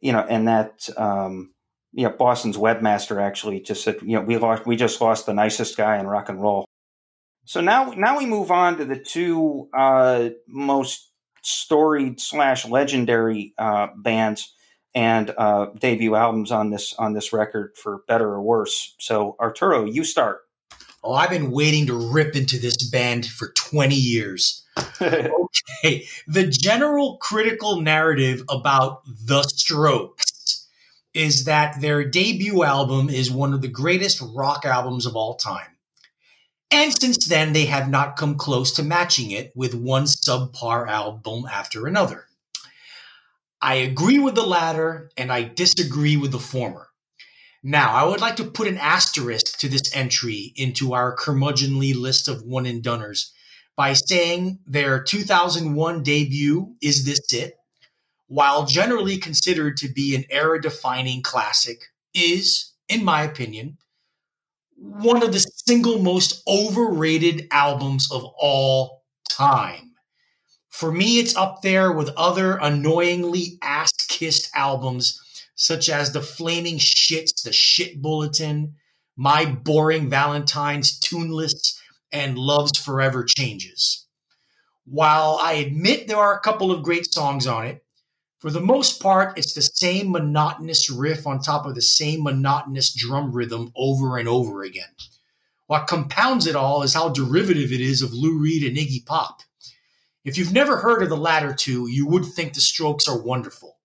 [0.00, 1.52] you know, and that um,
[1.92, 5.32] you know, Boston's webmaster actually just said, you know, we lost, we just lost the
[5.32, 6.65] nicest guy in rock and roll.
[7.46, 11.10] So now, now we move on to the two uh, most
[11.42, 14.52] storied slash legendary uh, bands
[14.96, 18.96] and uh, debut albums on this on this record, for better or worse.
[18.98, 20.40] So Arturo, you start.
[21.04, 24.64] Oh, I've been waiting to rip into this band for 20 years.
[25.00, 26.08] okay.
[26.26, 30.66] The general critical narrative about The Strokes
[31.14, 35.75] is that their debut album is one of the greatest rock albums of all time.
[36.70, 41.44] And since then, they have not come close to matching it with one subpar album
[41.50, 42.26] after another.
[43.62, 46.88] I agree with the latter and I disagree with the former.
[47.62, 52.28] Now, I would like to put an asterisk to this entry into our curmudgeonly list
[52.28, 53.30] of one and doners
[53.76, 57.54] by saying their 2001 debut, Is This It?
[58.28, 61.78] while generally considered to be an era defining classic,
[62.12, 63.78] is, in my opinion,
[64.76, 69.92] one of the single most overrated albums of all time.
[70.68, 75.18] For me, it's up there with other annoyingly ass kissed albums
[75.54, 78.74] such as The Flaming Shits, The Shit Bulletin,
[79.16, 81.80] My Boring Valentine's Tuneless,
[82.12, 84.06] and Love's Forever Changes.
[84.84, 87.85] While I admit there are a couple of great songs on it,
[88.46, 92.94] for the most part, it's the same monotonous riff on top of the same monotonous
[92.94, 94.94] drum rhythm over and over again.
[95.66, 99.40] What compounds it all is how derivative it is of Lou Reed and Iggy Pop.
[100.24, 103.78] If you've never heard of the latter two, you would think the Strokes are wonderful.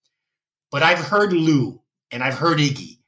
[0.69, 1.81] But I've heard Lou
[2.11, 2.99] and I've heard Iggy,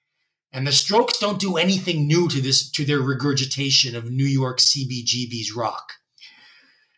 [0.51, 4.57] and the Strokes don't do anything new to this to their regurgitation of New York
[4.57, 5.93] CBGB's rock.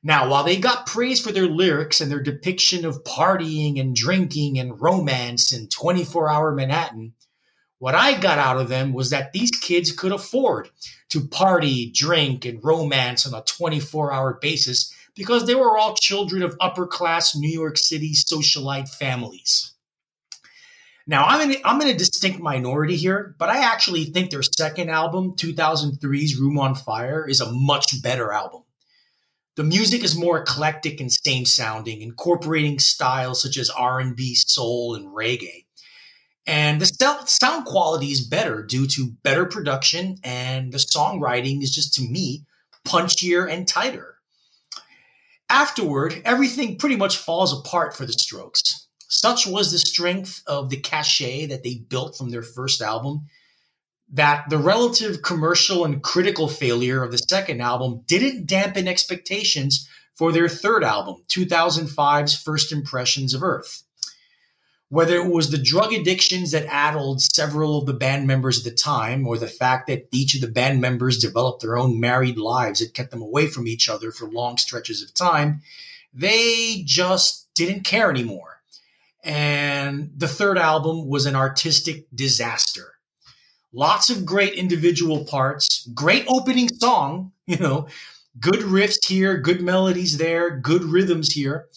[0.08, 4.60] Now, while they got praise for their lyrics and their depiction of partying and drinking
[4.60, 7.16] and romance in 24 hour Manhattan,
[7.80, 10.70] what I got out of them was that these kids could afford
[11.10, 16.44] to party, drink, and romance on a 24 hour basis because they were all children
[16.44, 19.74] of upper class New York City socialite families.
[21.08, 24.92] Now, I'm in, I'm in a distinct minority here, but I actually think their second
[24.92, 28.65] album, 2003's Room on Fire, is a much better album.
[29.56, 35.08] The music is more eclectic and same sounding, incorporating styles such as R&B, soul, and
[35.08, 35.66] reggae.
[36.46, 41.94] And the sound quality is better due to better production, and the songwriting is just,
[41.96, 42.46] to me,
[42.86, 44.18] punchier and tighter.
[45.50, 48.88] Afterward, everything pretty much falls apart for the Strokes.
[49.08, 53.28] Such was the strength of the cachet that they built from their first album
[54.12, 60.32] that the relative commercial and critical failure of the second album didn't dampen expectations for
[60.32, 63.84] their third album, 2005's First Impressions of Earth.
[64.90, 68.78] Whether it was the drug addictions that addled several of the band members at the
[68.78, 72.80] time, or the fact that each of the band members developed their own married lives
[72.80, 75.62] that kept them away from each other for long stretches of time,
[76.14, 78.62] they just didn't care anymore.
[79.24, 82.95] And the third album was an artistic disaster
[83.76, 87.88] lots of great individual parts, great opening song, you know,
[88.40, 91.68] good riffs here, good melodies there, good rhythms here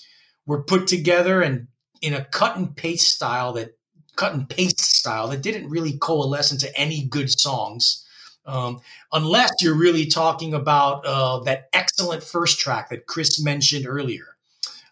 [0.46, 1.66] were put together and
[2.00, 3.76] in a cut and paste style that
[4.16, 8.04] cut and paste style that didn't really coalesce into any good songs.
[8.46, 8.80] Um,
[9.12, 14.36] unless you're really talking about uh, that excellent first track that Chris mentioned earlier.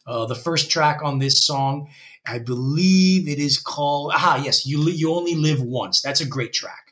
[0.07, 1.89] Uh, the first track on this song,
[2.27, 4.13] I believe it is called.
[4.15, 6.03] Ah, yes, you you only live once.
[6.03, 6.86] That's a great track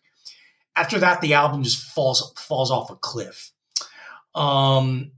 [0.76, 3.50] after that, the album just falls falls off a cliff.
[4.34, 5.12] Um,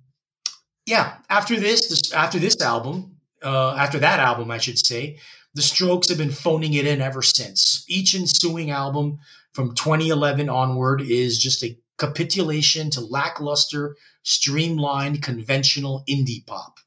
[0.87, 5.19] yeah, after this, this after this album, uh, after that album, I should say,
[5.55, 7.85] the Strokes have been phoning it in ever since.
[7.89, 9.19] Each ensuing album
[9.53, 16.79] from 2011 onward is just a capitulation to lackluster, streamlined, conventional indie pop.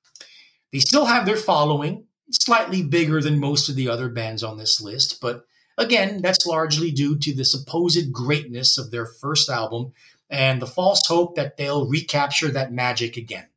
[0.71, 4.79] They still have their following, slightly bigger than most of the other bands on this
[4.79, 5.45] list, but
[5.80, 9.93] Again, that's largely due to the supposed greatness of their first album
[10.30, 13.47] and the false hope that they'll recapture that magic again.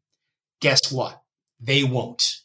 [0.61, 1.21] Guess what?
[1.61, 2.43] They won't.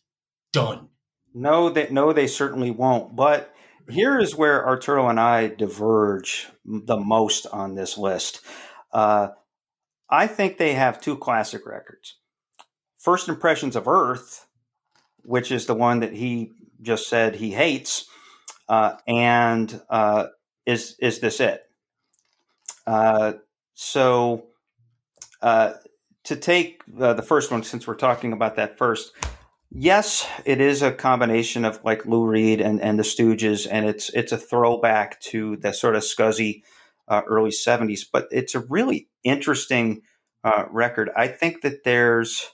[0.52, 0.90] Done.
[1.34, 3.16] No, they no, they certainly won't.
[3.16, 3.54] But
[3.88, 8.42] here is where Arturo and I diverge the most on this list.
[8.92, 9.30] Uh,
[10.10, 12.16] I think they have two classic records.
[12.98, 14.48] First Impressions of Earth,
[15.24, 18.06] which is the one that he just said he hates,
[18.70, 20.28] uh, and uh,
[20.66, 21.64] is is this it?
[22.86, 23.34] Uh,
[23.74, 24.48] so
[25.42, 25.74] uh,
[26.24, 29.14] to take the first one, since we're talking about that first,
[29.70, 34.10] yes, it is a combination of like Lou Reed and, and the Stooges, and it's
[34.10, 36.64] it's a throwback to the sort of scuzzy
[37.08, 38.02] uh, early '70s.
[38.12, 40.02] But it's a really interesting
[40.44, 41.10] uh, record.
[41.16, 42.50] I think that there's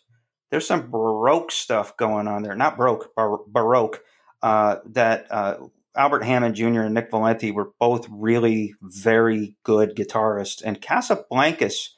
[0.51, 4.01] there's some baroque stuff going on there, not broke, bar- baroque.
[4.41, 5.55] Uh, that uh,
[5.95, 6.81] Albert Hammond Jr.
[6.81, 11.89] and Nick Valensi were both really very good guitarists, and Casablancas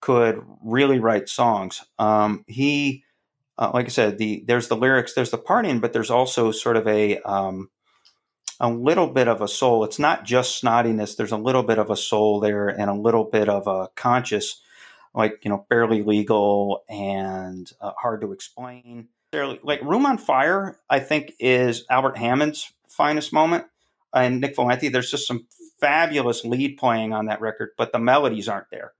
[0.00, 1.82] could really write songs.
[1.98, 3.04] Um, he,
[3.56, 6.76] uh, like I said, the there's the lyrics, there's the partying, but there's also sort
[6.76, 7.70] of a um,
[8.60, 9.84] a little bit of a soul.
[9.84, 11.16] It's not just snottiness.
[11.16, 14.60] There's a little bit of a soul there, and a little bit of a conscious,
[15.14, 19.08] like you know, barely legal and uh, hard to explain.
[19.32, 23.64] Like Room on Fire, I think is Albert Hammond's finest moment.
[24.14, 25.46] And Nick Valensi, there's just some
[25.80, 28.92] fabulous lead playing on that record, but the melodies aren't there.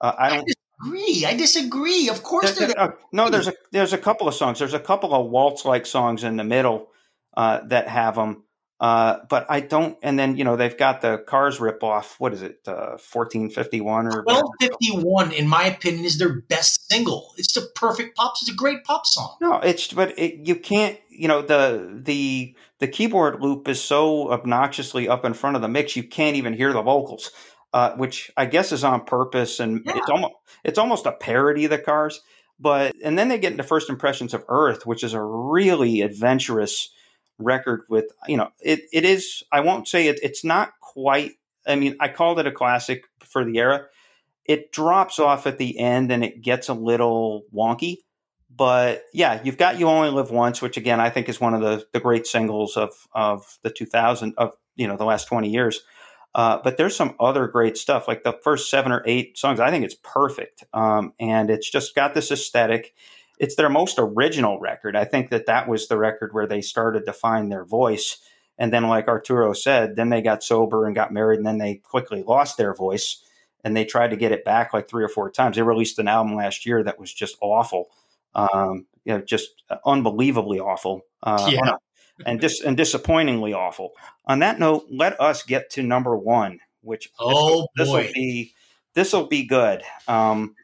[0.00, 1.26] Uh, I don't I disagree.
[1.26, 2.08] I disagree.
[2.08, 3.28] Of course, there, uh, no.
[3.28, 4.58] There's a there's a couple of songs.
[4.58, 6.88] There's a couple of waltz like songs in the middle
[7.36, 8.44] uh, that have them.
[8.80, 9.98] Uh, but I don't.
[10.02, 12.18] And then you know they've got the Cars rip off.
[12.18, 12.60] What is it?
[12.66, 15.32] Uh, fourteen fifty one or twelve fifty one?
[15.32, 17.34] In my opinion, is their best single.
[17.36, 18.32] It's the perfect pop.
[18.40, 19.36] It's a great pop song.
[19.42, 20.98] No, it's but it, you can't.
[21.10, 25.68] You know the the the keyboard loop is so obnoxiously up in front of the
[25.68, 27.30] mix you can't even hear the vocals,
[27.72, 29.98] uh, which I guess is on purpose, and yeah.
[29.98, 30.34] it's almost
[30.64, 32.20] it's almost a parody of the Cars.
[32.58, 36.90] But and then they get into First Impressions of Earth, which is a really adventurous
[37.38, 37.82] record.
[37.88, 39.42] With you know, it it is.
[39.52, 40.18] I won't say it.
[40.22, 41.32] It's not quite.
[41.66, 43.86] I mean, I called it a classic for the era.
[44.46, 47.98] It drops off at the end and it gets a little wonky,
[48.54, 51.60] but yeah, you've got "You Only Live Once," which again I think is one of
[51.60, 55.82] the the great singles of of the 2000 of you know the last 20 years.
[56.34, 59.58] Uh, but there's some other great stuff, like the first seven or eight songs.
[59.58, 62.94] I think it's perfect, um, and it's just got this aesthetic.
[63.38, 64.94] It's their most original record.
[64.94, 68.18] I think that that was the record where they started to find their voice.
[68.58, 71.76] And then, like Arturo said, then they got sober and got married, and then they
[71.76, 73.22] quickly lost their voice.
[73.64, 75.56] And they tried to get it back like three or four times.
[75.56, 77.90] They released an album last year that was just awful,
[78.34, 81.02] um, you know, just unbelievably awful.
[81.22, 81.72] Uh, yeah
[82.26, 83.92] and dis- and disappointingly awful.
[84.26, 88.54] On that note, let us get to number one, which oh this will be
[88.94, 89.82] this will be good.
[90.08, 90.54] Um,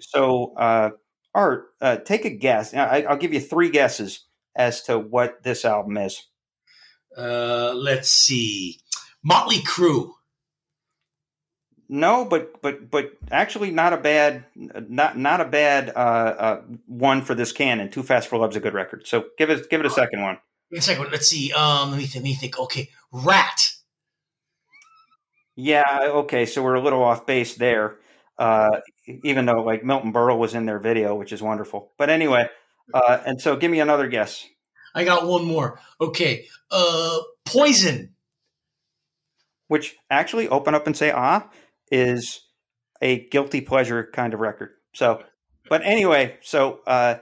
[0.00, 0.90] so, uh,
[1.34, 2.74] Art, uh, take a guess.
[2.74, 6.26] I, will give you three guesses as to what this album is.
[7.16, 8.80] Uh, let's see,
[9.22, 10.12] Motley Crue.
[11.94, 17.20] No, but but but actually, not a bad not not a bad uh, uh, one
[17.20, 17.90] for this canon.
[17.90, 19.06] Too Fast for Love's a good record.
[19.06, 20.38] So give it give it a second one.
[20.74, 21.12] A second.
[21.12, 21.52] Let's see.
[21.52, 22.24] Um, let me think.
[22.24, 22.58] Let me think.
[22.58, 23.74] Okay, Ratt.
[25.54, 25.84] Yeah.
[26.00, 26.46] Okay.
[26.46, 27.98] So we're a little off base there.
[28.38, 28.80] Uh,
[29.22, 31.92] even though like Milton Berle was in their video, which is wonderful.
[31.98, 32.48] But anyway,
[32.94, 34.48] uh, and so give me another guess.
[34.94, 35.78] I got one more.
[36.00, 36.46] Okay.
[36.70, 38.14] Uh, Poison.
[39.68, 41.50] Which actually, open up and say ah
[41.92, 42.40] is
[43.00, 44.70] a guilty pleasure kind of record.
[44.94, 45.22] So,
[45.68, 47.16] but anyway, so uh,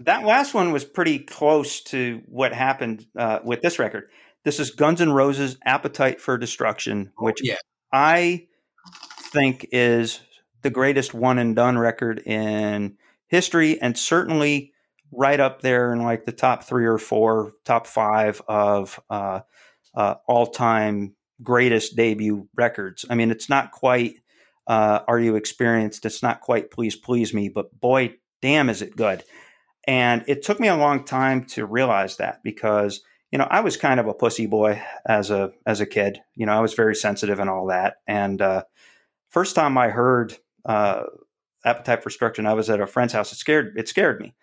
[0.00, 4.10] that last one was pretty close to what happened uh, with this record.
[4.44, 7.56] This is Guns N' Roses' "Appetite for Destruction," oh, which yeah.
[7.92, 8.46] I
[9.32, 10.20] think is
[10.62, 12.96] the greatest one and done record in
[13.28, 14.72] history, and certainly
[15.12, 19.40] right up there in like the top three or four, top five of uh,
[19.94, 23.04] uh, all time greatest debut records.
[23.08, 24.16] I mean, it's not quite
[24.66, 28.96] uh, "Are You Experienced?" It's not quite "Please Please Me," but boy, damn, is it
[28.96, 29.24] good!
[29.86, 33.00] And it took me a long time to realize that because,
[33.32, 36.20] you know, I was kind of a pussy boy as a as a kid.
[36.34, 37.96] You know, I was very sensitive and all that.
[38.06, 38.64] And uh,
[39.30, 41.04] first time I heard uh,
[41.64, 43.32] Appetite for Destruction, I was at a friend's house.
[43.32, 44.34] It scared it scared me.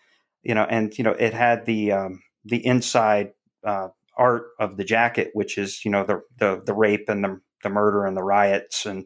[0.43, 3.33] You know, and you know, it had the um, the inside
[3.65, 7.39] uh, art of the jacket, which is you know the the, the rape and the,
[7.63, 9.05] the murder and the riots and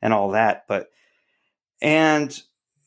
[0.00, 0.64] and all that.
[0.68, 0.88] But
[1.80, 2.40] and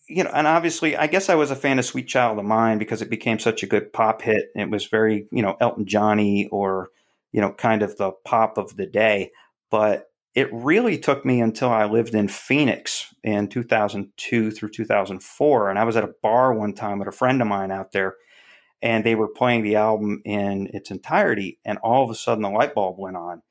[0.08, 2.78] you know, and obviously, I guess I was a fan of Sweet Child of Mine
[2.78, 4.52] because it became such a good pop hit.
[4.56, 6.90] It was very, you know, Elton Johnny or,
[7.32, 9.32] you know, kind of the pop of the day.
[9.72, 15.70] But it really took me until I lived in Phoenix in 2002 through 2004.
[15.70, 18.16] And I was at a bar one time with a friend of mine out there,
[18.82, 21.60] and they were playing the album in its entirety.
[21.66, 23.42] And all of a sudden, the light bulb went on.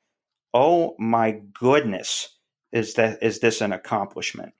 [0.53, 2.37] Oh my goodness,
[2.71, 4.53] is that is this an accomplishment?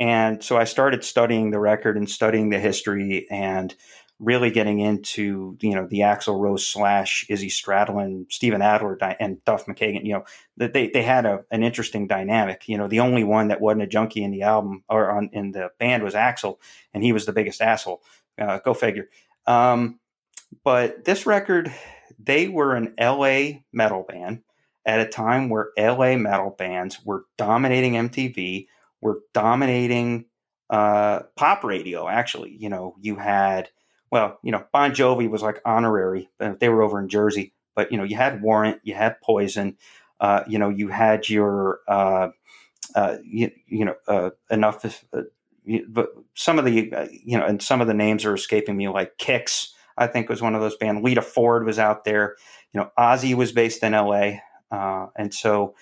[0.00, 3.74] And so I started studying the record and studying the history and
[4.18, 9.66] really getting into you know the Axl Rose slash Izzy Stradlin, Steven Adler, and Duff
[9.66, 10.04] McKagan.
[10.04, 10.24] You know
[10.56, 12.68] that they they had a, an interesting dynamic.
[12.68, 15.52] You know the only one that wasn't a junkie in the album or on in
[15.52, 16.58] the band was Axl,
[16.92, 18.02] and he was the biggest asshole.
[18.38, 19.08] Uh, go figure.
[19.46, 20.00] Um,
[20.62, 21.72] but this record,
[22.18, 24.42] they were an LA metal band
[24.86, 28.66] at a time where LA metal bands were dominating MTV
[29.00, 30.26] were dominating
[30.70, 32.08] uh, pop radio.
[32.08, 33.68] Actually, you know, you had
[34.10, 36.28] well, you know, Bon Jovi was like honorary.
[36.38, 39.76] They were over in Jersey, but you know, you had Warrant, you had Poison,
[40.20, 42.28] uh, you know, you had your uh,
[42.94, 45.04] uh, you, you, know uh, enough.
[45.72, 48.76] Uh, but some of the uh, you know, and some of the names are escaping
[48.76, 49.68] me, like Kix.
[49.96, 51.04] I think was one of those bands.
[51.04, 52.36] Lita Ford was out there.
[52.72, 54.42] You know, Ozzy was based in L.A.
[54.70, 55.76] and so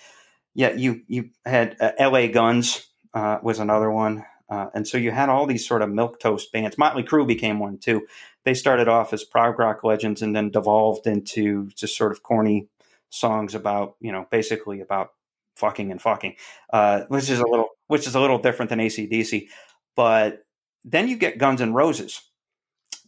[0.55, 2.29] yeah, you you had L.A.
[2.29, 4.25] Guns uh, was another one.
[4.49, 6.77] Uh, and so you had all these sort of milk toast bands.
[6.77, 8.07] Motley Crue became one too.
[8.45, 12.69] They started off as prog rock legends and then devolved into just sort of corny
[13.09, 15.13] songs about, you know, basically about
[15.57, 16.35] fucking and fucking,
[16.71, 19.49] uh, which is a little, which is a little different than ACDC.
[19.97, 20.45] But
[20.85, 22.21] then you get Guns N' Roses,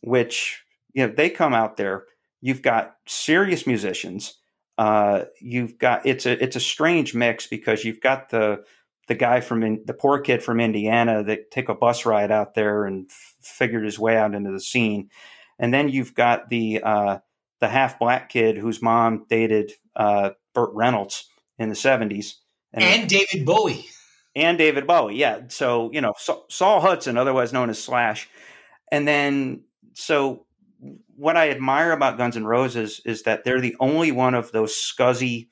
[0.02, 0.62] which
[0.92, 2.04] you know they come out there.
[2.40, 4.38] You've got serious musicians.
[4.76, 8.64] Uh, you've got it's a it's a strange mix because you've got the
[9.06, 12.54] the guy from in, the poor kid from Indiana that took a bus ride out
[12.54, 15.10] there and f- figured his way out into the scene,
[15.58, 17.18] and then you've got the uh,
[17.60, 21.28] the half black kid whose mom dated uh, Burt Reynolds
[21.58, 22.38] in the seventies,
[22.72, 23.86] and, and, David Bowie,
[24.36, 25.42] and David Bowie, yeah.
[25.48, 26.14] So you know
[26.48, 28.28] Saul Hudson, otherwise known as Slash,
[28.90, 30.46] and then so
[31.16, 34.74] what I admire about Guns N' Roses is that they're the only one of those
[34.74, 35.48] scuzzy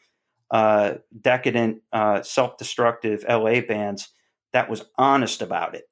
[0.50, 4.08] uh, decadent, uh, self-destructive LA bands
[4.52, 5.84] that was honest about it.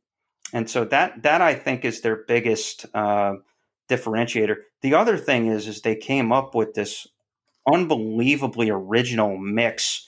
[0.52, 3.34] And so that that I think is their biggest uh,
[3.88, 4.56] differentiator.
[4.82, 7.06] The other thing is, is they came up with this
[7.72, 10.06] unbelievably original mix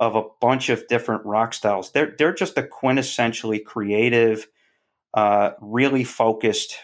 [0.00, 1.90] of a bunch of different rock styles.
[1.92, 4.48] They're they're just a quintessentially creative,
[5.14, 6.76] uh, really focused,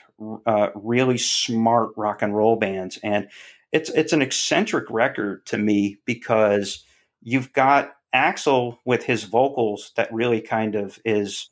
[0.46, 3.28] uh, really smart rock and roll bands, and
[3.72, 6.84] it's it's an eccentric record to me because
[7.22, 11.50] you've got Axl with his vocals that really kind of is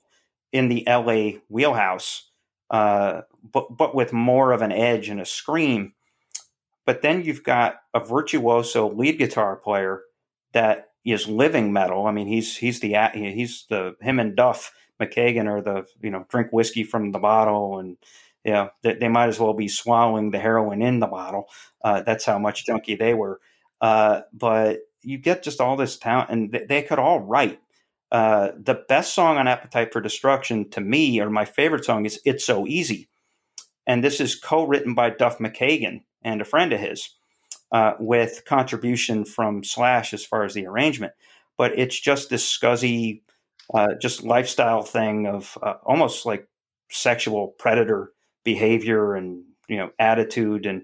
[0.52, 2.30] in the LA wheelhouse,
[2.70, 3.22] uh,
[3.52, 5.94] but but with more of an edge and a scream.
[6.84, 10.02] But then you've got a virtuoso lead guitar player
[10.52, 12.06] that is living metal.
[12.06, 16.24] I mean, he's he's the he's the him and Duff McKagan are the you know
[16.28, 17.96] drink whiskey from the bottle and
[18.44, 21.48] yeah they, they might as well be swallowing the heroin in the bottle.
[21.82, 23.40] Uh, that's how much junkie they were.
[23.80, 27.60] Uh, but you get just all this talent, and they, they could all write.
[28.12, 32.20] Uh, the best song on Appetite for Destruction to me, or my favorite song, is
[32.24, 33.08] "It's So Easy,"
[33.86, 37.16] and this is co-written by Duff McKagan and a friend of his
[37.72, 41.14] uh, with contribution from Slash as far as the arrangement.
[41.58, 43.22] But it's just this scuzzy,
[43.74, 46.46] uh, just lifestyle thing of uh, almost like
[46.90, 48.12] sexual predator
[48.44, 50.82] behavior and you know attitude, and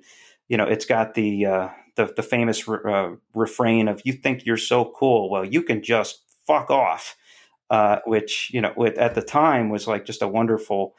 [0.48, 4.47] you know it's got the uh, the, the famous re- uh, refrain of "You think
[4.47, 5.31] you're so cool?
[5.31, 7.16] Well, you can just fuck off,"
[7.70, 10.97] uh, which you know at the time was like just a wonderful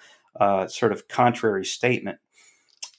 [0.68, 2.20] sort of contrary statement.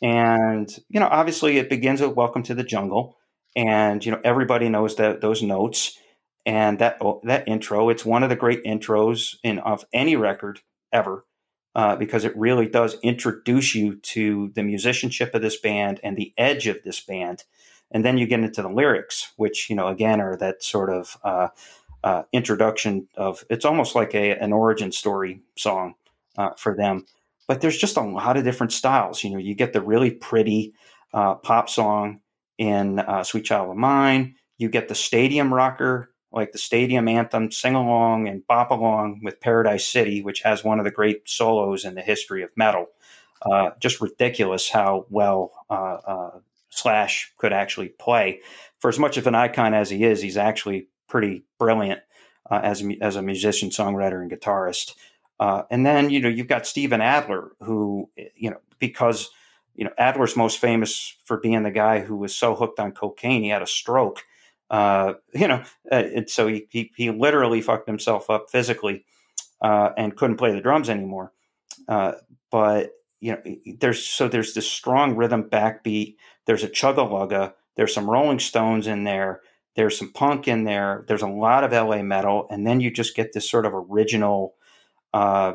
[0.02, 3.16] And, you know, obviously it begins with Welcome to the Jungle.
[3.56, 5.98] And, you know, everybody knows that those notes
[6.46, 7.90] and that oh, that intro.
[7.90, 10.60] It's one of the great intros in of any record
[10.92, 11.24] ever.
[11.72, 16.34] Uh, because it really does introduce you to the musicianship of this band and the
[16.36, 17.44] edge of this band.
[17.92, 21.16] And then you get into the lyrics, which, you know, again, are that sort of
[21.22, 21.48] uh,
[22.02, 25.94] uh, introduction of it's almost like a, an origin story song
[26.36, 27.06] uh, for them
[27.50, 29.24] but there's just a lot of different styles.
[29.24, 30.72] You know, you get the really pretty
[31.12, 32.20] uh, pop song
[32.58, 37.50] in uh, "Sweet Child of Mine." You get the stadium rocker, like the stadium anthem,
[37.50, 41.84] sing along and bop along with "Paradise City," which has one of the great solos
[41.84, 42.86] in the history of metal.
[43.42, 46.30] Uh, just ridiculous how well uh, uh,
[46.68, 48.42] Slash could actually play.
[48.78, 51.98] For as much of an icon as he is, he's actually pretty brilliant
[52.48, 54.94] uh, as as a musician, songwriter, and guitarist.
[55.40, 59.30] Uh, and then you know you've got Steven Adler, who you know because
[59.74, 63.42] you know Adler's most famous for being the guy who was so hooked on cocaine
[63.42, 64.22] he had a stroke.
[64.68, 69.04] Uh, you know, uh, and so he, he, he literally fucked himself up physically
[69.62, 71.32] uh, and couldn't play the drums anymore.
[71.88, 72.12] Uh,
[72.50, 72.90] but
[73.20, 73.42] you know,
[73.80, 76.16] there's so there's this strong rhythm backbeat.
[76.44, 79.40] There's a chugga There's some Rolling Stones in there.
[79.74, 81.04] There's some punk in there.
[81.08, 84.54] There's a lot of LA metal, and then you just get this sort of original
[85.12, 85.54] uh,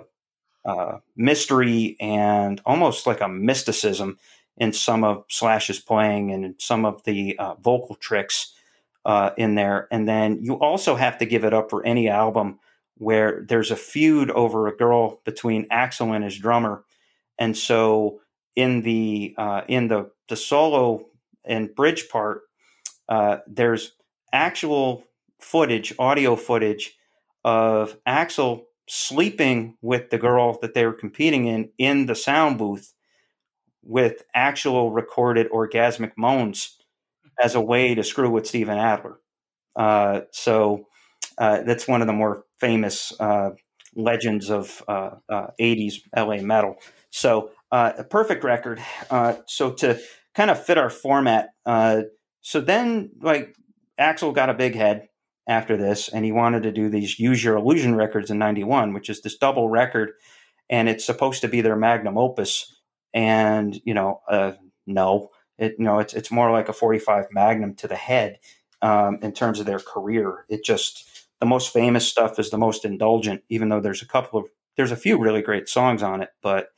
[0.65, 4.17] uh, mystery and almost like a mysticism
[4.57, 8.53] in some of Slash's playing and some of the uh, vocal tricks
[9.05, 9.87] uh, in there.
[9.91, 12.59] And then you also have to give it up for any album
[12.97, 16.83] where there's a feud over a girl between Axl and his drummer.
[17.37, 18.21] And so
[18.55, 21.05] in the uh, in the the solo
[21.43, 22.41] and bridge part,
[23.45, 23.91] there's
[24.33, 25.03] actual
[25.39, 26.97] footage, audio footage
[27.43, 32.93] of Axl sleeping with the girl that they were competing in in the sound booth
[33.83, 36.77] with actual recorded orgasmic moans
[37.41, 39.19] as a way to screw with Steven Adler.
[39.75, 40.87] Uh, so
[41.37, 43.51] uh, that's one of the more famous uh,
[43.95, 46.77] legends of 80s uh, LA metal.
[47.09, 48.81] So uh, a perfect record.
[49.09, 49.99] Uh, so to
[50.33, 53.55] kind of fit our format, so then like
[53.99, 55.07] Axl got a big head
[55.47, 59.09] after this, and he wanted to do these Use Your Illusion records in '91, which
[59.09, 60.11] is this double record,
[60.69, 62.75] and it's supposed to be their magnum opus.
[63.13, 64.53] And you know, uh,
[64.87, 68.39] no, it you know it's it's more like a 45 Magnum to the head
[68.81, 70.45] um, in terms of their career.
[70.49, 74.39] It just the most famous stuff is the most indulgent, even though there's a couple
[74.39, 74.45] of
[74.77, 76.69] there's a few really great songs on it, but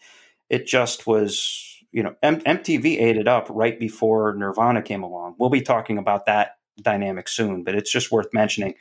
[0.50, 5.36] it just was you know M- MTV ate it up right before Nirvana came along.
[5.40, 8.76] We'll be talking about that dynamic soon, but it's just worth mentioning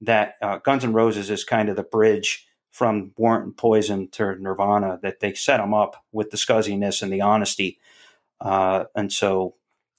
[0.00, 4.34] that uh, Guns N' Roses is kind of the bridge from Warrant and Poison to
[4.34, 7.78] Nirvana that they set them up with the scuzziness and the honesty.
[8.38, 9.54] Uh, and so,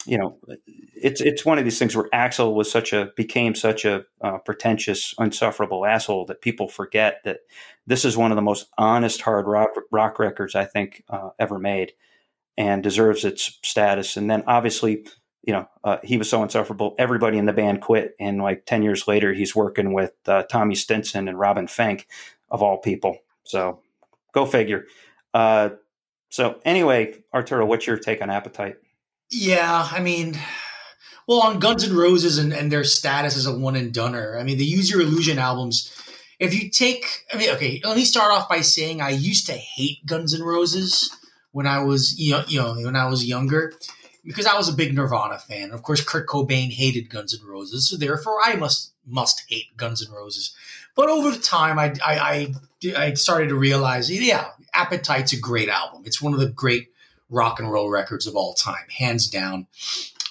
[0.05, 0.37] you know,
[0.67, 4.37] it's it's one of these things where Axl was such a became such a uh,
[4.37, 7.39] pretentious, unsufferable asshole that people forget that
[7.87, 11.57] this is one of the most honest hard rock, rock records I think uh, ever
[11.57, 11.93] made,
[12.57, 14.17] and deserves its status.
[14.17, 15.07] And then obviously
[15.47, 16.93] you know, uh, he was so insufferable.
[16.99, 20.75] Everybody in the band quit, and like ten years later, he's working with uh, Tommy
[20.75, 22.05] Stinson and Robin Finck,
[22.51, 23.17] of all people.
[23.43, 23.79] So,
[24.33, 24.85] go figure.
[25.33, 25.69] Uh,
[26.29, 28.75] So anyway, Arturo, what's your take on Appetite?
[29.31, 30.37] Yeah, I mean,
[31.27, 34.37] well, on Guns N' Roses and, and their status as a one and doneer.
[34.39, 35.93] I mean, the Use Your Illusion albums.
[36.39, 39.53] If you take, I mean, okay, let me start off by saying I used to
[39.53, 41.09] hate Guns N' Roses
[41.51, 43.73] when I was, you know, you know when I was younger,
[44.27, 45.71] because I was a big Nirvana fan.
[45.71, 50.05] Of course, Kurt Cobain hated Guns N' Roses, so therefore I must must hate Guns
[50.05, 50.53] N' Roses.
[50.95, 52.53] But over the time, I I,
[52.85, 56.03] I, I started to realize, yeah, Appetite's a great album.
[56.05, 56.91] It's one of the great
[57.29, 59.67] rock and roll records of all time, hands down.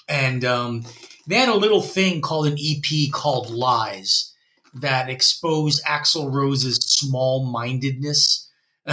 [0.09, 0.85] And um,
[1.27, 4.33] they had a little thing called an EP called Lies
[4.75, 8.49] that exposed Axl Rose's small mindedness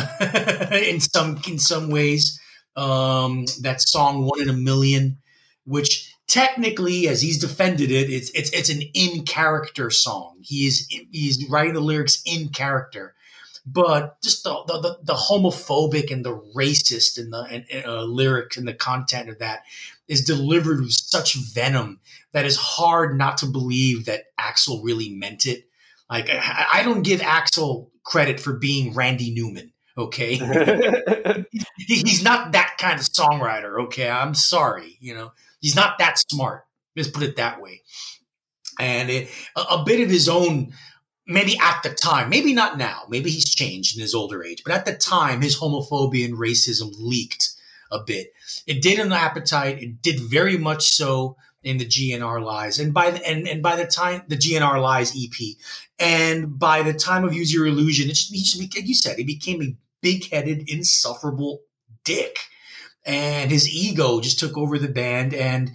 [0.72, 2.40] in some in some ways.
[2.76, 5.18] Um, that song "One in a Million,
[5.66, 10.38] which technically, as he's defended it, it's it's it's an in character song.
[10.42, 13.14] He's he's writing the lyrics in character
[13.66, 18.68] but just the, the, the homophobic and the racist and the and, uh, lyrics and
[18.68, 19.64] the content of that
[20.08, 22.00] is delivered with such venom
[22.34, 25.68] that is hard not to believe that Axl really meant it.
[26.10, 29.72] Like I, I don't give Axl credit for being Randy Newman.
[29.96, 30.36] Okay,
[31.78, 33.84] he's not that kind of songwriter.
[33.86, 34.98] Okay, I'm sorry.
[35.00, 36.66] You know, he's not that smart.
[36.96, 37.82] Let's put it that way.
[38.80, 40.74] And it, a, a bit of his own
[41.28, 44.74] maybe at the time, maybe not now, maybe he's changed in his older age, but
[44.74, 47.50] at the time, his homophobia and racism leaked
[47.92, 48.34] a bit.
[48.68, 49.82] It did in the appetite.
[49.82, 53.76] It did very much so in the GNR Lies, and by the and, and by
[53.76, 55.56] the time the GNR Lies EP,
[56.00, 59.18] and by the time of Use Your Illusion, it just, he just like you said,
[59.18, 61.62] he became a big-headed, insufferable
[62.04, 62.38] dick,
[63.06, 65.72] and his ego just took over the band and.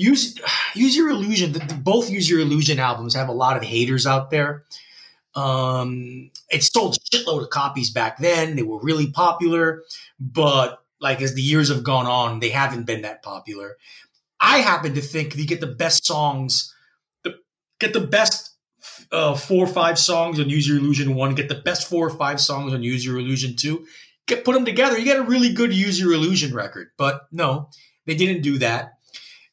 [0.00, 0.38] Use
[0.74, 1.50] use your illusion.
[1.50, 4.64] The, both use your illusion albums have a lot of haters out there
[5.38, 8.56] um, it sold shitload of copies back then.
[8.56, 9.84] They were really popular,
[10.18, 13.76] but like as the years have gone on, they haven't been that popular.
[14.40, 16.74] I happen to think you get the best songs,
[17.24, 17.34] the,
[17.80, 18.56] get the best
[19.10, 22.16] uh, four or five songs on Use Your Illusion one, get the best four or
[22.16, 23.86] five songs on Use Your Illusion two,
[24.26, 26.88] get put them together, you get a really good Use Your Illusion record.
[26.96, 27.70] But no,
[28.06, 28.94] they didn't do that.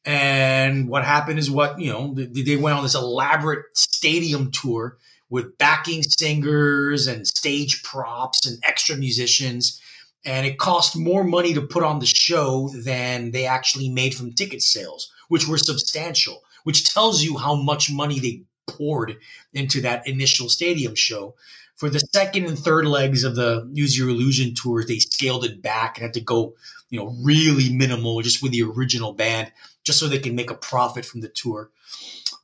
[0.06, 4.98] And what happened is what you know they went on this elaborate stadium tour
[5.30, 9.82] with backing singers and stage props and extra musicians.
[10.26, 14.34] And it cost more money to put on the show than they actually made from
[14.34, 19.18] ticket sales, which were substantial, which tells you how much money they poured
[19.54, 21.36] into that initial stadium show.
[21.76, 25.62] For the second and third legs of the Use Your Illusion tours, they scaled it
[25.62, 26.56] back and had to go,
[26.90, 29.52] you know, really minimal just with the original band,
[29.84, 31.70] just so they can make a profit from the tour.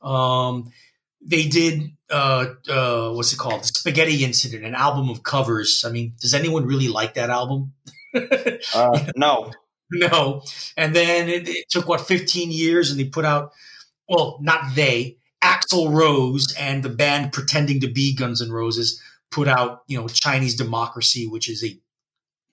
[0.02, 0.70] Um,
[1.24, 3.62] they did uh, uh, what's it called?
[3.62, 5.84] The Spaghetti Incident, an album of covers.
[5.86, 7.72] I mean, does anyone really like that album?
[8.14, 9.50] uh, no,
[9.90, 10.42] no.
[10.76, 13.52] And then it, it, took what 15 years, and they put out.
[14.08, 15.16] Well, not they.
[15.42, 19.00] Axl Rose and the band pretending to be Guns N' Roses
[19.30, 21.78] put out, you know, Chinese Democracy, which is a,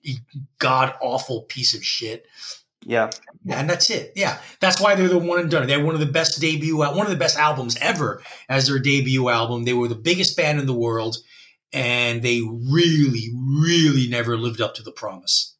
[0.08, 0.14] a
[0.58, 2.26] god awful piece of shit.
[2.84, 3.10] Yeah.
[3.44, 3.60] yeah.
[3.60, 4.12] And that's it.
[4.16, 4.38] Yeah.
[4.60, 5.66] That's why they're the one and done.
[5.66, 9.28] They're one of the best debut, one of the best albums ever as their debut
[9.28, 9.64] album.
[9.64, 11.16] They were the biggest band in the world
[11.72, 15.56] and they really, really never lived up to the promise.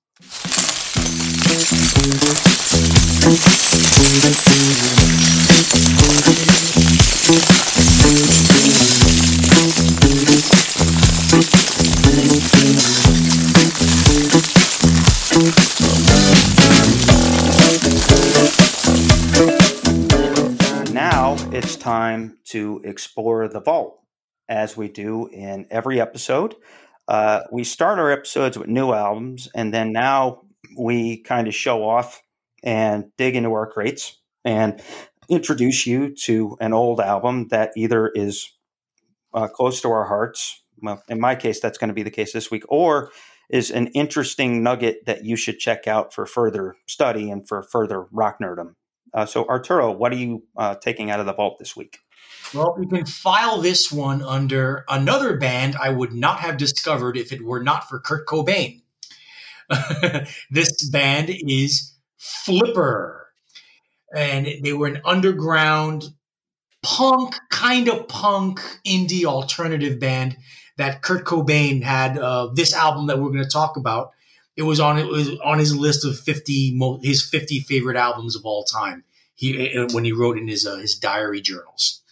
[21.80, 24.00] Time to explore the vault
[24.48, 26.54] as we do in every episode.
[27.08, 30.42] Uh, we start our episodes with new albums, and then now
[30.78, 32.22] we kind of show off
[32.62, 34.80] and dig into our crates and
[35.28, 38.52] introduce you to an old album that either is
[39.34, 40.62] uh, close to our hearts.
[40.82, 43.10] Well, in my case, that's going to be the case this week, or
[43.48, 48.06] is an interesting nugget that you should check out for further study and for further
[48.12, 48.74] rock nerdom.
[49.12, 51.98] Uh, so, Arturo, what are you uh, taking out of the vault this week?
[52.54, 57.32] Well, you can file this one under another band I would not have discovered if
[57.32, 58.82] it were not for Kurt Cobain.
[60.50, 63.28] this band is Flipper.
[64.14, 66.08] And they were an underground
[66.82, 70.36] punk, kind of punk, indie alternative band
[70.76, 72.18] that Kurt Cobain had.
[72.18, 74.10] Uh, this album that we're going to talk about
[74.56, 78.44] it was on it was on his list of fifty his fifty favorite albums of
[78.44, 79.04] all time.
[79.34, 82.02] He when he wrote in his uh, his diary journals,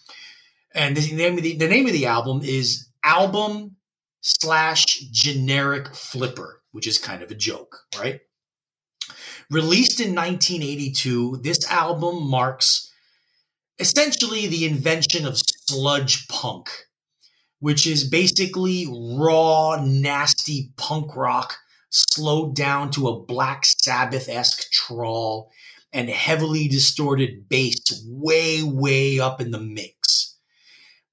[0.73, 3.75] and the name of the, the name of the album is album
[4.21, 8.21] slash generic flipper, which is kind of a joke, right?
[9.49, 12.91] Released in 1982, this album marks
[13.79, 16.69] essentially the invention of sludge punk,
[17.59, 21.57] which is basically raw, nasty punk rock
[21.89, 25.51] slowed down to a Black Sabbath esque trawl
[25.91, 30.35] and heavily distorted bass way, way up in the mix.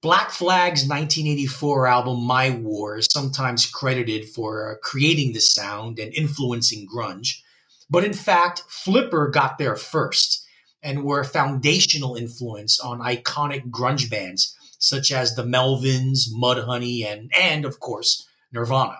[0.01, 6.13] Black Flag's 1984 album My War is sometimes credited for uh, creating the sound and
[6.13, 7.41] influencing grunge,
[7.89, 10.45] but in fact, Flipper got there first
[10.83, 17.31] and were a foundational influence on iconic grunge bands such as the Melvins, Mudhoney, and,
[17.35, 18.99] and of course, Nirvana.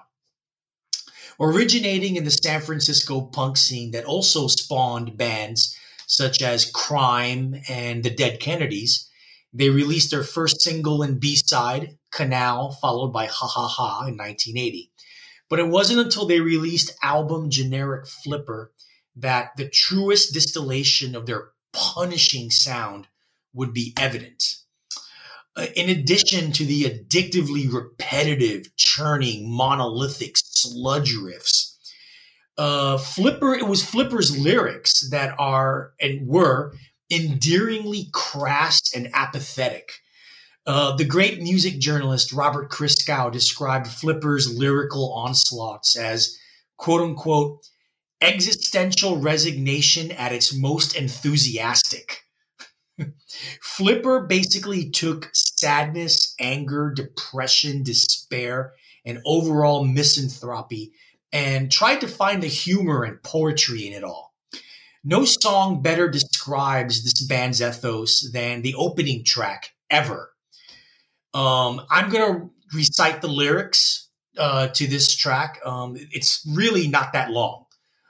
[1.39, 5.77] Originating in the San Francisco punk scene that also spawned bands
[6.07, 9.09] such as Crime and the Dead Kennedys,
[9.53, 14.18] they released their first single and B side, Canal, followed by Ha Ha Ha in
[14.18, 14.91] 1980.
[15.49, 18.72] But it wasn't until they released album Generic Flipper
[19.15, 23.07] that the truest distillation of their punishing sound
[23.53, 24.57] would be evident.
[25.55, 31.77] Uh, in addition to the addictively repetitive, churning, monolithic sludge riffs,
[32.57, 36.73] uh, Flipper, it was Flipper's lyrics that are and were
[37.11, 39.91] endearingly crass and apathetic.
[40.65, 46.38] Uh, the great music journalist Robert Christgau described Flipper's lyrical onslaughts as
[46.77, 47.65] quote unquote
[48.19, 52.23] existential resignation at its most enthusiastic.
[53.61, 58.73] Flipper basically took sadness, anger, depression, despair,
[59.07, 60.91] and overall misanthropy
[61.31, 64.35] and tried to find the humor and poetry in it all.
[65.03, 70.34] No song better describes this band's ethos than the opening track ever.
[71.34, 75.59] Um, I'm going to recite the lyrics uh, to this track.
[75.65, 77.65] Um, it's really not that long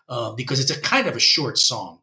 [0.10, 2.00] uh, because it's a kind of a short song,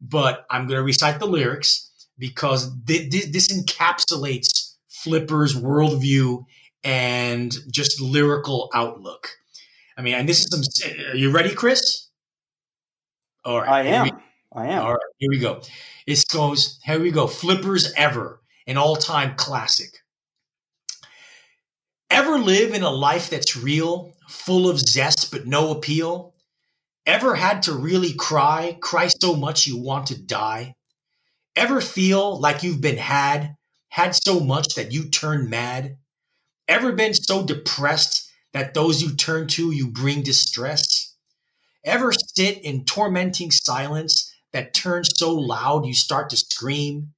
[0.00, 6.44] but I'm going to recite the lyrics because th- th- this encapsulates Flipper's worldview
[6.84, 9.30] and just lyrical outlook.
[9.96, 10.90] I mean, and this is some.
[11.10, 12.08] Are you ready, Chris?
[13.44, 14.04] All right, I am.
[14.04, 14.12] We,
[14.54, 14.82] I am.
[14.82, 15.62] All right, here we go.
[16.06, 16.78] It goes.
[16.84, 17.26] Here we go.
[17.26, 19.98] Flippers ever, an all-time classic.
[22.10, 26.34] Ever live in a life that's real, full of zest but no appeal?
[27.06, 30.74] Ever had to really cry, cry so much you want to die?
[31.56, 33.56] Ever feel like you've been had,
[33.88, 35.96] had so much that you turn mad?
[36.72, 41.14] Ever been so depressed that those you turn to you bring distress?
[41.84, 47.12] Ever sit in tormenting silence that turns so loud you start to scream?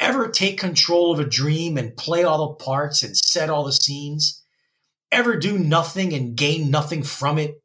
[0.00, 3.70] Ever take control of a dream and play all the parts and set all the
[3.70, 4.42] scenes?
[5.12, 7.62] Ever do nothing and gain nothing from it?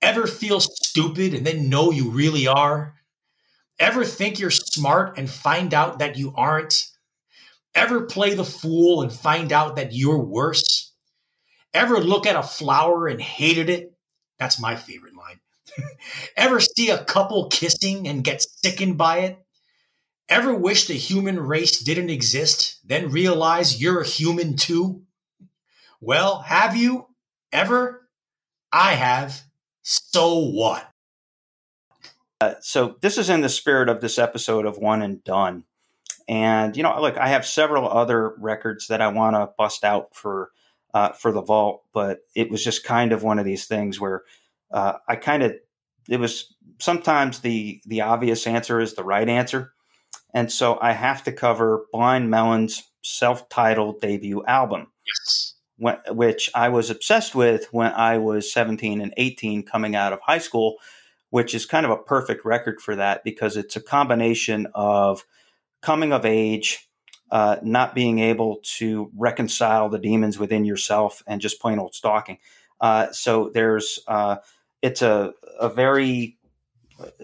[0.00, 2.94] Ever feel stupid and then know you really are?
[3.80, 6.91] Ever think you're smart and find out that you aren't?
[7.74, 10.92] Ever play the fool and find out that you're worse?
[11.72, 13.94] Ever look at a flower and hated it?
[14.38, 15.40] That's my favorite line.
[16.36, 19.38] Ever see a couple kissing and get sickened by it?
[20.28, 25.02] Ever wish the human race didn't exist, then realize you're a human too?
[26.00, 27.06] Well, have you
[27.52, 28.08] ever?
[28.72, 29.42] I have.
[29.82, 30.88] So what?
[32.40, 35.64] Uh, so this is in the spirit of this episode of One and Done.
[36.28, 40.14] And you know, look, I have several other records that I want to bust out
[40.14, 40.50] for
[40.94, 44.22] uh, for the vault, but it was just kind of one of these things where
[44.70, 45.54] uh, I kind of
[46.08, 49.72] it was sometimes the the obvious answer is the right answer,
[50.34, 55.54] and so I have to cover Blind Melon's self-titled debut album, yes.
[55.76, 60.20] when, which I was obsessed with when I was 17 and 18 coming out of
[60.20, 60.76] high school,
[61.30, 65.24] which is kind of a perfect record for that because it's a combination of
[65.82, 66.88] coming of age
[67.32, 72.38] uh, not being able to reconcile the demons within yourself and just plain old stalking.
[72.80, 74.36] Uh, so there's uh,
[74.82, 76.36] it's a a very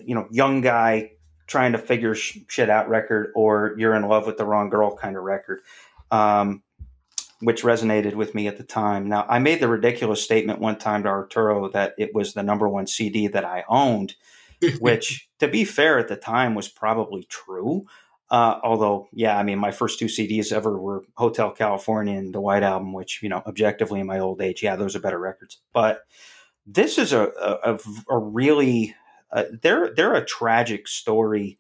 [0.03, 1.11] you know young guy
[1.47, 4.97] trying to figure sh- shit out record or you're in love with the wrong girl
[4.97, 5.61] kind of record.
[6.11, 6.63] Um,
[7.41, 9.09] which resonated with me at the time.
[9.09, 12.69] Now, I made the ridiculous statement one time to Arturo that it was the number
[12.69, 14.17] one CD that I owned,
[14.81, 17.87] which, to be fair, at the time was probably true.
[18.31, 22.41] Uh, although, yeah, I mean, my first two CDs ever were Hotel California and the
[22.41, 25.59] White Album, which, you know, objectively in my old age, yeah, those are better records.
[25.73, 26.03] But
[26.67, 27.33] this is a,
[27.65, 27.79] a,
[28.11, 28.95] a really,
[29.33, 31.59] uh, they're, they're a tragic story.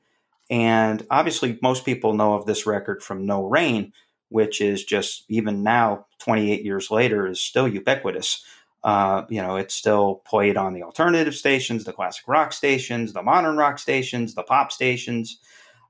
[0.50, 3.94] And obviously, most people know of this record from No Rain,
[4.28, 8.44] which is just, even now, 28 years later, is still ubiquitous.
[8.84, 13.22] Uh, you know, it's still played on the alternative stations, the classic rock stations, the
[13.22, 15.40] modern rock stations, the pop stations,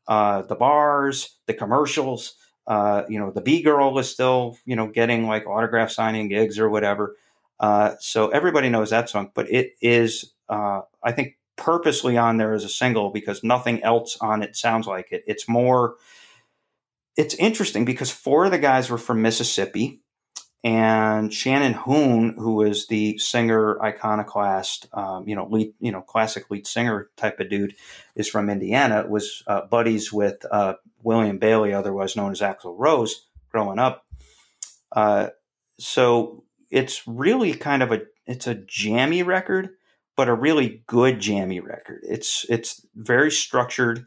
[0.08, 2.34] uh, the bars, the commercials.
[2.66, 6.58] Uh, you know, the B girl is still, you know, getting like autograph signing gigs
[6.58, 7.16] or whatever.
[7.60, 12.52] Uh, so everybody knows that song, but it is, uh, I think, purposely on there
[12.52, 15.24] as a single because nothing else on it sounds like it.
[15.26, 15.96] It's more,
[17.16, 20.00] it's interesting because four of the guys were from Mississippi
[20.64, 26.50] and Shannon Hoon, who is the singer iconoclast, um, you know, lead, you know, classic
[26.50, 27.74] lead singer type of dude,
[28.16, 29.06] is from Indiana.
[29.08, 34.04] Was uh, buddies with uh, William Bailey, otherwise known as Axl Rose, growing up.
[34.90, 35.28] Uh,
[35.78, 39.70] so it's really kind of a it's a jammy record,
[40.16, 42.00] but a really good jammy record.
[42.02, 44.06] It's it's very structured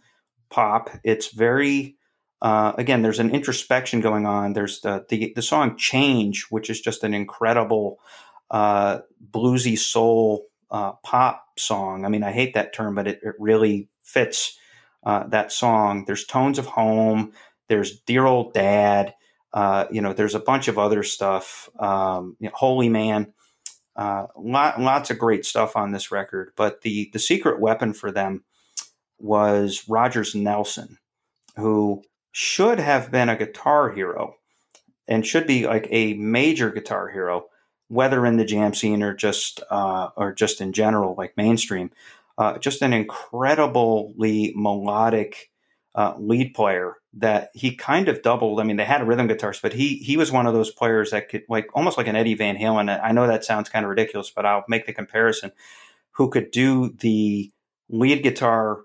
[0.49, 0.89] pop.
[1.03, 1.95] It's very
[2.41, 4.53] uh, again, there's an introspection going on.
[4.53, 7.99] There's the, the, the song "Change," which is just an incredible
[8.49, 8.99] uh,
[9.29, 12.03] bluesy soul uh, pop song.
[12.03, 14.57] I mean, I hate that term, but it, it really fits
[15.03, 16.05] uh, that song.
[16.05, 17.33] There's tones of home.
[17.67, 19.13] There's dear old dad.
[19.53, 21.69] Uh, you know, there's a bunch of other stuff.
[21.77, 23.33] Um, you know, Holy Man.
[23.97, 26.53] Lot, lots of great stuff on this record.
[26.55, 28.43] But the the secret weapon for them
[29.19, 30.97] was Rogers Nelson,
[31.55, 32.01] who
[32.31, 34.35] should have been a guitar hero
[35.07, 37.45] and should be like a major guitar hero,
[37.89, 41.91] whether in the jam scene or just uh, or just in general, like mainstream.
[42.37, 45.51] Uh, just an incredibly melodic
[45.93, 48.59] uh, lead player that he kind of doubled.
[48.59, 51.29] I mean, they had rhythm guitars, but he he was one of those players that
[51.29, 52.99] could like almost like an Eddie Van Halen.
[53.03, 55.51] I know that sounds kind of ridiculous, but I'll make the comparison.
[56.11, 57.51] Who could do the
[57.89, 58.81] lead guitar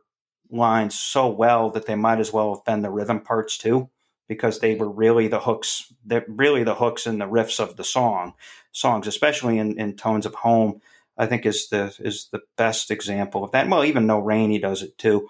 [0.50, 3.88] lines so well that they might as well have been the rhythm parts too
[4.28, 7.84] because they were really the hooks they're really the hooks and the riffs of the
[7.84, 8.34] song
[8.72, 10.80] songs especially in, in tones of home
[11.18, 13.68] i think is the is the best example of that.
[13.68, 15.28] Well even no rain he does it too.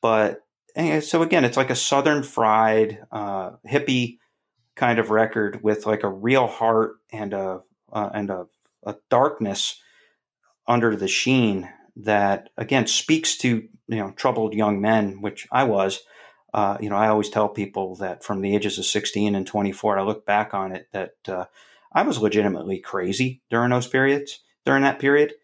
[0.00, 0.42] But
[1.00, 4.18] so again it's like a southern fried uh, hippie
[4.76, 7.60] kind of record with like a real heart and a
[7.92, 8.46] uh, and a,
[8.84, 9.80] a darkness
[10.66, 16.00] under the sheen that again speaks to you know troubled young men, which I was.
[16.52, 19.98] Uh, you know, I always tell people that from the ages of 16 and 24,
[19.98, 21.44] I look back on it that uh,
[21.92, 25.34] I was legitimately crazy during those periods, during that period.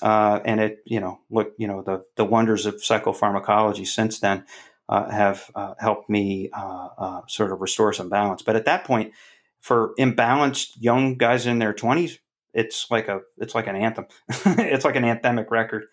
[0.00, 4.46] Uh, and it, you know, look, you know, the, the wonders of psychopharmacology since then
[4.88, 8.40] uh, have uh, helped me uh, sort of restore some balance.
[8.40, 9.12] But at that point,
[9.60, 12.18] for imbalanced young guys in their 20s,
[12.54, 14.06] it's like a it's like an anthem.
[14.28, 15.86] it's like an anthemic record.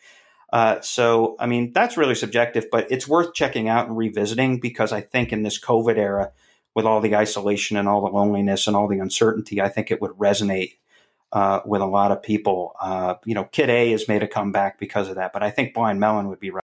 [0.52, 4.92] Uh, so I mean that's really subjective, but it's worth checking out and revisiting because
[4.92, 6.32] I think in this COVID era,
[6.76, 10.02] with all the isolation and all the loneliness and all the uncertainty, I think it
[10.02, 10.78] would resonate
[11.32, 12.76] uh, with a lot of people.
[12.82, 15.74] Uh, you know, Kid A has made a comeback because of that, but I think
[15.74, 16.64] Blind Melon would be right.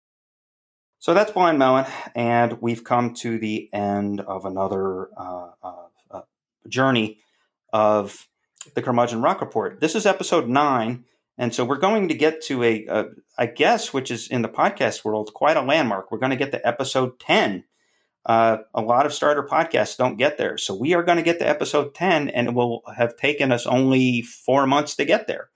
[0.99, 1.85] So that's Blind Melon,
[2.15, 6.23] and we've come to the end of another uh, uh,
[6.69, 7.19] journey
[7.73, 8.27] of
[8.75, 9.81] the Curmudgeon Rock Report.
[9.81, 11.05] This is episode nine,
[11.37, 13.05] and so we're going to get to a, a
[13.37, 16.11] I guess, which is in the podcast world quite a landmark.
[16.11, 17.65] We're going to get to episode ten.
[18.27, 21.39] Uh, a lot of starter podcasts don't get there, so we are going to get
[21.41, 25.51] to episode ten, and it will have taken us only four months to get there,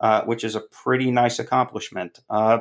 [0.00, 2.20] uh, which is a pretty nice accomplishment.
[2.30, 2.60] Uh,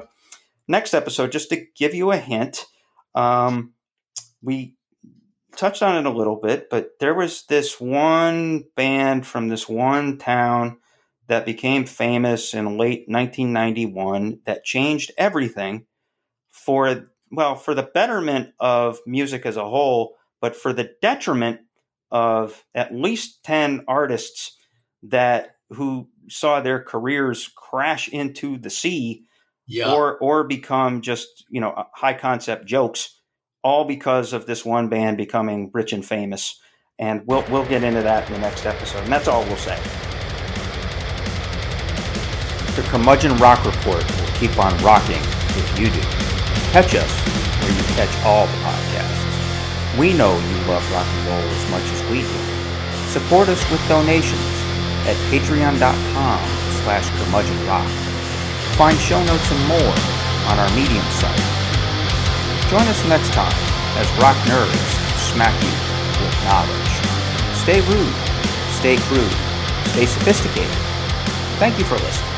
[0.68, 2.66] next episode, just to give you a hint,
[3.14, 3.74] um,
[4.42, 4.76] we
[5.56, 10.18] touched on it a little bit, but there was this one band from this one
[10.18, 10.78] town
[11.32, 15.86] that became famous in late 1991 that changed everything
[16.50, 21.62] for well for the betterment of music as a whole but for the detriment
[22.12, 24.58] of at least 10 artists
[25.04, 29.24] that who saw their careers crash into the sea
[29.68, 29.90] yeah.
[29.90, 33.22] or or become just you know uh, high concept jokes
[33.64, 36.60] all because of this one band becoming rich and famous.
[37.00, 39.04] And we'll, we'll get into that in the next episode.
[39.04, 39.80] And that's all we'll say.
[42.92, 45.24] Curmudgeon Rock Report will keep on rocking
[45.56, 46.04] if you do.
[46.76, 47.12] Catch us
[47.64, 49.98] where you catch all the podcasts.
[49.98, 52.40] We know you love rock and roll as much as we do.
[53.16, 54.52] Support us with donations
[55.08, 56.40] at patreon.com
[56.84, 57.88] slash curmudgeonrock.
[58.76, 59.96] Find show notes and more
[60.52, 61.62] on our Medium site
[62.72, 63.52] Join us next time
[64.00, 64.80] as rock nerds
[65.32, 65.72] smack you
[66.24, 66.92] with knowledge.
[67.54, 68.16] Stay rude,
[68.80, 69.32] stay crude,
[69.92, 70.72] stay sophisticated.
[71.60, 72.31] Thank you for listening.